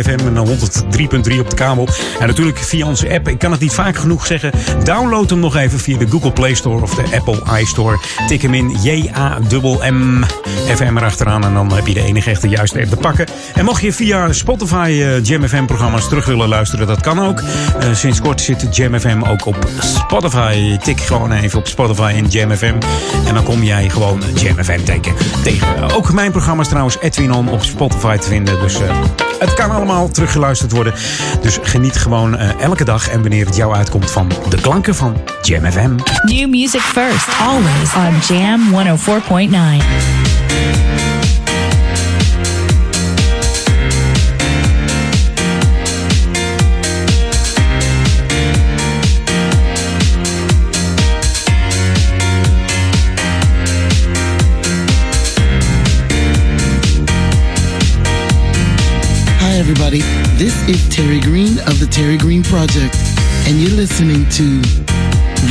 FM 0.00 0.36
en 0.36 0.46
103.3 0.46 1.38
op 1.38 1.50
de 1.50 1.56
kabel. 1.56 1.88
En 2.20 2.26
natuurlijk 2.26 2.58
via 2.58 2.86
onze 2.86 3.10
app. 3.10 3.28
Ik 3.28 3.38
kan 3.38 3.50
het 3.50 3.60
niet 3.60 3.72
vaak 3.72 3.96
genoeg 3.96 4.26
zeggen. 4.26 4.52
Download 4.84 5.30
hem 5.30 5.38
nog 5.38 5.56
even 5.56 5.78
via 5.78 5.98
de 5.98 6.06
Google 6.08 6.32
Play 6.32 6.54
Store 6.54 6.82
of 6.82 6.94
de 6.94 7.16
Apple 7.16 7.60
iStore. 7.60 7.98
Tik 8.26 8.42
hem 8.42 8.54
in 8.54 8.76
J-A-M-M 8.82 10.24
FM 10.74 10.96
erachteraan. 10.96 11.44
En 11.44 11.54
dan 11.54 11.72
heb 11.72 11.86
je 11.86 11.94
de 11.94 12.02
enige 12.02 12.30
echte 12.30 12.48
juiste 12.48 12.80
app 12.80 12.88
te 12.90 12.96
pakken. 12.96 13.26
En 13.54 13.64
mocht 13.64 13.82
je 13.82 13.92
via 13.92 14.32
Spotify 14.32 14.88
uh, 14.90 15.24
Jam 15.24 15.48
FM 15.48 15.64
programma's 15.64 16.08
terug 16.08 16.26
willen 16.26 16.48
luisteren, 16.48 16.79
dat 16.86 17.00
kan 17.00 17.18
ook. 17.18 17.40
Uh, 17.40 17.94
sinds 17.94 18.20
kort 18.20 18.40
zit 18.40 18.76
Jam 18.76 19.00
FM 19.00 19.22
ook 19.22 19.46
op 19.46 19.56
Spotify. 19.80 20.76
Tik 20.76 21.00
gewoon 21.00 21.32
even 21.32 21.58
op 21.58 21.66
Spotify 21.66 22.12
in 22.16 22.26
Jam 22.26 22.50
FM. 22.50 22.74
En 23.26 23.34
dan 23.34 23.42
kom 23.42 23.62
jij 23.62 23.88
gewoon 23.88 24.22
Jam 24.34 24.64
FM 24.64 24.84
tegen. 24.84 25.14
tegen. 25.42 25.90
Ook 25.92 26.12
mijn 26.12 26.30
programma's 26.30 26.68
trouwens 26.68 26.96
Edwin 27.00 27.32
On 27.32 27.48
op 27.48 27.64
Spotify 27.64 28.16
te 28.16 28.28
vinden. 28.28 28.60
Dus 28.60 28.80
uh, 28.80 28.88
het 29.38 29.54
kan 29.54 29.70
allemaal 29.70 30.08
teruggeluisterd 30.08 30.72
worden. 30.72 30.94
Dus 31.42 31.58
geniet 31.62 31.96
gewoon 31.96 32.36
elke 32.36 32.84
dag 32.84 33.08
en 33.08 33.20
wanneer 33.20 33.46
het 33.46 33.56
jou 33.56 33.74
uitkomt 33.74 34.10
van 34.10 34.32
de 34.48 34.60
klanken 34.60 34.94
van 34.94 35.16
Jam 35.42 35.70
FM. 35.70 35.94
New 36.24 36.48
music 36.48 36.80
first, 36.80 37.28
always 37.40 37.94
on 37.94 38.36
Jam 38.36 38.60
104.9. 39.78 41.39
This 60.40 60.66
is 60.70 60.88
Terry 60.88 61.20
Green 61.20 61.58
of 61.68 61.78
the 61.80 61.86
Terry 61.86 62.16
Green 62.16 62.42
Project, 62.42 62.96
and 63.46 63.60
you're 63.60 63.76
listening 63.76 64.26
to 64.30 64.62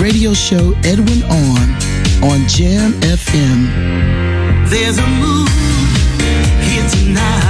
radio 0.02 0.34
show 0.34 0.74
Edwin 0.84 1.22
On 1.30 1.70
on 2.24 2.48
Jam 2.48 2.94
FM. 3.02 3.70
There's 4.68 4.98
a 4.98 5.06
move 5.06 5.48
here 6.64 6.90
tonight. 6.90 7.49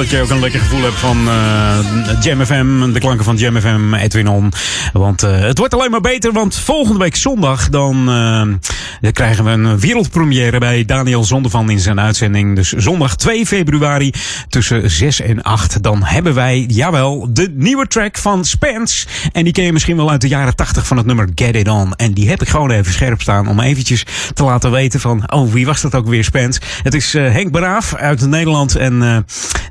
Dat 0.00 0.10
je 0.10 0.20
ook 0.20 0.30
een 0.30 0.40
lekker 0.40 0.60
gevoel 0.60 0.82
hebt 0.82 0.94
van 0.94 1.28
eh 1.28 2.22
Jam 2.22 2.44
FM. 2.44 2.92
De 2.92 2.98
klanken 2.98 3.24
van 3.24 3.36
Jam 3.36 3.60
FM, 3.60 3.94
Edwin 3.94 4.28
On. 4.28 4.52
Want 4.92 5.22
eh, 5.22 5.40
het 5.40 5.58
wordt 5.58 5.74
alleen 5.74 5.90
maar 5.90 6.00
beter. 6.00 6.32
Want 6.32 6.54
volgende 6.54 6.98
week 6.98 7.16
zondag 7.16 7.68
dan, 7.68 8.08
eh, 8.08 8.70
dan 9.00 9.12
krijgen 9.12 9.44
we 9.44 9.50
een 9.50 9.78
wereldpremière 9.78 10.58
bij 10.58 10.84
Daniel 10.84 11.24
Zondervan 11.24 11.70
in 11.70 11.78
zijn 11.78 12.00
uitzending. 12.00 12.56
Dus 12.56 12.72
zondag 12.72 13.16
2 13.16 13.46
februari 13.46 14.12
tussen 14.48 14.90
6 14.90 15.20
en 15.20 15.42
8. 15.42 15.82
Dan 15.82 16.04
hebben 16.04 16.34
wij, 16.34 16.64
jawel, 16.68 17.28
de 17.30 17.52
nieuwe 17.54 17.86
track 17.86 18.18
van 18.18 18.44
Spence. 18.44 19.06
En 19.32 19.44
die 19.44 19.52
ken 19.52 19.64
je 19.64 19.72
misschien 19.72 19.96
wel 19.96 20.10
uit 20.10 20.20
de 20.20 20.28
jaren 20.28 20.56
80 20.56 20.86
van 20.86 20.96
het 20.96 21.06
nummer 21.06 21.28
Get 21.34 21.56
It 21.56 21.68
On. 21.68 21.94
En 21.94 22.12
die 22.12 22.28
heb 22.28 22.42
ik 22.42 22.48
gewoon 22.48 22.70
even 22.70 22.92
scherp 22.92 23.20
staan 23.20 23.48
om 23.48 23.60
eventjes 23.60 24.04
te 24.34 24.44
laten 24.44 24.70
weten 24.70 25.00
van... 25.00 25.32
Oh, 25.32 25.52
wie 25.52 25.66
was 25.66 25.80
dat 25.80 25.94
ook 25.94 26.08
weer, 26.08 26.24
Spence? 26.24 26.60
Het 26.82 26.94
is 26.94 27.12
Henk 27.12 27.50
Braaf 27.50 27.94
uit 27.94 28.26
Nederland. 28.26 28.76
En 28.76 29.24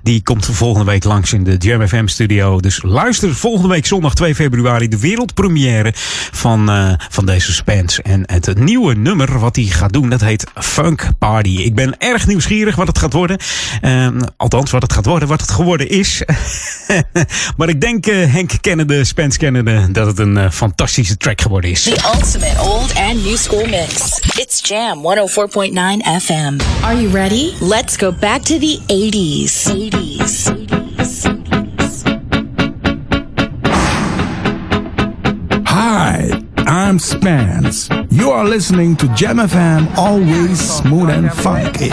die 0.09 0.23
komt 0.23 0.45
volgende 0.51 0.91
week 0.91 1.03
langs 1.03 1.33
in 1.33 1.43
de 1.43 1.57
Jam 1.57 1.87
FM 1.87 2.07
studio. 2.07 2.59
Dus 2.59 2.81
luister 2.81 3.35
volgende 3.35 3.67
week 3.67 3.85
zondag 3.85 4.13
2 4.13 4.35
februari 4.35 4.87
de 4.87 4.99
wereldpremière 4.99 5.91
van, 6.31 6.69
eh, 6.69 6.93
van 7.09 7.25
deze 7.25 7.53
Spence. 7.53 8.01
En 8.01 8.23
het 8.25 8.59
nieuwe 8.59 8.95
nummer 8.95 9.39
wat 9.39 9.55
hij 9.55 9.65
gaat 9.65 9.93
doen, 9.93 10.09
dat 10.09 10.21
heet 10.21 10.45
Funk 10.55 11.09
Party. 11.19 11.49
Ik 11.49 11.75
ben 11.75 11.97
erg 11.97 12.27
nieuwsgierig 12.27 12.75
wat 12.75 12.87
het 12.87 12.97
gaat 12.97 13.13
worden. 13.13 13.37
Eh, 13.81 14.07
althans, 14.37 14.71
wat 14.71 14.81
het 14.81 14.93
gaat 14.93 15.05
worden, 15.05 15.27
wat 15.27 15.41
het 15.41 15.51
geworden 15.51 15.89
is. 15.89 16.23
maar 17.57 17.69
ik 17.69 17.81
denk, 17.81 18.07
eh, 18.07 18.33
Henk 18.33 18.51
kennende, 18.61 19.03
Spence 19.03 19.37
kennende, 19.37 19.91
dat 19.91 20.07
het 20.07 20.19
een 20.19 20.37
eh, 20.37 20.51
fantastische 20.51 21.17
track 21.17 21.41
geworden 21.41 21.69
is. 21.69 21.83
The 21.83 22.11
ultimate 22.15 22.61
old 22.61 22.95
and 22.95 23.23
new 23.23 23.37
school 23.37 23.65
mix. 23.65 24.19
It's 24.35 24.59
Jam 24.69 25.01
104.9 25.01 26.21
FM. 26.21 26.57
Are 26.81 27.01
you 27.01 27.11
ready? 27.11 27.51
Let's 27.59 27.97
go 27.97 28.11
back 28.19 28.41
to 28.41 28.57
the 28.57 28.79
80s. 28.87 29.67
80s. 29.67 29.98
Hi, 35.67 36.41
I'm 36.57 36.99
Spence. 36.99 37.89
You 38.09 38.31
are 38.31 38.45
listening 38.45 38.95
to 38.97 39.07
Jam 39.15 39.37
FM, 39.37 39.93
always 39.97 40.59
smooth 40.59 41.09
and 41.09 41.31
funky. 41.33 41.89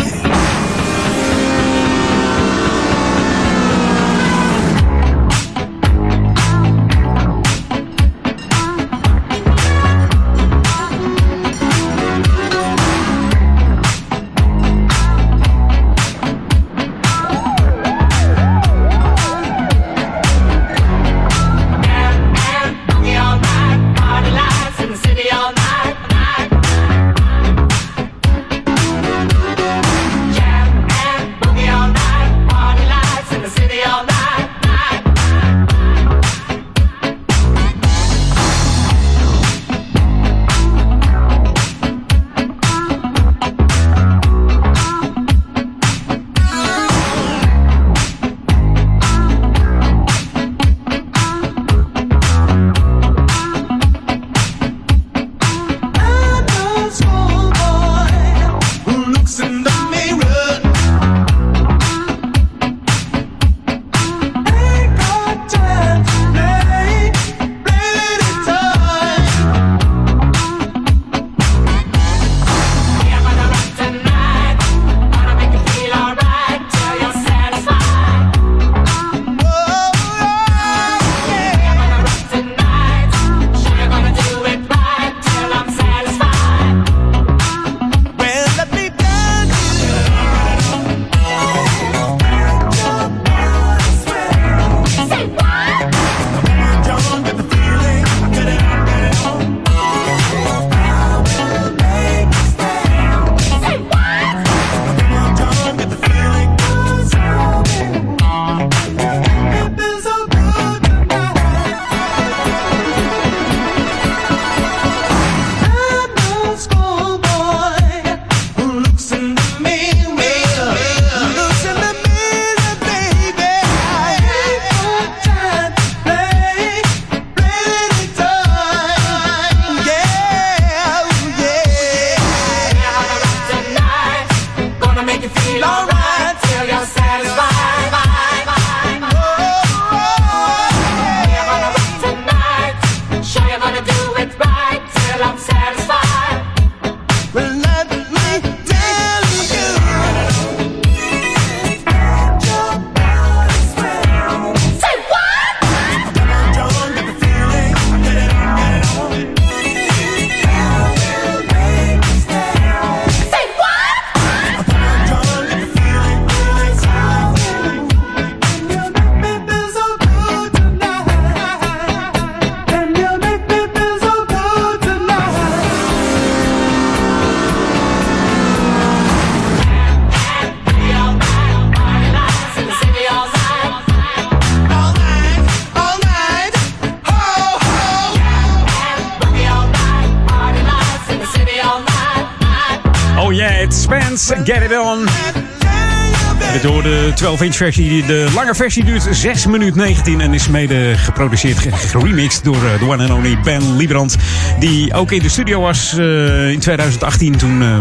12-inch 197.36 197.56
versie. 197.56 198.06
De 198.06 198.26
lange 198.34 198.54
versie 198.54 198.84
duurt 198.84 199.06
6 199.10 199.46
minuten 199.46 199.78
19 199.80 200.20
en 200.20 200.34
is 200.34 200.48
mede 200.48 200.94
geproduceerd, 200.96 201.58
ge- 201.58 201.72
geremixed 201.72 202.44
door 202.44 202.54
eh, 202.56 202.78
de 202.78 202.84
one 202.88 203.02
and 203.02 203.12
only 203.12 203.38
Ben 203.44 203.76
Liebrand. 203.76 204.16
Die 204.58 204.94
ook 204.94 205.12
in 205.12 205.22
de 205.22 205.28
studio 205.28 205.60
was 205.60 205.98
eh, 205.98 206.50
in 206.50 206.58
2018 206.58 207.36
toen 207.36 207.62
eh, 207.62 207.78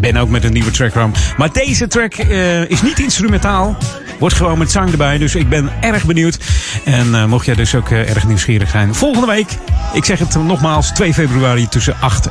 Ben 0.00 0.16
ook 0.16 0.28
met 0.28 0.44
een 0.44 0.52
nieuwe 0.52 0.70
track 0.70 0.90
kwam. 0.90 1.12
Maar 1.36 1.52
deze 1.52 1.86
track 1.88 2.14
is 2.68 2.82
niet 2.82 2.98
instrumentaal. 2.98 3.76
Wordt 4.18 4.34
gewoon 4.34 4.58
met 4.58 4.70
zang 4.70 4.90
erbij. 4.90 5.18
Dus 5.18 5.34
ik 5.34 5.48
ben 5.48 5.70
erg 5.80 6.04
benieuwd. 6.04 6.38
En 6.84 7.28
mocht 7.28 7.46
jij 7.46 7.54
dus 7.54 7.74
ook 7.74 7.90
erg 7.90 8.26
nieuwsgierig 8.26 8.70
zijn. 8.70 8.94
Volgende 8.94 9.26
week, 9.26 9.46
ik 9.92 10.04
zeg 10.04 10.18
het 10.18 10.34
nogmaals, 10.34 10.92
2 10.94 11.14
februari 11.14 11.68
tussen 11.68 11.94
8. 12.00 12.28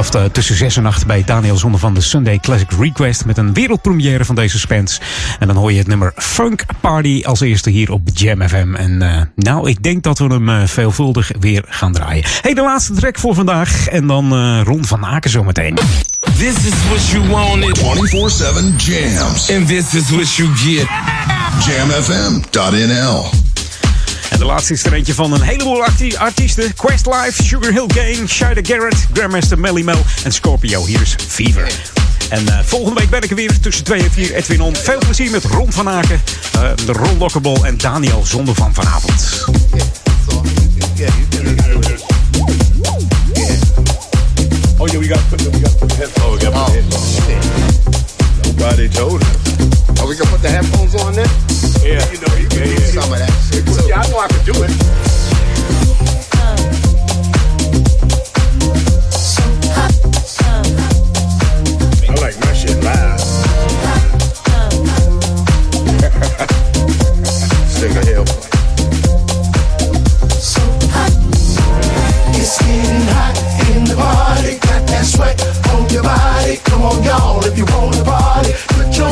Of 0.00 0.14
eh, 0.14 0.24
tussen 0.24 0.56
6 0.56 0.76
en 0.76 0.86
8 0.86 1.06
bij 1.06 1.22
Daniel 1.24 1.56
Zonde 1.56 1.78
van 1.78 1.94
de 1.94 2.00
Sunday 2.00 2.38
Classic 2.38 2.70
Request. 2.78 3.24
Met 3.24 3.38
een 3.38 3.52
wereldpremière 3.52 4.24
van 4.24 4.34
deze 4.34 4.58
Spence. 4.58 5.00
En 5.38 5.46
dan 5.46 5.56
hoor 5.56 5.72
je 5.72 5.78
het 5.78 5.86
nummer 5.86 6.12
Funk 6.16 6.64
Party 6.80 7.22
als 7.24 7.40
eerste 7.40 7.70
hier 7.70 7.92
op 7.92 8.00
Jam 8.14 8.48
FM. 8.48 8.74
En 8.74 9.02
eh, 9.02 9.22
nou, 9.34 9.68
ik 9.68 9.82
denk 9.82 10.02
dat 10.02 10.18
we 10.18 10.24
hem 10.24 10.48
eh, 10.48 10.62
veelvuldig 10.66 11.30
weer 11.40 11.64
gaan 11.66 11.92
draaien. 11.92 12.24
Hey, 12.40 12.54
de 12.54 12.62
laatste 12.62 12.92
track 12.92 13.18
voor 13.18 13.34
vandaag. 13.34 13.88
En 13.88 14.06
dan 14.06 14.32
eh, 14.32 14.60
Ron 14.64 14.84
van 14.84 15.04
Aken 15.04 15.30
zometeen. 15.30 15.78
This 16.36 16.54
is 16.54 16.86
what 16.88 17.08
you 17.08 17.28
wanted. 17.28 17.78
24-7 17.78 17.82
jams. 18.76 19.50
And 19.50 19.66
this 19.66 19.94
is 19.94 20.10
what 20.10 20.34
you 20.34 20.48
get. 20.56 20.86
Jamfm.nl 21.66 23.28
de 24.40 24.46
laatste 24.46 24.72
is 24.72 24.84
er 24.84 24.92
eentje 24.92 25.14
van 25.14 25.32
een 25.32 25.40
heleboel 25.42 25.82
arti- 25.84 26.16
artiesten. 26.16 26.74
Questlife, 26.74 27.42
Sugar 27.42 27.72
Hill 27.72 27.86
Gang, 27.86 28.28
Shida 28.28 28.60
Garrett, 28.62 29.06
Grandmaster 29.12 29.58
Melly 29.58 29.82
Mel 29.82 30.04
en 30.24 30.32
Scorpio. 30.32 30.86
Hier 30.86 31.00
is 31.00 31.14
Fever. 31.28 31.72
En 32.28 32.48
eh, 32.48 32.58
volgende 32.64 33.00
week 33.00 33.10
ben 33.10 33.22
ik 33.22 33.30
er 33.30 33.36
weer 33.36 33.60
tussen 33.60 33.84
2 33.84 34.02
en 34.02 34.10
4. 34.10 34.34
Edwin 34.34 34.60
On. 34.60 34.76
Veel 34.76 34.98
plezier 34.98 35.30
met 35.30 35.44
Ron 35.44 35.72
van 35.72 35.88
Aken, 35.88 36.22
eh, 36.52 36.60
de 36.86 36.92
Ron 36.92 37.18
Lokkerbol 37.18 37.64
en 37.66 37.78
Daniel 37.78 38.22
Zonde 38.26 38.54
van 38.54 38.74
vanavond. 38.74 39.44
Oh 44.78 44.86
yeah, 44.86 44.98
we 45.00 45.08
got 45.08 45.18
to 45.18 45.24
put 45.30 45.38
the 45.38 45.50
we 45.50 45.60
got 45.60 45.70
to 45.72 45.78
put 45.78 45.88
the 45.88 45.94
headphones. 45.96 46.24
Oh, 46.24 46.32
we 46.32 46.40
got 46.40 46.52
to 46.52 46.58
put 46.58 46.82
the 46.86 47.32
headphones. 47.32 48.58
Nobody 48.58 48.88
told 48.88 49.20
us. 49.22 49.79
We 50.10 50.16
gonna 50.16 50.28
put 50.28 50.42
the 50.42 50.50
headphones 50.50 50.92
on 50.96 51.14
then? 51.14 51.28
Yeah, 51.86 52.02
you 52.10 52.18
know 52.18 52.34
you 52.34 52.48
can 52.48 52.66
do 52.66 52.76
some 52.82 53.12
of 53.12 53.18
that 53.20 53.30
shit. 53.46 53.64
too. 53.64 53.86
Yeah, 53.86 54.02
I 54.02 54.10
know 54.10 54.18
I 54.18 54.26
can 54.26 54.44
do 54.44 54.50
it. 54.58 54.70
I 62.10 62.14
like 62.18 62.34
my 62.42 62.50
shit 62.52 62.82
loud. 62.82 63.20
Sing 67.70 67.94
a 67.94 68.02
hell. 68.04 68.26
It's 72.34 72.58
getting 72.58 73.06
hot 73.14 73.38
in 73.70 73.84
the 73.84 73.94
party. 73.94 74.58
Got 74.58 74.82
that 74.88 75.06
sweat 75.06 75.38
on 75.70 75.86
your 75.88 76.02
body. 76.02 76.56
Come 76.64 76.82
on, 76.82 77.00
y'all, 77.04 77.44
if 77.46 77.56
you 77.56 77.64
want 77.66 77.94
to 77.94 78.02
party, 78.02 78.10
put 78.10 78.10
your 78.10 78.29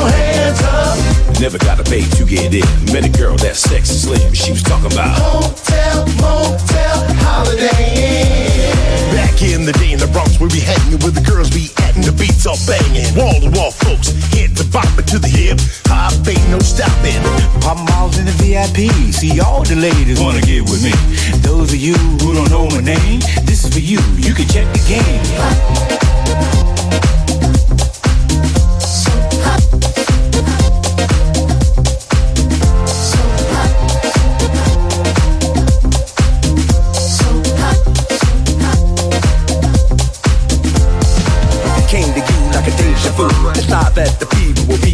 hands 0.06 0.62
up. 0.62 1.40
Never 1.40 1.58
got 1.58 1.80
a 1.80 1.84
bait 1.90 2.10
to 2.18 2.24
get 2.24 2.54
in. 2.54 2.66
Met 2.92 3.04
a 3.04 3.12
girl 3.18 3.36
that's 3.36 3.60
sexy 3.60 3.94
slim. 3.94 4.32
She 4.34 4.52
was 4.52 4.62
talking 4.62 4.92
about 4.92 5.14
Hotel, 5.18 6.06
motel, 6.22 6.98
holiday 7.22 7.86
inn. 7.94 9.14
back 9.14 9.42
in 9.42 9.64
the 9.64 9.72
day 9.72 9.92
in 9.92 9.98
the 9.98 10.08
Bronx 10.08 10.38
where 10.40 10.50
we 10.50 10.60
hanging 10.60 10.98
with 11.04 11.14
the 11.14 11.24
girls 11.24 11.50
be 11.50 11.70
at 11.82 11.94
and 11.94 12.04
the 12.04 12.12
beats 12.12 12.46
all 12.46 12.58
banging. 12.66 13.06
Wall 13.14 13.40
to 13.40 13.50
wall 13.58 13.70
folks, 13.70 14.10
head 14.34 14.56
to 14.56 14.64
bopper 14.70 15.04
to 15.06 15.18
the 15.18 15.28
hip. 15.28 15.58
High 15.86 16.14
ain't 16.28 16.50
no 16.50 16.58
stopping. 16.58 17.22
I'm 17.68 17.86
in 18.18 18.24
the 18.24 18.34
VIP. 18.40 18.90
See 19.12 19.40
all 19.40 19.62
the 19.62 19.76
ladies 19.76 20.20
wanna 20.20 20.40
get 20.40 20.62
with 20.62 20.82
me. 20.82 20.92
Those 21.40 21.72
of 21.72 21.78
you 21.78 21.94
who 21.94 22.34
don't 22.34 22.50
know 22.50 22.66
my 22.70 22.80
name, 22.80 23.20
this 23.44 23.64
is 23.64 23.72
for 23.72 23.80
you. 23.80 24.00
You 24.16 24.34
can 24.34 24.48
check 24.48 24.66
the 24.72 24.82
game. 24.88 26.77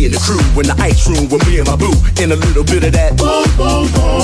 We'll 0.04 0.12
in 0.12 0.20
the 0.20 0.24
crew 0.26 0.60
in 0.60 0.68
the 0.68 0.76
ice 0.84 1.08
room 1.08 1.30
with 1.30 1.40
me 1.48 1.60
and 1.60 1.66
my 1.66 1.76
boo. 1.76 1.96
and 2.20 2.30
a 2.30 2.36
little 2.36 2.62
bit 2.62 2.84
of 2.84 2.92
that. 2.92 3.16
Boom, 3.16 3.48
boom, 3.56 3.88
boom. 3.96 4.20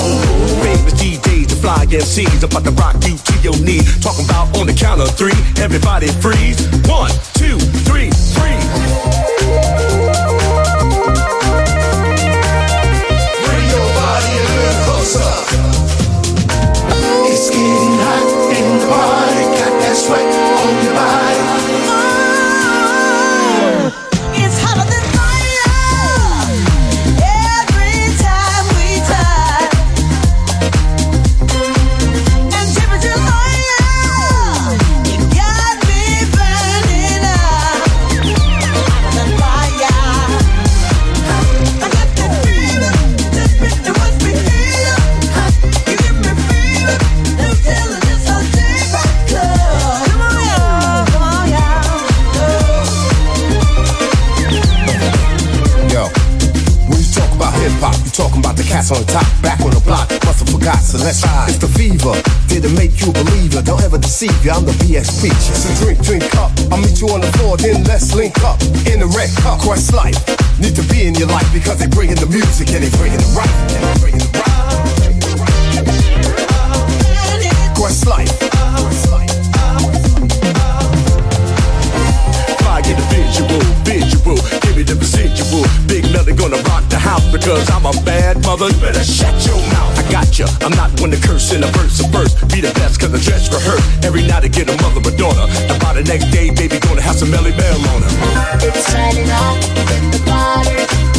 Famous 0.61 0.93
DJs, 0.93 1.49
the 1.49 1.55
fly 1.57 1.89
MCs 1.89 2.43
about 2.43 2.63
to 2.65 2.71
rock 2.77 3.01
you 3.01 3.17
to 3.17 3.33
your 3.41 3.57
knee. 3.65 3.81
Talking 3.97 4.25
about 4.25 4.53
on 4.61 4.67
the 4.67 4.77
count 4.77 5.01
of 5.01 5.09
three. 5.17 5.33
Everybody 5.57 6.05
freeze. 6.21 6.61
One, 6.85 7.09
two, 7.33 7.57
three, 7.89 8.13
freeze. 8.37 8.61
Bring 13.41 13.65
your 13.73 13.87
body 13.97 14.33
a 14.37 14.45
little 14.53 14.77
closer. 14.85 15.33
It's 17.25 17.49
getting 17.49 17.97
hot 18.05 18.29
in 18.53 18.65
the 18.77 19.20
on 58.91 58.99
the 58.99 59.11
top, 59.11 59.25
back 59.41 59.59
on 59.61 59.71
the 59.71 59.79
block. 59.81 60.11
Must 60.27 60.39
have 60.43 60.49
forgot, 60.51 60.79
so 60.83 60.97
let's 60.99 61.23
ride. 61.23 61.49
It's 61.49 61.57
the 61.57 61.71
fever. 61.71 62.11
Did 62.51 62.65
it 62.65 62.75
make 62.75 62.99
you 62.99 63.09
a 63.09 63.13
believer? 63.15 63.61
Don't 63.63 63.81
ever 63.81 63.97
deceive 63.97 64.35
you. 64.43 64.51
I'm 64.51 64.65
the 64.65 64.75
BX 64.83 65.23
preacher. 65.23 65.55
So 65.55 65.71
drink, 65.79 66.03
drink 66.03 66.27
up. 66.35 66.51
I'll 66.71 66.77
meet 66.77 66.99
you 66.99 67.07
on 67.09 67.21
the 67.21 67.31
floor, 67.39 67.55
then 67.57 67.83
let's 67.85 68.13
link 68.13 68.35
up 68.43 68.61
in 68.91 68.99
the 68.99 69.07
red 69.15 69.31
cup. 69.41 69.59
Quest 69.59 69.93
life 69.93 70.19
need 70.59 70.75
to 70.75 70.83
be 70.91 71.07
in 71.07 71.15
your 71.15 71.27
life 71.27 71.47
because 71.53 71.79
they 71.79 71.87
bringing 71.87 72.19
the 72.19 72.27
music 72.27 72.69
and 72.75 72.83
they 72.83 72.91
bringing 72.97 73.19
it 73.19 73.31
right. 73.33 73.49
And 73.73 73.81
they 73.81 73.95
bringing 74.03 74.21
it 74.21 74.35
right. 74.35 74.51
Quest 77.75 78.05
life. 78.07 78.60
Visual, 83.21 83.61
visual. 83.85 84.37
Give 84.61 84.75
me 84.77 84.83
the 84.83 84.95
residual. 84.95 85.63
Big 85.87 86.03
Nelly 86.11 86.33
gonna 86.33 86.61
rock 86.69 86.83
the 86.89 86.99
house 86.99 87.25
because 87.31 87.69
I'm 87.69 87.85
a 87.85 87.93
bad 88.03 88.41
mother. 88.43 88.67
You 88.69 88.79
better 88.81 89.03
shut 89.03 89.35
your 89.45 89.59
mouth. 89.73 89.93
I 89.99 90.03
got 90.11 90.27
ya. 90.37 90.47
I'm 90.61 90.73
not 90.73 90.89
one 90.99 91.11
to 91.11 91.19
curse 91.21 91.53
in 91.53 91.63
a 91.63 91.69
verse 91.77 91.99
of 91.99 92.09
verse. 92.09 92.33
Be 92.53 92.61
the 92.61 92.73
best 92.73 92.99
cause 92.99 93.13
I 93.13 93.19
dress 93.21 93.47
for 93.47 93.59
her. 93.59 93.77
Every 94.05 94.23
night 94.25 94.43
I 94.43 94.49
get 94.49 94.69
a 94.69 94.75
mother 94.81 95.01
or 95.01 95.15
daughter. 95.15 95.45
And 95.69 95.77
by 95.81 95.93
the 95.93 96.03
next 96.03 96.31
day, 96.31 96.49
baby, 96.49 96.79
gonna 96.79 97.01
have 97.01 97.15
some 97.15 97.29
Melly 97.29 97.51
Bell 97.51 97.79
on 97.93 98.01
her. 98.01 98.11
It's 98.65 98.85
hot 98.89 99.15
in 99.15 100.11
the 100.11 100.19
party. 100.25 101.10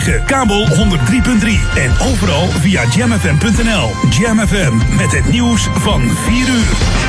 104.9, 0.00 0.24
kabel 0.24 0.66
103.3 0.66 1.76
en 1.76 1.90
overal 2.12 2.46
via 2.46 2.84
jamfm.nl. 2.84 3.90
Jam 4.10 4.38
FM 4.38 4.96
met 4.96 5.12
het 5.12 5.30
nieuws 5.30 5.68
van 5.72 6.00
4 6.00 6.48
uur. 6.48 7.04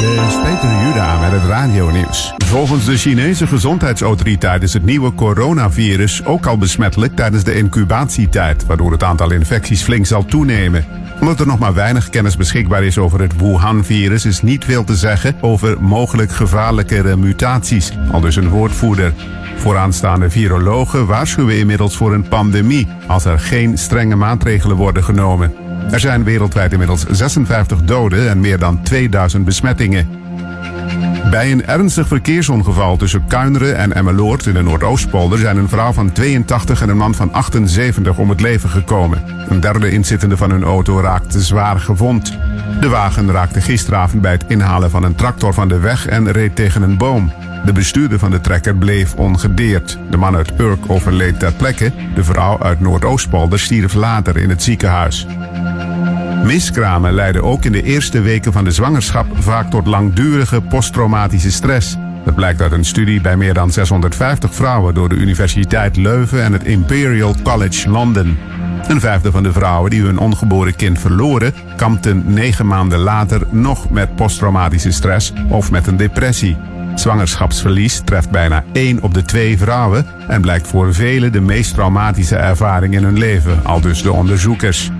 Dit 0.00 0.26
is 0.28 0.34
Peter 0.42 0.86
Juda 0.86 1.18
met 1.20 1.32
het 1.32 1.44
radio-nieuws. 1.44 2.34
Volgens 2.44 2.84
de 2.84 2.96
Chinese 2.96 3.46
gezondheidsautoriteit 3.46 4.62
is 4.62 4.72
het 4.72 4.84
nieuwe 4.84 5.14
coronavirus 5.14 6.24
ook 6.24 6.46
al 6.46 6.58
besmettelijk 6.58 7.16
tijdens 7.16 7.44
de 7.44 7.54
incubatietijd, 7.54 8.66
waardoor 8.66 8.92
het 8.92 9.02
aantal 9.02 9.32
infecties 9.32 9.82
flink 9.82 10.06
zal 10.06 10.24
toenemen. 10.24 11.01
Omdat 11.22 11.40
er 11.40 11.46
nog 11.46 11.58
maar 11.58 11.74
weinig 11.74 12.08
kennis 12.08 12.36
beschikbaar 12.36 12.84
is 12.84 12.98
over 12.98 13.20
het 13.20 13.36
Wuhan-virus, 13.36 14.24
is 14.24 14.42
niet 14.42 14.64
veel 14.64 14.84
te 14.84 14.96
zeggen 14.96 15.36
over 15.40 15.82
mogelijk 15.82 16.32
gevaarlijkere 16.32 17.16
mutaties, 17.16 17.92
al 18.12 18.20
dus 18.20 18.36
een 18.36 18.48
woordvoerder. 18.48 19.12
Vooraanstaande 19.56 20.30
virologen 20.30 21.06
waarschuwen 21.06 21.58
inmiddels 21.58 21.96
voor 21.96 22.14
een 22.14 22.28
pandemie 22.28 22.88
als 23.06 23.24
er 23.24 23.38
geen 23.38 23.78
strenge 23.78 24.16
maatregelen 24.16 24.76
worden 24.76 25.04
genomen. 25.04 25.54
Er 25.90 26.00
zijn 26.00 26.24
wereldwijd 26.24 26.72
inmiddels 26.72 27.06
56 27.10 27.82
doden 27.82 28.28
en 28.28 28.40
meer 28.40 28.58
dan 28.58 28.82
2000 28.82 29.44
besmettingen. 29.44 30.21
Bij 31.30 31.52
een 31.52 31.66
ernstig 31.66 32.06
verkeersongeval 32.06 32.96
tussen 32.96 33.24
Kuineren 33.26 33.76
en 33.76 33.92
Emmeloord 33.92 34.46
in 34.46 34.54
de 34.54 34.62
Noordoostpolder 34.62 35.38
zijn 35.38 35.56
een 35.56 35.68
vrouw 35.68 35.92
van 35.92 36.12
82 36.12 36.82
en 36.82 36.88
een 36.88 36.96
man 36.96 37.14
van 37.14 37.32
78 37.32 38.18
om 38.18 38.28
het 38.28 38.40
leven 38.40 38.68
gekomen. 38.68 39.22
Een 39.48 39.60
derde 39.60 39.90
inzittende 39.90 40.36
van 40.36 40.50
hun 40.50 40.64
auto 40.64 41.00
raakte 41.00 41.40
zwaar 41.40 41.80
gewond. 41.80 42.38
De 42.80 42.88
wagen 42.88 43.30
raakte 43.30 43.60
gisteravond 43.60 44.22
bij 44.22 44.32
het 44.32 44.44
inhalen 44.48 44.90
van 44.90 45.02
een 45.02 45.14
tractor 45.14 45.54
van 45.54 45.68
de 45.68 45.78
weg 45.78 46.06
en 46.06 46.32
reed 46.32 46.56
tegen 46.56 46.82
een 46.82 46.96
boom. 46.96 47.32
De 47.64 47.72
bestuurder 47.72 48.18
van 48.18 48.30
de 48.30 48.40
trekker 48.40 48.76
bleef 48.76 49.14
ongedeerd. 49.14 49.98
De 50.10 50.16
man 50.16 50.36
uit 50.36 50.60
Urk 50.60 50.84
overleed 50.86 51.38
ter 51.38 51.52
plekke. 51.52 51.92
De 52.14 52.24
vrouw 52.24 52.62
uit 52.62 52.80
Noordoostpolder 52.80 53.58
stierf 53.58 53.94
later 53.94 54.36
in 54.36 54.50
het 54.50 54.62
ziekenhuis. 54.62 55.26
Miskramen 56.44 57.12
leiden 57.12 57.42
ook 57.42 57.64
in 57.64 57.72
de 57.72 57.82
eerste 57.82 58.20
weken 58.20 58.52
van 58.52 58.64
de 58.64 58.70
zwangerschap 58.70 59.26
vaak 59.34 59.70
tot 59.70 59.86
langdurige 59.86 60.60
posttraumatische 60.60 61.50
stress. 61.50 61.96
Dat 62.24 62.34
blijkt 62.34 62.60
uit 62.60 62.72
een 62.72 62.84
studie 62.84 63.20
bij 63.20 63.36
meer 63.36 63.54
dan 63.54 63.70
650 63.70 64.54
vrouwen 64.54 64.94
door 64.94 65.08
de 65.08 65.14
Universiteit 65.14 65.96
Leuven 65.96 66.42
en 66.42 66.52
het 66.52 66.64
Imperial 66.64 67.34
College 67.42 67.90
London. 67.90 68.38
Een 68.88 69.00
vijfde 69.00 69.30
van 69.30 69.42
de 69.42 69.52
vrouwen 69.52 69.90
die 69.90 70.02
hun 70.02 70.18
ongeboren 70.18 70.76
kind 70.76 70.98
verloren, 70.98 71.54
kampten 71.76 72.22
negen 72.26 72.66
maanden 72.66 72.98
later 72.98 73.42
nog 73.50 73.90
met 73.90 74.14
posttraumatische 74.14 74.90
stress 74.90 75.32
of 75.48 75.70
met 75.70 75.86
een 75.86 75.96
depressie. 75.96 76.56
Zwangerschapsverlies 76.94 78.00
treft 78.04 78.30
bijna 78.30 78.64
1 78.72 79.02
op 79.02 79.14
de 79.14 79.22
2 79.22 79.58
vrouwen 79.58 80.06
en 80.28 80.40
blijkt 80.40 80.68
voor 80.68 80.94
velen 80.94 81.32
de 81.32 81.40
meest 81.40 81.74
traumatische 81.74 82.36
ervaring 82.36 82.94
in 82.94 83.04
hun 83.04 83.18
leven, 83.18 83.64
al 83.64 83.80
dus 83.80 84.02
de 84.02 84.12
onderzoekers. 84.12 84.90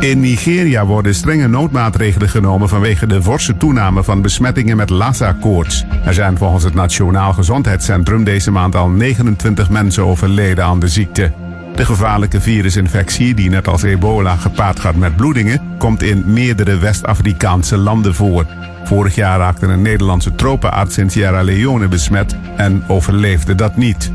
In 0.00 0.20
Nigeria 0.20 0.86
worden 0.86 1.14
strenge 1.14 1.48
noodmaatregelen 1.48 2.28
genomen 2.28 2.68
vanwege 2.68 3.06
de 3.06 3.22
forse 3.22 3.56
toename 3.56 4.04
van 4.04 4.22
besmettingen 4.22 4.76
met 4.76 4.90
Lassa-koorts. 4.90 5.84
Er 6.04 6.14
zijn 6.14 6.38
volgens 6.38 6.64
het 6.64 6.74
Nationaal 6.74 7.32
Gezondheidscentrum 7.32 8.24
deze 8.24 8.50
maand 8.50 8.74
al 8.74 8.88
29 8.88 9.70
mensen 9.70 10.04
overleden 10.04 10.64
aan 10.64 10.78
de 10.78 10.88
ziekte. 10.88 11.32
De 11.74 11.84
gevaarlijke 11.84 12.40
virusinfectie, 12.40 13.34
die 13.34 13.50
net 13.50 13.68
als 13.68 13.82
ebola 13.82 14.36
gepaard 14.36 14.80
gaat 14.80 14.96
met 14.96 15.16
bloedingen, 15.16 15.60
komt 15.78 16.02
in 16.02 16.22
meerdere 16.26 16.78
West-Afrikaanse 16.78 17.76
landen 17.76 18.14
voor. 18.14 18.46
Vorig 18.84 19.14
jaar 19.14 19.38
raakte 19.38 19.66
een 19.66 19.82
Nederlandse 19.82 20.34
tropenarts 20.34 20.98
in 20.98 21.10
Sierra 21.10 21.42
Leone 21.42 21.88
besmet 21.88 22.36
en 22.56 22.82
overleefde 22.86 23.54
dat 23.54 23.76
niet. 23.76 24.12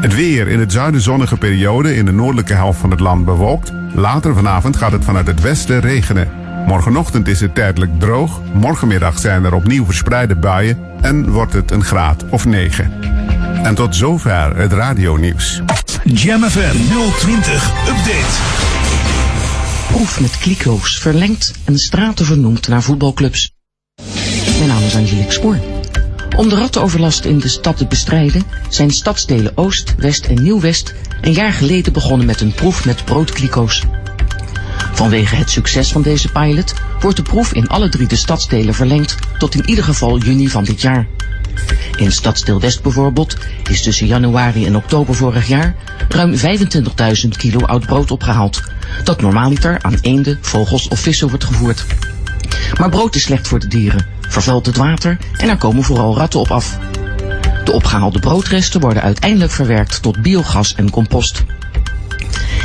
Het 0.00 0.14
weer 0.14 0.48
in 0.48 0.58
het 0.58 0.72
zuiden 0.72 1.00
zonnige 1.00 1.36
periode 1.36 1.96
in 1.96 2.04
de 2.04 2.12
noordelijke 2.12 2.54
helft 2.54 2.80
van 2.80 2.90
het 2.90 3.00
land 3.00 3.24
bewolkt. 3.24 3.72
Later 3.94 4.34
vanavond 4.34 4.76
gaat 4.76 4.92
het 4.92 5.04
vanuit 5.04 5.26
het 5.26 5.40
westen 5.40 5.80
regenen. 5.80 6.28
Morgenochtend 6.66 7.28
is 7.28 7.40
het 7.40 7.54
tijdelijk 7.54 8.00
droog. 8.00 8.40
Morgenmiddag 8.52 9.18
zijn 9.18 9.44
er 9.44 9.54
opnieuw 9.54 9.84
verspreide 9.84 10.36
buien 10.36 10.78
en 11.00 11.30
wordt 11.30 11.52
het 11.52 11.70
een 11.70 11.84
graad 11.84 12.24
of 12.30 12.44
9. 12.44 12.92
En 13.62 13.74
tot 13.74 13.96
zover 13.96 14.56
het 14.56 14.72
radionieuws. 14.72 15.62
Jam 16.04 16.42
FM 16.42 16.76
020 17.18 17.88
Update. 17.88 18.66
Proef 19.88 20.20
met 20.20 20.38
kliko's 20.38 20.98
verlengd 20.98 21.52
en 21.64 21.78
straten 21.78 22.26
vernoemd 22.26 22.68
naar 22.68 22.82
voetbalclubs. 22.82 23.52
Mijn 24.58 24.68
naam 24.68 24.82
is 24.82 24.96
Angelique 24.96 25.32
Spoor. 25.32 25.77
Om 26.38 26.48
de 26.48 26.54
rattenoverlast 26.54 27.24
in 27.24 27.38
de 27.38 27.48
stad 27.48 27.76
te 27.76 27.86
bestrijden 27.86 28.42
zijn 28.68 28.90
stadsdelen 28.90 29.52
Oost, 29.56 29.94
West 29.96 30.26
en 30.26 30.42
Nieuw-West 30.42 30.94
een 31.20 31.32
jaar 31.32 31.52
geleden 31.52 31.92
begonnen 31.92 32.26
met 32.26 32.40
een 32.40 32.52
proef 32.52 32.84
met 32.84 33.04
broodkliko's. 33.04 33.82
Vanwege 34.92 35.36
het 35.36 35.50
succes 35.50 35.92
van 35.92 36.02
deze 36.02 36.28
pilot 36.28 36.74
wordt 37.00 37.16
de 37.16 37.22
proef 37.22 37.52
in 37.52 37.68
alle 37.68 37.88
drie 37.88 38.06
de 38.06 38.16
stadsdelen 38.16 38.74
verlengd 38.74 39.16
tot 39.38 39.54
in 39.54 39.68
ieder 39.68 39.84
geval 39.84 40.18
juni 40.18 40.48
van 40.48 40.64
dit 40.64 40.80
jaar. 40.80 41.06
In 41.96 42.12
Stadsdeel 42.12 42.60
West 42.60 42.82
bijvoorbeeld 42.82 43.36
is 43.70 43.82
tussen 43.82 44.06
januari 44.06 44.66
en 44.66 44.76
oktober 44.76 45.14
vorig 45.14 45.48
jaar 45.48 45.76
ruim 46.08 46.36
25.000 46.36 47.28
kilo 47.36 47.66
oud 47.66 47.86
brood 47.86 48.10
opgehaald, 48.10 48.62
dat 49.04 49.20
normaaliter 49.20 49.82
aan 49.82 49.98
eenden, 50.00 50.38
vogels 50.40 50.88
of 50.88 51.00
vissen 51.00 51.28
wordt 51.28 51.44
gevoerd. 51.44 51.86
Maar 52.78 52.90
brood 52.90 53.14
is 53.14 53.22
slecht 53.22 53.48
voor 53.48 53.58
de 53.58 53.68
dieren, 53.68 54.06
vervuilt 54.28 54.66
het 54.66 54.76
water 54.76 55.16
en 55.36 55.48
er 55.48 55.56
komen 55.56 55.82
vooral 55.82 56.16
ratten 56.16 56.40
op 56.40 56.50
af. 56.50 56.78
De 57.64 57.72
opgehaalde 57.72 58.18
broodresten 58.18 58.80
worden 58.80 59.02
uiteindelijk 59.02 59.50
verwerkt 59.50 60.02
tot 60.02 60.22
biogas 60.22 60.74
en 60.74 60.90
compost. 60.90 61.44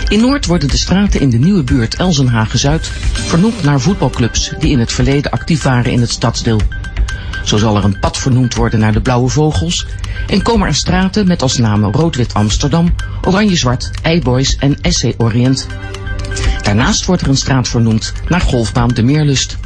In 0.07 0.19
Noord 0.19 0.45
worden 0.45 0.69
de 0.69 0.77
straten 0.77 1.19
in 1.19 1.30
de 1.30 1.38
nieuwe 1.38 1.64
buurt 1.64 1.95
Elzenhagen-Zuid 1.95 2.91
vernoemd 3.14 3.64
naar 3.64 3.80
voetbalclubs 3.80 4.53
die 4.60 4.72
in 4.72 4.80
het 4.80 4.91
verleden 4.91 5.31
actief 5.31 5.64
waren 5.64 5.91
in 5.91 6.02
het 6.02 6.10
stadsdeel. 6.10 6.61
Zo 7.44 7.57
zal 7.57 7.77
er 7.77 7.84
een 7.84 7.99
pad 7.99 8.18
vernoemd 8.18 8.56
worden 8.56 8.80
naar 8.80 8.94
de 8.94 9.02
Blauwe 9.02 9.30
Vogels 9.30 9.85
en 10.27 10.41
komen 10.41 10.68
er 10.68 10.76
straten 10.76 11.27
met 11.27 11.41
als 11.41 11.57
namen 11.57 11.91
Rood-Wit 11.91 12.34
Amsterdam, 12.34 12.95
Oranje-Zwart, 13.22 13.91
Eiboys 14.02 14.57
en 14.57 14.77
SC 14.81 15.14
Orient. 15.18 15.68
Daarnaast 16.61 17.06
wordt 17.06 17.22
er 17.22 17.27
een 17.27 17.38
straat 17.38 17.68
vernoemd 17.68 18.14
naar 18.27 18.41
golfbaan 18.41 18.88
De 18.88 19.03
Meerlust. 19.03 19.57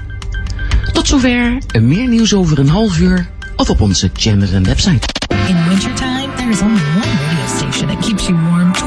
Tot 0.98 1.08
zover, 1.08 1.58
meer 1.82 2.08
nieuws 2.08 2.34
over 2.34 2.60
een 2.60 2.70
half 2.70 3.00
uur 3.00 3.30
of 3.56 3.70
op 3.70 3.82
onze 3.82 4.10
Jam 4.14 4.42
FM 4.42 4.64
website. 4.64 5.08
In 5.48 5.68
wintertime, 5.68 6.30
there 6.36 6.50
is 6.50 6.62
only 6.62 6.82
one 6.82 7.14
radio 7.28 7.48
station 7.58 7.88
that 7.88 8.00
keeps 8.06 8.28
you 8.28 8.40
warm 8.50 8.74
24-7. 8.74 8.82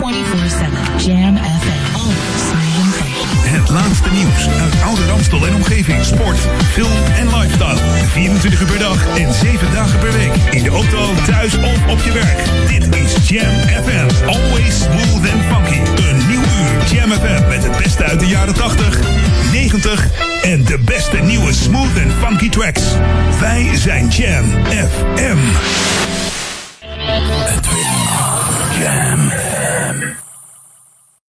Jam 1.07 1.37
FM. 1.37 1.95
Always 1.95 2.43
smooth 2.51 3.01
and 3.01 3.15
funky. 3.15 3.51
Het 3.51 3.70
laatste 3.70 4.11
nieuws 4.12 4.49
uit 4.61 4.82
Oude 4.85 5.07
Ramstel 5.07 5.47
en 5.47 5.55
omgeving. 5.55 6.05
Sport, 6.05 6.39
film 6.73 7.03
en 7.19 7.27
lifestyle. 7.39 7.78
24 8.07 8.61
uur 8.61 8.66
per 8.66 8.78
dag 8.78 9.19
en 9.19 9.35
7 9.35 9.73
dagen 9.73 9.99
per 9.99 10.12
week. 10.12 10.35
In 10.51 10.62
de 10.62 10.70
auto, 10.70 11.15
thuis 11.27 11.55
of 11.57 11.87
op 11.91 12.01
je 12.05 12.12
werk. 12.12 12.39
Dit 12.69 12.97
is 12.97 13.28
Jam 13.28 13.55
FM. 13.85 14.27
Always 14.27 14.82
smooth 14.82 15.32
and 15.32 15.43
funky. 15.51 15.81
Een 16.09 16.19
Jam 16.93 17.11
FM 17.11 17.49
met 17.49 17.62
het 17.65 17.79
beste 17.83 18.05
uit 18.05 18.21
de 18.21 18.27
jaren 18.27 18.55
80, 18.55 18.99
90 19.53 20.07
en 20.43 20.65
de 20.65 20.79
beste 20.85 21.17
nieuwe 21.17 21.53
smooth 21.53 21.97
en 21.97 22.11
funky 22.11 22.49
tracks. 22.49 22.83
Wij 23.41 23.71
zijn 23.77 24.09
Jam 24.09 24.45
FM. 24.65 25.39
Het 27.51 27.67
Jam. 28.81 29.10